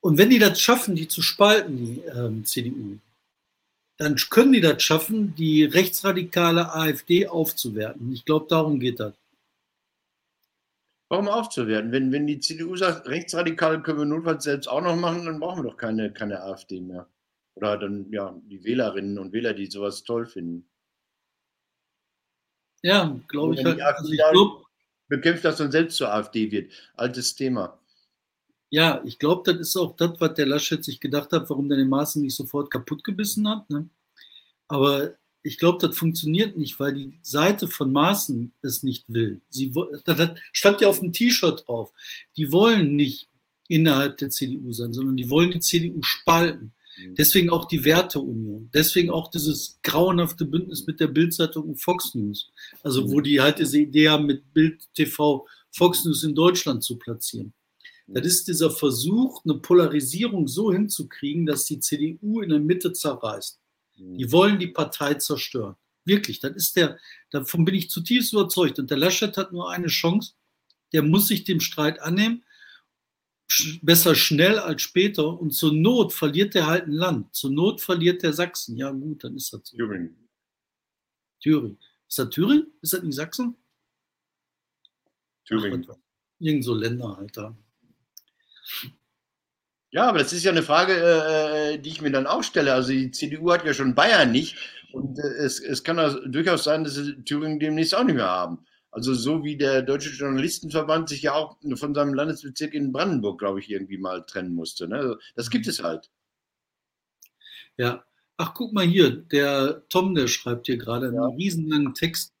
und 0.00 0.16
wenn 0.16 0.30
die 0.30 0.38
das 0.38 0.60
schaffen, 0.60 0.94
die 0.94 1.08
zu 1.08 1.22
spalten, 1.22 1.76
die 1.76 2.00
ähm, 2.02 2.44
CDU, 2.44 2.98
dann 4.00 4.16
können 4.16 4.52
die 4.52 4.62
das 4.62 4.82
schaffen, 4.82 5.34
die 5.34 5.62
rechtsradikale 5.64 6.72
AfD 6.72 7.28
aufzuwerten. 7.28 8.10
Ich 8.12 8.24
glaube, 8.24 8.46
darum 8.48 8.80
geht 8.80 8.98
das. 8.98 9.12
Warum 11.10 11.28
aufzuwerten? 11.28 11.92
Wenn, 11.92 12.10
wenn 12.10 12.26
die 12.26 12.40
CDU 12.40 12.76
sagt, 12.76 13.06
rechtsradikale 13.08 13.82
können 13.82 13.98
wir 13.98 14.04
notfalls 14.06 14.44
selbst 14.44 14.68
auch 14.68 14.80
noch 14.80 14.96
machen, 14.96 15.26
dann 15.26 15.38
brauchen 15.38 15.62
wir 15.62 15.70
doch 15.70 15.76
keine, 15.76 16.10
keine 16.12 16.40
AfD 16.40 16.80
mehr. 16.80 17.06
Oder 17.56 17.76
dann 17.76 18.10
ja 18.10 18.34
die 18.44 18.64
Wählerinnen 18.64 19.18
und 19.18 19.34
Wähler, 19.34 19.52
die 19.52 19.66
sowas 19.66 20.02
toll 20.02 20.24
finden. 20.24 20.66
Ja, 22.82 23.20
glaube 23.28 23.54
ich. 23.54 23.64
Halt, 23.64 23.82
also 23.82 24.10
ich 24.10 24.18
glaub, 24.30 24.66
bekämpft, 25.08 25.44
dass 25.44 25.58
man 25.58 25.72
selbst 25.72 25.98
zur 25.98 26.10
AfD 26.10 26.50
wird. 26.50 26.72
Altes 26.94 27.34
Thema. 27.34 27.78
Ja, 28.70 29.02
ich 29.04 29.18
glaube, 29.18 29.52
das 29.52 29.60
ist 29.60 29.76
auch 29.76 29.96
das, 29.96 30.20
was 30.20 30.34
der 30.34 30.46
Laschet 30.46 30.82
sich 30.84 31.00
gedacht 31.00 31.32
hat, 31.32 31.50
warum 31.50 31.68
der 31.68 31.76
den 31.76 31.88
Maßen 31.88 32.22
nicht 32.22 32.36
sofort 32.36 32.70
kaputt 32.70 33.02
gebissen 33.02 33.48
hat. 33.48 33.68
Ne? 33.68 33.88
Aber 34.68 35.14
ich 35.42 35.58
glaube, 35.58 35.84
das 35.84 35.96
funktioniert 35.96 36.56
nicht, 36.56 36.78
weil 36.78 36.94
die 36.94 37.18
Seite 37.22 37.66
von 37.66 37.92
Maßen 37.92 38.52
es 38.62 38.82
nicht 38.82 39.04
will. 39.08 39.40
Sie, 39.48 39.72
das 40.04 40.30
stand 40.52 40.80
ja 40.80 40.88
auf 40.88 41.00
dem 41.00 41.12
T-Shirt 41.12 41.66
drauf. 41.66 41.92
Die 42.36 42.52
wollen 42.52 42.94
nicht 42.94 43.28
innerhalb 43.68 44.18
der 44.18 44.30
CDU 44.30 44.72
sein, 44.72 44.92
sondern 44.92 45.16
die 45.16 45.30
wollen 45.30 45.50
die 45.50 45.60
CDU 45.60 46.02
spalten. 46.02 46.72
Mhm. 46.98 47.14
Deswegen 47.16 47.50
auch 47.50 47.66
die 47.66 47.84
Werteunion. 47.84 48.70
Deswegen 48.74 49.10
auch 49.10 49.30
dieses 49.30 49.78
grauenhafte 49.82 50.44
Bündnis 50.44 50.86
mit 50.86 51.00
der 51.00 51.08
Bildzeitung 51.08 51.70
und 51.70 51.80
Fox 51.80 52.14
News. 52.14 52.50
Also 52.82 53.10
wo 53.10 53.18
mhm. 53.18 53.24
die 53.24 53.40
halt 53.40 53.58
diese 53.58 53.80
Idee 53.80 54.08
haben, 54.08 54.26
mit 54.26 54.52
Bild 54.52 54.82
TV 54.94 55.46
Fox 55.72 56.04
News 56.04 56.24
in 56.24 56.34
Deutschland 56.34 56.82
zu 56.82 56.96
platzieren. 56.98 57.52
Das 58.12 58.26
ist 58.26 58.48
dieser 58.48 58.70
Versuch, 58.70 59.44
eine 59.44 59.54
Polarisierung 59.54 60.48
so 60.48 60.72
hinzukriegen, 60.72 61.46
dass 61.46 61.64
die 61.64 61.78
CDU 61.78 62.40
in 62.40 62.48
der 62.50 62.58
Mitte 62.58 62.92
zerreißt. 62.92 63.60
Die 63.96 64.24
mhm. 64.24 64.32
wollen 64.32 64.58
die 64.58 64.68
Partei 64.68 65.14
zerstören. 65.14 65.76
Wirklich, 66.04 66.40
das 66.40 66.56
ist 66.56 66.76
der, 66.76 66.98
davon 67.30 67.64
bin 67.64 67.74
ich 67.74 67.90
zutiefst 67.90 68.32
überzeugt. 68.32 68.78
Und 68.78 68.90
der 68.90 68.96
Laschet 68.96 69.36
hat 69.36 69.52
nur 69.52 69.70
eine 69.70 69.88
Chance, 69.88 70.32
der 70.92 71.02
muss 71.02 71.28
sich 71.28 71.44
dem 71.44 71.60
Streit 71.60 72.00
annehmen, 72.00 72.44
besser 73.82 74.14
schnell 74.14 74.58
als 74.58 74.82
später. 74.82 75.38
Und 75.38 75.52
zur 75.52 75.72
Not 75.72 76.12
verliert 76.12 76.54
er 76.54 76.66
halt 76.66 76.86
ein 76.86 76.92
Land. 76.92 77.34
Zur 77.34 77.50
Not 77.50 77.80
verliert 77.80 78.22
der 78.22 78.32
Sachsen. 78.32 78.76
Ja, 78.76 78.90
gut, 78.90 79.22
dann 79.22 79.36
ist 79.36 79.52
das 79.52 79.60
so. 79.64 79.76
Thüringen. 79.76 80.28
Thüringen. 81.40 81.78
Ist 82.08 82.18
das 82.18 82.30
Thüringen? 82.30 82.66
Ist 82.82 82.92
das 82.92 83.02
nicht 83.02 83.14
Sachsen? 83.14 83.56
Thüringen. 85.44 85.86
Ach, 85.88 85.96
irgend 86.38 86.64
so 86.64 86.74
Länder, 86.74 87.16
Alter. 87.18 87.56
Ja, 89.92 90.08
aber 90.08 90.18
das 90.18 90.32
ist 90.32 90.44
ja 90.44 90.52
eine 90.52 90.62
Frage, 90.62 90.94
äh, 90.94 91.78
die 91.78 91.90
ich 91.90 92.00
mir 92.00 92.12
dann 92.12 92.26
auch 92.26 92.44
stelle. 92.44 92.74
Also 92.74 92.92
die 92.92 93.10
CDU 93.10 93.50
hat 93.50 93.64
ja 93.64 93.74
schon 93.74 93.94
Bayern 93.94 94.30
nicht. 94.30 94.56
Und 94.92 95.18
äh, 95.18 95.22
es, 95.22 95.58
es 95.60 95.82
kann 95.82 95.98
also 95.98 96.20
durchaus 96.26 96.64
sein, 96.64 96.84
dass 96.84 96.94
sie 96.94 97.24
Thüringen 97.24 97.58
demnächst 97.58 97.94
auch 97.94 98.04
nicht 98.04 98.14
mehr 98.14 98.28
haben. 98.28 98.64
Also 98.92 99.14
so 99.14 99.44
wie 99.44 99.56
der 99.56 99.82
Deutsche 99.82 100.10
Journalistenverband 100.10 101.08
sich 101.08 101.22
ja 101.22 101.34
auch 101.34 101.56
von 101.74 101.94
seinem 101.94 102.14
Landesbezirk 102.14 102.74
in 102.74 102.92
Brandenburg, 102.92 103.38
glaube 103.38 103.60
ich, 103.60 103.70
irgendwie 103.70 103.98
mal 103.98 104.24
trennen 104.26 104.54
musste. 104.54 104.88
Ne? 104.88 104.96
Also 104.96 105.16
das 105.36 105.50
gibt 105.50 105.66
es 105.66 105.82
halt. 105.82 106.10
Ja. 107.76 108.04
Ach, 108.36 108.54
guck 108.54 108.72
mal 108.72 108.86
hier, 108.86 109.10
der 109.10 109.82
Tom, 109.90 110.14
der 110.14 110.26
schreibt 110.26 110.66
hier 110.66 110.78
gerade 110.78 111.08
einen 111.08 111.16
ja. 111.16 111.26
riesenlangen 111.26 111.94
Text. 111.94 112.32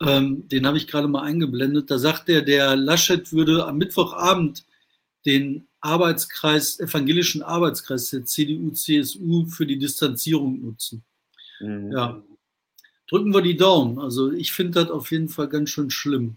Ähm, 0.00 0.48
den 0.48 0.66
habe 0.66 0.76
ich 0.76 0.88
gerade 0.88 1.08
mal 1.08 1.22
eingeblendet. 1.22 1.90
Da 1.90 1.98
sagt 1.98 2.28
er, 2.28 2.42
der 2.42 2.76
Laschet 2.76 3.32
würde 3.32 3.64
am 3.64 3.78
Mittwochabend 3.78 4.64
den 5.26 5.68
Arbeitskreis, 5.80 6.80
evangelischen 6.80 7.42
Arbeitskreis 7.42 8.10
der 8.10 8.24
CDU, 8.24 8.70
CSU 8.70 9.46
für 9.46 9.66
die 9.66 9.78
Distanzierung 9.78 10.60
nutzen. 10.60 11.04
Mhm. 11.60 11.92
Ja. 11.92 12.22
Drücken 13.08 13.32
wir 13.32 13.42
die 13.42 13.56
Daumen. 13.56 13.98
Also 13.98 14.32
ich 14.32 14.52
finde 14.52 14.80
das 14.80 14.90
auf 14.90 15.10
jeden 15.10 15.28
Fall 15.28 15.48
ganz 15.48 15.70
schön 15.70 15.90
schlimm. 15.90 16.36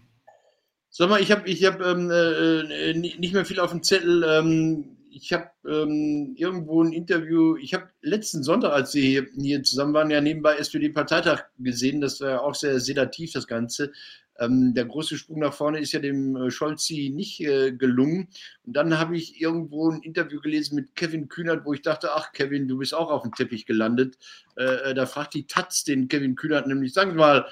Sag 0.88 1.08
mal, 1.08 1.20
ich 1.20 1.30
habe 1.30 1.48
ich 1.48 1.64
hab, 1.64 1.80
ähm, 1.80 2.10
äh, 2.10 2.94
nicht 2.94 3.32
mehr 3.32 3.44
viel 3.44 3.60
auf 3.60 3.70
dem 3.70 3.82
Zettel. 3.82 4.24
Ähm, 4.24 4.96
ich 5.10 5.32
habe 5.32 5.50
ähm, 5.66 6.34
irgendwo 6.36 6.82
ein 6.82 6.92
Interview, 6.92 7.56
ich 7.56 7.74
habe 7.74 7.90
letzten 8.00 8.42
Sonntag, 8.42 8.72
als 8.72 8.92
Sie 8.92 9.02
hier, 9.02 9.26
hier 9.38 9.62
zusammen 9.62 9.94
waren, 9.94 10.10
ja 10.10 10.20
nebenbei 10.20 10.56
SPD-Parteitag 10.56 11.44
gesehen. 11.58 12.00
Das 12.00 12.20
war 12.20 12.42
auch 12.42 12.54
sehr 12.54 12.80
sedativ, 12.80 13.32
das 13.32 13.46
Ganze. 13.46 13.92
Ähm, 14.38 14.74
der 14.74 14.86
große 14.86 15.18
Sprung 15.18 15.40
nach 15.40 15.52
vorne 15.52 15.78
ist 15.78 15.92
ja 15.92 16.00
dem 16.00 16.36
äh, 16.36 16.50
Scholzi 16.50 17.12
nicht 17.14 17.40
äh, 17.40 17.72
gelungen. 17.72 18.28
Und 18.64 18.74
dann 18.74 18.98
habe 18.98 19.16
ich 19.16 19.40
irgendwo 19.40 19.90
ein 19.90 20.02
Interview 20.02 20.40
gelesen 20.40 20.76
mit 20.76 20.94
Kevin 20.94 21.28
Kühnert, 21.28 21.64
wo 21.64 21.74
ich 21.74 21.82
dachte, 21.82 22.12
ach 22.14 22.32
Kevin, 22.32 22.68
du 22.68 22.78
bist 22.78 22.94
auch 22.94 23.10
auf 23.10 23.22
dem 23.22 23.32
Teppich 23.34 23.66
gelandet. 23.66 24.16
Äh, 24.56 24.90
äh 24.90 24.94
da 24.94 25.06
fragt 25.06 25.34
die 25.34 25.46
Taz 25.46 25.84
den 25.84 26.08
Kevin 26.08 26.34
Kühnert 26.34 26.66
nämlich, 26.66 26.92
sagen 26.92 27.12
Sie 27.12 27.16
mal, 27.16 27.46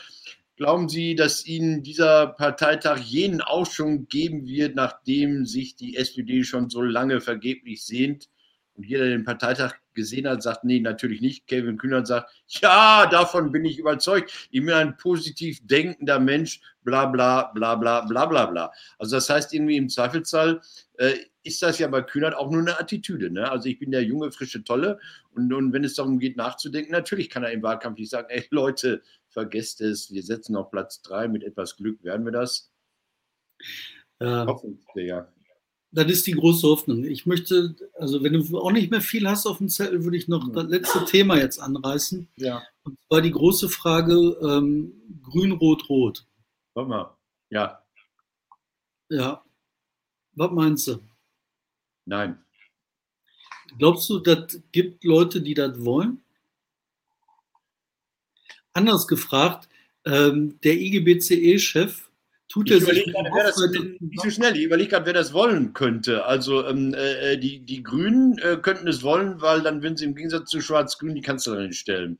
glauben 0.57 0.88
Sie, 0.88 1.14
dass 1.14 1.47
Ihnen 1.47 1.83
dieser 1.83 2.29
Parteitag 2.29 2.99
jenen 3.01 3.40
Aufschwung 3.40 4.09
geben 4.09 4.47
wird, 4.47 4.75
nachdem 4.75 5.47
sich 5.47 5.77
die 5.77 5.97
SPD 5.97 6.45
schon 6.45 6.71
so 6.71 6.83
lange 6.83 7.21
vergeblich 7.21 7.85
sehnt? 7.85 8.29
Und 8.75 8.85
jeder, 8.85 9.05
der 9.05 9.16
den 9.19 9.25
Parteitag 9.25 9.75
gesehen 9.94 10.29
hat, 10.29 10.42
sagt, 10.42 10.64
nee, 10.64 10.81
natürlich 10.81 11.20
nicht. 11.20 11.46
Kevin 11.46 11.76
Kühnert 11.76 12.07
sagt, 12.07 12.31
ja, 12.48 13.07
davon 13.07 13.53
bin 13.53 13.64
ich 13.64 13.79
überzeugt. 13.79 14.48
Ich 14.50 14.61
bin 14.61 14.70
ein 14.70 14.96
positiv 14.96 15.66
denkender 15.66 16.18
Mensch, 16.18 16.61
bla 16.83 17.07
bla 17.07 17.50
bla 17.55 17.74
bla 17.74 18.03
bla 18.03 18.26
bla 18.26 18.46
bla. 18.46 18.72
Also 18.98 19.16
das 19.16 19.29
heißt 19.31 19.53
irgendwie 19.55 19.76
im 19.76 19.88
Zweifelsfall 19.88 20.61
äh, 20.98 21.14
ist 21.42 21.62
das 21.62 21.79
ja 21.79 21.88
bei 21.88 22.03
Kühnert 22.03 22.35
auch 22.35 22.50
nur 22.50 22.61
eine 22.61 22.79
Attitüde. 22.79 23.31
Ne? 23.31 23.50
Also 23.50 23.68
ich 23.68 23.79
bin 23.79 23.90
der 23.90 24.05
junge, 24.05 24.31
frische 24.33 24.62
Tolle 24.64 24.98
und, 25.33 25.53
und 25.53 25.72
wenn 25.72 25.85
es 25.85 25.94
darum 25.94 26.18
geht, 26.18 26.37
nachzudenken, 26.37 26.92
natürlich 26.92 27.31
kann 27.31 27.44
er 27.44 27.53
im 27.53 27.62
Wahlkampf 27.62 27.98
nicht 27.98 28.11
sagen, 28.11 28.29
ey 28.31 28.46
Leute, 28.50 29.03
vergesst 29.29 29.81
es, 29.81 30.12
wir 30.12 30.22
setzen 30.22 30.57
auf 30.57 30.70
Platz 30.70 31.03
drei, 31.03 31.29
mit 31.29 31.44
etwas 31.44 31.76
Glück 31.76 32.03
werden 32.03 32.24
wir 32.24 32.33
das. 32.33 32.72
Ja. 34.20 34.46
Hoffentlich, 34.46 35.07
ja 35.07 35.29
das 35.92 36.07
ist 36.07 36.26
die 36.26 36.33
große 36.33 36.66
Hoffnung. 36.66 37.05
Ich 37.05 37.26
möchte, 37.26 37.74
also 37.98 38.22
wenn 38.22 38.33
du 38.33 38.59
auch 38.59 38.70
nicht 38.70 38.90
mehr 38.90 39.00
viel 39.00 39.29
hast 39.29 39.46
auf 39.46 39.59
dem 39.59 39.68
Zettel, 39.68 40.05
würde 40.05 40.16
ich 40.16 40.29
noch 40.29 40.53
das 40.53 40.68
letzte 40.68 41.05
Thema 41.05 41.37
jetzt 41.38 41.59
anreißen. 41.59 42.29
Ja. 42.37 42.62
Und 42.85 42.98
zwar 43.07 43.20
die 43.20 43.33
große 43.33 43.68
Frage 43.68 44.14
ähm, 44.14 44.92
Grün, 45.22 45.53
Rot, 45.53 45.88
Rot. 45.88 46.24
Warte 46.74 46.88
mal. 46.88 47.16
Ja. 47.50 47.83
Ja. 49.09 49.44
Was 50.35 50.50
meinst 50.53 50.87
du? 50.87 51.00
Nein. 52.05 52.38
Glaubst 53.79 54.09
du, 54.09 54.18
das 54.20 54.61
gibt 54.72 55.05
Leute, 55.05 55.42
die 55.42 55.55
das 55.55 55.85
wollen? 55.85 56.22
Anders 58.72 59.09
gefragt, 59.09 59.68
ähm, 60.05 60.59
der 60.62 60.74
IGBCE-Chef 60.74 62.10
tut 62.51 62.71
er 62.71 62.81
sich. 62.81 63.07
nicht 64.01 64.23
so 64.23 64.31
schnell, 64.31 64.57
ich 64.57 64.65
überlege 64.65 64.91
gerade, 64.91 65.07
wer 65.07 65.13
das 65.15 65.33
wollen 65.33 65.73
könnte. 65.73 66.27
Also 66.27 66.67
ähm, 66.67 66.93
äh, 66.95 67.39
die, 67.39 67.61
die 67.61 67.83
Grünen 67.83 68.37
äh, 68.39 68.59
könnten 68.61 68.89
es 68.89 69.03
wollen, 69.03 69.41
weil 69.41 69.62
dann 69.62 69.83
würden 69.83 69.97
sie 69.97 70.05
im 70.05 70.16
Gegensatz 70.16 70.51
zu 70.51 70.61
Schwarz-Grün 70.61 71.14
die 71.14 71.22
Kanzlerin 71.22 71.72
stellen. 71.72 72.18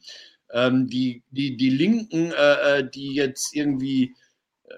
Ähm, 0.53 0.87
die, 0.87 1.23
die, 1.31 1.57
die 1.57 1.71
Linken, 1.71 2.33
äh, 2.33 2.79
äh 2.79 2.89
die 2.89 3.15
jetzt 3.15 3.55
irgendwie 3.55 4.15
äh, 4.65 4.75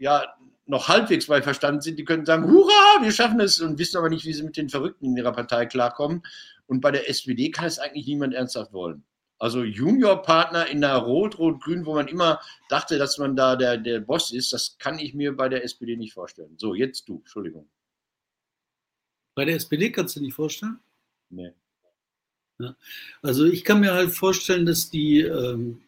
ja 0.00 0.24
noch 0.66 0.88
halbwegs 0.88 1.26
bei 1.26 1.42
Verstand 1.42 1.82
sind, 1.82 1.98
die 1.98 2.04
können 2.04 2.26
sagen, 2.26 2.50
hurra, 2.50 3.02
wir 3.02 3.12
schaffen 3.12 3.40
es 3.40 3.60
und 3.60 3.78
wissen 3.78 3.98
aber 3.98 4.08
nicht, 4.08 4.24
wie 4.24 4.32
sie 4.32 4.42
mit 4.42 4.56
den 4.56 4.68
Verrückten 4.68 5.06
in 5.06 5.16
ihrer 5.16 5.32
Partei 5.32 5.66
klarkommen. 5.66 6.22
Und 6.66 6.80
bei 6.80 6.90
der 6.90 7.08
SPD 7.08 7.50
kann 7.50 7.66
es 7.66 7.78
eigentlich 7.78 8.06
niemand 8.06 8.34
ernsthaft 8.34 8.72
wollen. 8.72 9.04
Also 9.42 9.64
Juniorpartner 9.64 10.68
in 10.68 10.82
der 10.82 10.94
Rot-Rot-Grün, 10.98 11.84
wo 11.84 11.94
man 11.94 12.06
immer 12.06 12.40
dachte, 12.68 12.96
dass 12.96 13.18
man 13.18 13.34
da 13.34 13.56
der, 13.56 13.76
der 13.76 13.98
Boss 13.98 14.30
ist, 14.30 14.52
das 14.52 14.76
kann 14.78 15.00
ich 15.00 15.14
mir 15.14 15.36
bei 15.36 15.48
der 15.48 15.64
SPD 15.64 15.96
nicht 15.96 16.12
vorstellen. 16.12 16.54
So, 16.58 16.76
jetzt 16.76 17.08
du, 17.08 17.16
Entschuldigung. 17.16 17.68
Bei 19.34 19.44
der 19.44 19.56
SPD 19.56 19.90
kannst 19.90 20.14
du 20.14 20.20
dir 20.20 20.26
nicht 20.26 20.36
vorstellen? 20.36 20.78
Nee. 21.28 21.50
Ja. 22.60 22.76
Also 23.20 23.44
ich 23.46 23.64
kann 23.64 23.80
mir 23.80 23.92
halt 23.92 24.12
vorstellen, 24.12 24.64
dass 24.64 24.90
die, 24.90 25.22
ähm, 25.22 25.82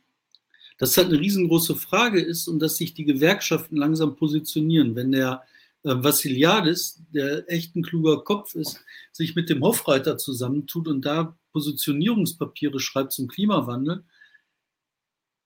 dass 0.77 0.95
das 0.95 1.05
halt 1.05 1.13
eine 1.13 1.21
riesengroße 1.21 1.77
Frage 1.77 2.21
ist 2.21 2.49
und 2.49 2.59
dass 2.59 2.77
sich 2.77 2.93
die 2.93 3.05
Gewerkschaften 3.05 3.77
langsam 3.77 4.17
positionieren. 4.17 4.97
Wenn 4.97 5.13
der 5.13 5.45
äh, 5.85 5.95
Vassiliadis, 5.95 7.05
der 7.13 7.49
echt 7.49 7.77
ein 7.77 7.85
kluger 7.85 8.25
Kopf 8.25 8.57
ist, 8.57 8.81
sich 9.13 9.37
mit 9.37 9.49
dem 9.49 9.63
Hofreiter 9.63 10.19
zusammentut 10.19 10.89
und 10.89 11.03
da 11.03 11.39
Positionierungspapiere 11.55 12.81
schreibt 12.81 13.13
zum 13.13 13.29
Klimawandel, 13.29 14.05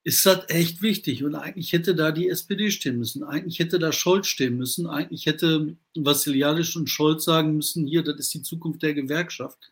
ist 0.03 0.25
das 0.25 0.49
echt 0.49 0.81
wichtig. 0.81 1.23
Und 1.23 1.35
eigentlich 1.35 1.71
hätte 1.71 1.93
da 1.95 2.11
die 2.11 2.29
SPD 2.29 2.71
stehen 2.71 2.97
müssen. 2.97 3.23
Eigentlich 3.23 3.59
hätte 3.59 3.79
da 3.79 3.91
Scholz 3.91 4.27
stehen 4.27 4.57
müssen. 4.57 4.87
Eigentlich 4.87 5.27
hätte 5.27 5.77
Vassiliadis 5.95 6.75
und 6.75 6.89
Scholz 6.89 7.25
sagen 7.25 7.55
müssen, 7.55 7.85
hier, 7.85 8.03
das 8.03 8.19
ist 8.19 8.33
die 8.33 8.41
Zukunft 8.41 8.81
der 8.81 8.95
Gewerkschaft. 8.95 9.71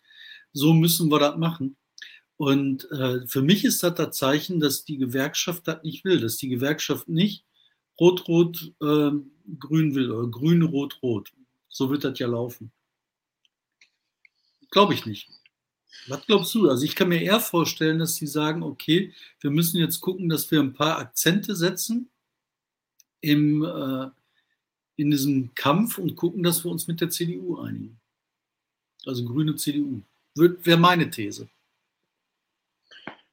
So 0.54 0.74
müssen 0.74 1.10
wir 1.10 1.20
das 1.20 1.38
machen. 1.38 1.76
Und 2.38 2.90
äh, 2.92 3.26
für 3.26 3.42
mich 3.42 3.66
ist 3.66 3.82
das 3.82 3.96
das 3.96 4.16
Zeichen, 4.16 4.60
dass 4.60 4.86
die 4.86 4.98
Gewerkschaft 4.98 5.68
das 5.68 5.82
nicht 5.84 6.06
will, 6.06 6.20
dass 6.20 6.38
die 6.38 6.50
Gewerkschaft 6.50 7.08
nicht 7.08 7.46
Rot-Rot 8.00 8.74
äh, 8.80 9.12
grün 9.60 9.96
will 9.96 10.12
oder 10.12 10.30
grün, 10.30 10.62
rot, 10.62 11.00
rot. 11.02 11.32
So 11.68 11.90
wird 11.90 12.04
das 12.04 12.20
ja 12.20 12.28
laufen. 12.28 12.72
Glaube 14.70 14.94
ich 14.94 15.08
nicht. 15.08 15.30
Was 16.08 16.26
glaubst 16.26 16.54
du? 16.56 16.70
Also 16.70 16.84
ich 16.84 16.96
kann 16.96 17.10
mir 17.10 17.22
eher 17.22 17.40
vorstellen, 17.40 18.00
dass 18.00 18.16
sie 18.16 18.28
sagen, 18.28 18.64
okay, 18.64 19.14
wir 19.42 19.52
müssen 19.52 19.78
jetzt 19.78 20.00
gucken, 20.00 20.30
dass 20.30 20.50
wir 20.52 20.60
ein 20.60 20.74
paar 20.74 21.00
Akzente 21.00 21.56
setzen 21.56 22.10
im, 23.22 23.64
äh, 23.64 24.08
in 24.96 25.12
diesem 25.12 25.54
Kampf 25.56 25.98
und 25.98 26.16
gucken, 26.16 26.44
dass 26.44 26.64
wir 26.64 26.72
uns 26.72 26.88
mit 26.88 27.02
der 27.02 27.10
CDU 27.10 27.58
einigen. 27.58 28.00
Also 29.06 29.26
grüne 29.26 29.56
CDU. 29.56 30.02
Wäre 30.36 30.78
meine 30.78 31.10
These. 31.10 31.50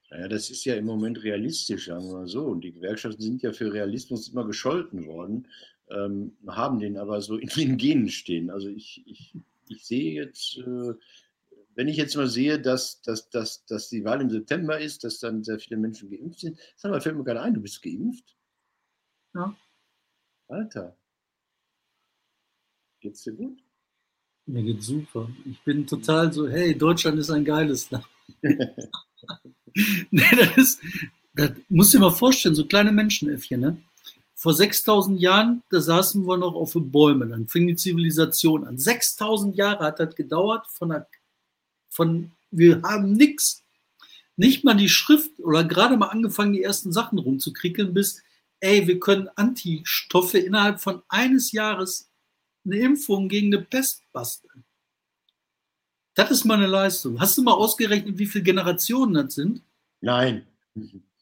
Naja, 0.09 0.27
das 0.27 0.49
ist 0.49 0.65
ja 0.65 0.75
im 0.75 0.85
Moment 0.85 1.23
realistisch, 1.23 1.87
sagen 1.87 2.05
wir 2.05 2.13
mal 2.13 2.27
so. 2.27 2.45
Und 2.45 2.61
die 2.61 2.71
Gewerkschaften 2.71 3.21
sind 3.21 3.41
ja 3.41 3.51
für 3.51 3.71
Realismus 3.71 4.29
immer 4.29 4.45
gescholten 4.45 5.05
worden 5.05 5.47
ähm, 5.89 6.35
haben 6.47 6.79
den 6.79 6.97
aber 6.97 7.21
so 7.21 7.37
in 7.37 7.49
den 7.49 7.77
Genen 7.77 8.09
stehen. 8.09 8.49
Also 8.49 8.69
ich, 8.69 9.03
ich, 9.05 9.33
ich 9.67 9.85
sehe 9.85 10.13
jetzt, 10.13 10.57
äh, 10.57 10.93
wenn 11.75 11.87
ich 11.87 11.97
jetzt 11.97 12.15
mal 12.15 12.27
sehe, 12.27 12.59
dass, 12.59 13.01
dass, 13.01 13.29
dass, 13.29 13.65
dass 13.65 13.89
die 13.89 14.03
Wahl 14.03 14.21
im 14.21 14.29
September 14.29 14.79
ist, 14.79 15.03
dass 15.03 15.19
dann 15.19 15.43
sehr 15.43 15.59
viele 15.59 15.77
Menschen 15.77 16.09
geimpft 16.09 16.39
sind. 16.39 16.57
Sag 16.77 16.91
mal, 16.91 17.01
fällt 17.01 17.17
mir 17.17 17.23
gerade 17.23 17.41
ein, 17.41 17.53
du 17.53 17.61
bist 17.61 17.81
geimpft? 17.81 18.35
Ja. 19.33 19.55
Alter. 20.47 20.97
Geht's 23.01 23.23
dir 23.23 23.33
gut? 23.33 23.61
Mir 24.45 24.63
geht's 24.63 24.87
super. 24.87 25.29
Ich 25.45 25.61
bin 25.63 25.85
total 25.85 26.31
so, 26.31 26.47
hey, 26.47 26.77
Deutschland 26.77 27.19
ist 27.19 27.29
ein 27.31 27.43
geiles 27.43 27.91
Land. 27.91 28.07
nee, 30.11 30.35
das 30.37 30.57
ist, 30.57 30.81
das 31.33 31.51
musst 31.67 31.93
du 31.93 31.97
dir 31.97 32.05
mal 32.05 32.11
vorstellen, 32.11 32.55
so 32.55 32.65
kleine 32.65 32.91
Menschenäffchen, 32.91 33.59
ne? 33.59 33.77
Vor 34.35 34.53
6000 34.53 35.19
Jahren, 35.19 35.63
da 35.69 35.81
saßen 35.81 36.25
wir 36.27 36.37
noch 36.37 36.55
auf 36.55 36.73
den 36.73 36.91
Bäumen, 36.91 37.29
dann 37.31 37.47
fing 37.47 37.67
die 37.67 37.75
Zivilisation 37.75 38.65
an. 38.65 38.77
6000 38.77 39.55
Jahre 39.55 39.85
hat 39.85 39.99
das 39.99 40.15
gedauert 40.15 40.67
von, 40.67 40.89
der, 40.89 41.07
von 41.95 42.31
wir 42.51 42.81
haben 42.83 43.13
nichts, 43.13 43.63
nicht 44.37 44.63
mal 44.63 44.75
die 44.75 44.89
Schrift 44.89 45.39
oder 45.39 45.63
gerade 45.63 45.97
mal 45.97 46.07
angefangen, 46.07 46.53
die 46.53 46.63
ersten 46.63 46.91
Sachen 46.91 47.19
rumzukrickeln, 47.19 47.93
bis, 47.93 48.21
ey, 48.59 48.87
wir 48.87 48.99
können 48.99 49.29
Antistoffe 49.35 50.37
innerhalb 50.37 50.79
von 50.81 51.01
eines 51.07 51.51
Jahres 51.51 52.09
eine 52.65 52.77
Impfung 52.77 53.29
gegen 53.29 53.53
eine 53.53 53.63
Pest 53.63 54.03
basteln. 54.11 54.63
Das 56.15 56.31
ist 56.31 56.45
meine 56.45 56.67
Leistung. 56.67 57.19
Hast 57.19 57.37
du 57.37 57.43
mal 57.43 57.53
ausgerechnet, 57.53 58.17
wie 58.17 58.25
viele 58.25 58.43
Generationen 58.43 59.13
das 59.13 59.35
sind? 59.35 59.61
Nein. 60.01 60.47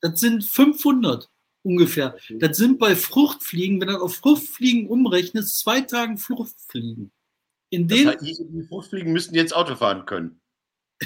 Das 0.01 0.19
sind 0.19 0.43
500 0.43 1.29
ungefähr. 1.63 2.17
Das 2.39 2.57
sind 2.57 2.77
bei 2.77 2.95
Fruchtfliegen, 2.95 3.81
wenn 3.81 3.87
du 3.87 4.01
auf 4.01 4.15
Fruchtfliegen 4.15 4.87
umrechnest, 4.87 5.59
zwei 5.59 5.81
Tagen 5.81 6.17
Fruchtfliegen. 6.17 7.11
In 7.69 7.87
das 7.87 8.05
heißt, 8.05 8.21
die 8.21 8.67
Fruchtfliegen 8.67 9.11
müssten 9.11 9.33
jetzt 9.33 9.55
Auto 9.55 9.75
fahren 9.75 10.05
können. 10.05 10.39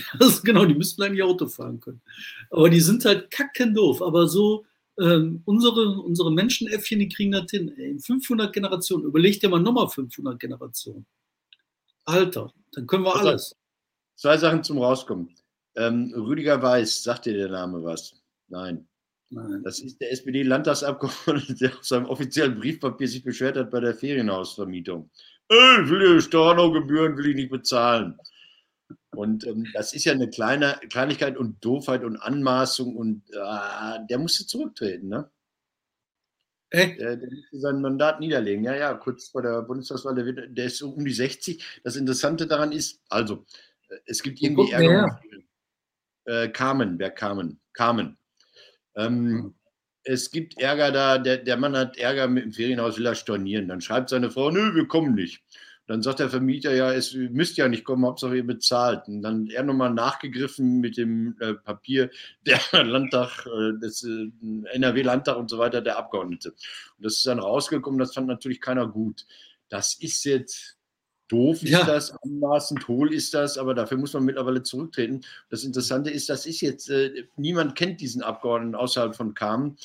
also 0.19 0.41
genau, 0.43 0.65
die 0.65 0.75
müssten 0.75 1.01
eigentlich 1.03 1.23
Auto 1.23 1.47
fahren 1.47 1.79
können. 1.79 2.01
Aber 2.49 2.69
die 2.69 2.79
sind 2.79 3.05
halt 3.05 3.31
kacken 3.31 3.73
doof. 3.73 4.01
Aber 4.01 4.27
so, 4.27 4.65
ähm, 4.99 5.41
unsere, 5.45 5.99
unsere 5.99 6.31
Menschenäffchen, 6.31 6.99
die 6.99 7.09
kriegen 7.09 7.31
das 7.31 7.49
hin. 7.51 7.73
Ey, 7.77 7.91
in 7.91 7.99
500 7.99 8.51
Generationen. 8.51 9.05
Überleg 9.05 9.39
dir 9.39 9.49
mal 9.49 9.59
nochmal 9.59 9.89
500 9.89 10.39
Generationen. 10.39 11.05
Alter, 12.05 12.53
dann 12.71 12.87
können 12.87 13.03
wir 13.03 13.15
also, 13.15 13.27
alles. 13.27 13.55
Zwei 14.15 14.37
Sachen 14.37 14.63
zum 14.63 14.79
Rauskommen. 14.79 15.35
Ähm, 15.75 16.13
Rüdiger 16.15 16.61
Weiß, 16.61 17.03
sagt 17.03 17.25
dir 17.25 17.33
der 17.33 17.49
Name 17.49 17.83
was? 17.83 18.15
Nein. 18.47 18.87
Nein. 19.29 19.61
Das 19.63 19.79
ist 19.79 19.99
der 19.99 20.11
SPD-Landtagsabgeordnete, 20.13 21.53
der 21.55 21.77
auf 21.77 21.85
seinem 21.85 22.05
offiziellen 22.05 22.57
Briefpapier 22.57 23.07
sich 23.07 23.23
beschwert 23.23 23.57
hat 23.57 23.71
bei 23.71 23.81
der 23.81 23.93
Ferienhausvermietung. 23.93 25.09
Ey, 25.49 25.83
ich 25.83 25.89
will 25.89 26.15
die 26.15 26.21
Stornogebühren 26.21 27.17
will 27.17 27.27
ich 27.27 27.35
nicht 27.35 27.51
bezahlen. 27.51 28.17
Und 29.17 29.47
ähm, 29.47 29.65
das 29.73 29.93
ist 29.93 30.05
ja 30.05 30.13
eine 30.13 30.29
kleine 30.29 30.79
Kleinigkeit 30.91 31.37
und 31.37 31.65
Doofheit 31.65 32.03
und 32.03 32.17
Anmaßung 32.17 32.95
und 32.95 33.23
äh, 33.31 34.05
der 34.07 34.19
musste 34.19 34.45
zurücktreten, 34.45 35.07
ne? 35.07 35.31
Echt? 36.69 36.99
Der, 36.99 37.15
der 37.15 37.27
musste 37.31 37.59
sein 37.59 37.81
Mandat 37.81 38.19
niederlegen. 38.19 38.63
Ja, 38.63 38.75
ja, 38.75 38.93
kurz 38.93 39.29
vor 39.29 39.41
der 39.41 39.63
Bundestagswahl, 39.63 40.13
der, 40.13 40.47
der 40.47 40.65
ist 40.65 40.83
um 40.83 41.03
die 41.03 41.13
60. 41.13 41.81
Das 41.83 41.95
Interessante 41.95 42.45
daran 42.45 42.71
ist, 42.71 43.01
also, 43.09 43.43
äh, 43.89 43.95
es 44.05 44.21
gibt 44.21 44.39
irgendwie 44.39 44.69
Ärger. 44.69 45.19
Äh, 46.25 46.49
Carmen, 46.49 46.99
wer 46.99 47.09
Carmen? 47.09 47.59
Carmen. 47.73 48.19
Ähm, 48.95 49.23
mhm. 49.23 49.55
es 50.03 50.29
gibt 50.29 50.59
Ärger 50.59 50.91
da, 50.91 51.17
der, 51.17 51.37
der 51.37 51.57
Mann 51.57 51.75
hat 51.75 51.97
Ärger 51.97 52.27
mit 52.27 52.43
dem 52.43 52.51
Ferienhaus, 52.51 52.99
will 52.99 53.07
er 53.07 53.15
stornieren. 53.15 53.67
Dann 53.67 53.81
schreibt 53.81 54.09
seine 54.09 54.29
Frau, 54.29 54.51
nö, 54.51 54.75
wir 54.75 54.87
kommen 54.87 55.15
nicht. 55.15 55.41
Dann 55.87 56.01
sagt 56.01 56.19
der 56.19 56.29
Vermieter, 56.29 56.75
ja, 56.75 56.91
es 56.91 57.13
müsst 57.13 57.57
ja 57.57 57.69
nicht 57.69 57.85
kommen, 57.85 58.05
Hauptsache 58.05 58.35
ihr 58.35 58.45
bezahlt. 58.45 59.07
Und 59.07 59.21
dann 59.21 59.47
er 59.47 59.63
nochmal 59.63 59.93
nachgegriffen 59.93 60.79
mit 60.79 60.97
dem 60.97 61.35
äh, 61.39 61.53
Papier 61.53 62.09
der 62.45 62.59
Landtag, 62.83 63.45
äh, 63.45 63.79
des 63.79 64.03
äh, 64.03 64.29
NRW-Landtag 64.73 65.37
und 65.37 65.49
so 65.49 65.57
weiter, 65.57 65.81
der 65.81 65.97
Abgeordnete. 65.97 66.49
Und 66.49 67.05
das 67.05 67.13
ist 67.13 67.25
dann 67.25 67.39
rausgekommen, 67.39 67.99
das 67.99 68.13
fand 68.13 68.27
natürlich 68.27 68.61
keiner 68.61 68.87
gut. 68.87 69.25
Das 69.69 69.95
ist 69.95 70.23
jetzt 70.25 70.77
Doof 71.27 71.61
ist 71.61 71.71
ja. 71.71 71.83
das, 71.83 72.13
anmaßend 72.23 72.87
hohl 72.87 73.13
ist 73.13 73.33
das, 73.33 73.57
aber 73.57 73.73
dafür 73.73 73.97
muss 73.97 74.13
man 74.13 74.23
mittlerweile 74.23 74.63
zurücktreten. 74.63 75.21
Das 75.49 75.65
Interessante 75.65 76.09
ist, 76.09 76.29
das 76.29 76.45
ist 76.45 76.61
jetzt, 76.61 76.89
äh, 76.89 77.25
niemand 77.35 77.75
kennt 77.75 77.99
diesen 77.99 78.21
Abgeordneten 78.21 78.75
außerhalb 78.75 79.13
von 79.13 79.33
Kamen, 79.33 79.77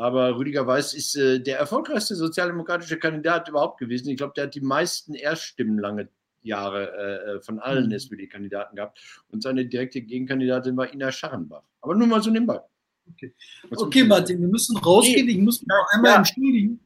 aber 0.00 0.38
Rüdiger 0.38 0.66
Weiß 0.66 0.94
ist 0.94 1.14
äh, 1.16 1.40
der 1.40 1.58
erfolgreichste 1.58 2.16
sozialdemokratische 2.16 2.98
Kandidat 2.98 3.50
überhaupt 3.50 3.78
gewesen. 3.78 4.08
Ich 4.08 4.16
glaube, 4.16 4.32
der 4.34 4.44
hat 4.44 4.54
die 4.54 4.62
meisten 4.62 5.12
Erststimmen 5.12 5.78
lange 5.78 6.08
Jahre 6.40 6.90
äh, 6.96 7.36
äh 7.36 7.40
von 7.42 7.58
allen 7.58 7.88
mhm. 7.88 7.92
SPD-Kandidaten 7.92 8.76
gehabt 8.76 8.98
und 9.28 9.42
seine 9.42 9.66
direkte 9.66 10.00
Gegenkandidatin 10.00 10.74
war 10.74 10.90
Ina 10.90 11.12
Scharrenbach. 11.12 11.64
Aber 11.82 11.94
nur 11.94 12.06
mal 12.06 12.22
so 12.22 12.30
nebenbei. 12.30 12.62
Okay, 13.10 13.34
okay 13.76 14.04
Martin, 14.04 14.40
wir 14.40 14.48
müssen 14.48 14.78
rausgehen. 14.78 15.26
Nee. 15.26 15.32
Ich 15.32 15.38
muss 15.38 15.60
mich 15.60 15.68
noch 15.68 15.86
einmal 15.92 16.12
ja. 16.12 16.16
entschuldigen. 16.16 16.80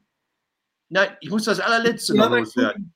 Nein, 0.88 1.10
ich 1.20 1.30
muss 1.30 1.44
das 1.44 1.60
allerletzte 1.60 2.16
ja, 2.16 2.28
noch 2.28 2.36
loswerden. 2.36 2.92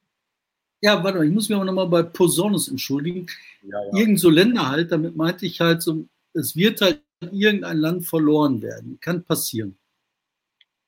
Ja, 0.81 1.05
warte 1.05 1.19
mal, 1.19 1.27
ich 1.29 1.33
muss 1.33 1.49
mich 1.49 1.55
aber 1.55 1.65
nochmal 1.65 1.89
bei 1.89 2.03
Posonus 2.03 2.67
entschuldigen. 2.67 3.27
Ja, 3.63 3.85
ja. 3.85 3.99
Irgend 4.01 4.19
so 4.19 4.31
Länder 4.31 4.69
halt, 4.69 4.91
damit 4.91 5.15
meinte 5.15 5.47
ich 5.47 5.61
halt 5.61 5.81
so, 5.81 6.09
es 6.33 6.57
wird 6.57 6.81
halt 6.81 7.03
irgendein 7.21 7.79
Land 7.79 8.05
verloren 8.05 8.61
werden. 8.63 8.99
Kann 9.01 9.23
passieren. 9.23 9.78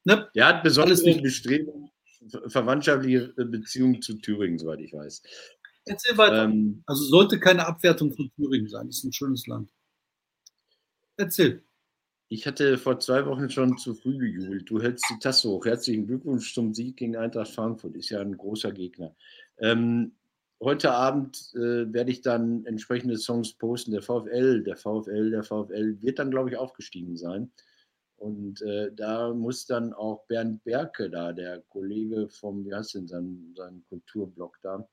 Ne? 0.04 0.28
Der 0.34 0.46
hat 0.46 0.62
besondere 0.62 1.20
Bestrebungen, 1.20 1.90
verwandtschaftliche 2.46 3.28
Beziehungen 3.36 4.00
zu 4.00 4.14
Thüringen, 4.14 4.58
soweit 4.58 4.80
ich 4.80 4.92
weiß. 4.92 5.22
Erzähl 5.86 6.16
weiter. 6.16 6.44
Ähm, 6.44 6.82
also 6.86 7.04
sollte 7.04 7.40
keine 7.40 7.66
Abwertung 7.66 8.12
von 8.12 8.30
Thüringen 8.36 8.68
sein. 8.68 8.86
Das 8.86 8.98
ist 8.98 9.04
ein 9.04 9.12
schönes 9.12 9.46
Land. 9.46 9.70
Erzähl. 11.16 11.62
Ich 12.28 12.46
hatte 12.46 12.78
vor 12.78 13.00
zwei 13.00 13.26
Wochen 13.26 13.50
schon 13.50 13.76
zu 13.76 13.94
früh 13.94 14.16
gejubelt. 14.16 14.70
Du 14.70 14.80
hältst 14.80 15.04
die 15.10 15.18
Tasse 15.18 15.48
hoch. 15.48 15.66
Herzlichen 15.66 16.06
Glückwunsch 16.06 16.54
zum 16.54 16.72
Sieg 16.72 16.96
gegen 16.96 17.16
Eintracht 17.16 17.50
Frankfurt. 17.50 17.96
Ist 17.96 18.10
ja 18.10 18.20
ein 18.20 18.36
großer 18.36 18.70
Gegner. 18.70 19.16
Ähm, 19.58 20.12
heute 20.60 20.92
Abend 20.92 21.52
äh, 21.54 21.92
werde 21.92 22.12
ich 22.12 22.20
dann 22.20 22.64
entsprechende 22.66 23.18
Songs 23.18 23.54
posten. 23.54 23.90
Der 23.90 24.02
VfL, 24.02 24.62
der 24.62 24.76
VfL, 24.76 25.30
der 25.30 25.42
VfL 25.42 26.00
wird 26.00 26.20
dann, 26.20 26.30
glaube 26.30 26.50
ich, 26.50 26.56
aufgestiegen 26.56 27.16
sein. 27.16 27.50
Und 28.20 28.60
äh, 28.62 28.92
da 28.94 29.32
muss 29.32 29.66
dann 29.66 29.92
auch 29.92 30.24
Bernd 30.28 30.62
Berke 30.62 31.10
da, 31.10 31.32
der 31.32 31.62
Kollege 31.70 32.28
vom, 32.28 32.64
wie 32.64 32.74
heißt 32.74 32.94
denn 32.94 33.08
sein, 33.08 33.54
sein 33.56 33.82
Kulturblock 33.88 34.58
da, 34.62 34.86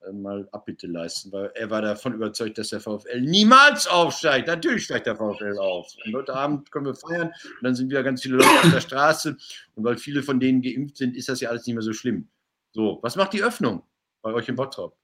äh, 0.00 0.12
mal 0.12 0.48
Abbitte 0.52 0.88
leisten, 0.88 1.30
weil 1.32 1.52
er 1.54 1.70
war 1.70 1.80
davon 1.80 2.12
überzeugt, 2.12 2.58
dass 2.58 2.70
der 2.70 2.80
VfL 2.80 3.20
niemals 3.20 3.86
aufsteigt. 3.86 4.48
Natürlich 4.48 4.84
steigt 4.84 5.06
der 5.06 5.16
VfL 5.16 5.58
auf. 5.58 5.94
Und 6.04 6.14
heute 6.14 6.34
Abend 6.34 6.70
können 6.70 6.86
wir 6.86 6.94
feiern 6.94 7.28
und 7.28 7.62
dann 7.62 7.74
sind 7.74 7.88
wieder 7.88 8.02
ganz 8.02 8.22
viele 8.22 8.36
Leute 8.36 8.50
auf 8.50 8.70
der 8.72 8.80
Straße. 8.80 9.36
Und 9.76 9.84
weil 9.84 9.96
viele 9.96 10.22
von 10.22 10.40
denen 10.40 10.60
geimpft 10.60 10.96
sind, 10.96 11.16
ist 11.16 11.28
das 11.28 11.40
ja 11.40 11.50
alles 11.50 11.66
nicht 11.66 11.74
mehr 11.74 11.82
so 11.82 11.92
schlimm. 11.92 12.28
So, 12.72 12.98
was 13.02 13.16
macht 13.16 13.32
die 13.32 13.44
Öffnung? 13.44 13.84
bei 14.22 14.32
euch 14.32 14.48
im 14.48 14.56
Bottrop? 14.56 14.96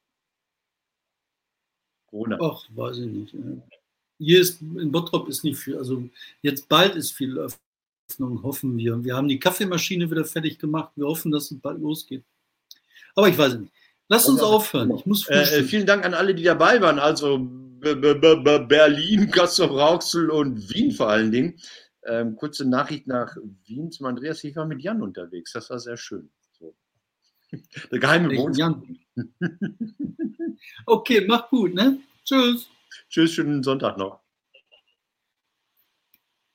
Corona. 2.07 2.39
Ach, 2.41 2.65
weiß 2.71 2.99
ich 2.99 3.07
nicht. 3.07 3.35
Hier 4.19 4.41
ist, 4.41 4.63
in 4.63 4.91
Bottrop 4.91 5.29
ist 5.29 5.45
nicht 5.45 5.59
viel, 5.59 5.77
also 5.77 6.09
jetzt 6.43 6.69
bald 6.69 6.97
ist 6.97 7.13
viel 7.13 7.39
hoffen 8.19 8.77
wir. 8.77 9.05
Wir 9.05 9.17
haben 9.17 9.29
die 9.29 9.39
Kaffeemaschine 9.39 10.11
wieder 10.11 10.25
fertig 10.25 10.59
gemacht. 10.59 10.93
Wir 10.97 11.07
hoffen, 11.07 11.31
dass 11.31 11.51
es 11.51 11.61
bald 11.61 11.81
losgeht. 11.81 12.25
Aber 13.15 13.29
ich 13.29 13.37
weiß 13.37 13.59
nicht. 13.59 13.73
Lass 14.09 14.27
uns 14.27 14.41
aufhören. 14.41 14.97
Ich 14.97 15.05
muss 15.05 15.29
äh, 15.29 15.63
vielen 15.65 15.87
Dank 15.87 16.05
an 16.05 16.15
alle, 16.15 16.35
die 16.35 16.43
dabei 16.43 16.81
waren. 16.81 16.99
Also 16.99 17.39
Berlin, 17.81 19.31
Kassel, 19.31 19.67
Rauxel 19.67 20.31
und 20.31 20.71
Wien 20.71 20.93
vor 20.93 21.11
allen 21.11 21.31
Dingen. 21.31 21.61
Ähm, 22.07 22.37
kurze 22.37 22.65
Nachricht 22.65 23.07
nach 23.07 23.37
Wien 23.67 23.93
zum 23.93 24.07
Andreas. 24.07 24.43
Ich 24.45 24.57
war 24.57 24.65
mit 24.65 24.81
Jan 24.81 25.03
unterwegs. 25.03 25.53
Das 25.53 25.69
war 25.69 25.79
sehr 25.79 25.99
schön. 25.99 26.31
So. 26.59 26.75
Der 27.93 27.99
geheime 27.99 28.35
Wohnsitz. 28.35 28.67
okay, 30.87 31.27
mach 31.29 31.51
gut, 31.51 31.75
ne? 31.75 31.99
Tschüss. 32.25 32.69
Tschüss, 33.11 33.33
schönen 33.33 33.63
Sonntag 33.63 33.99
noch. 33.99 34.21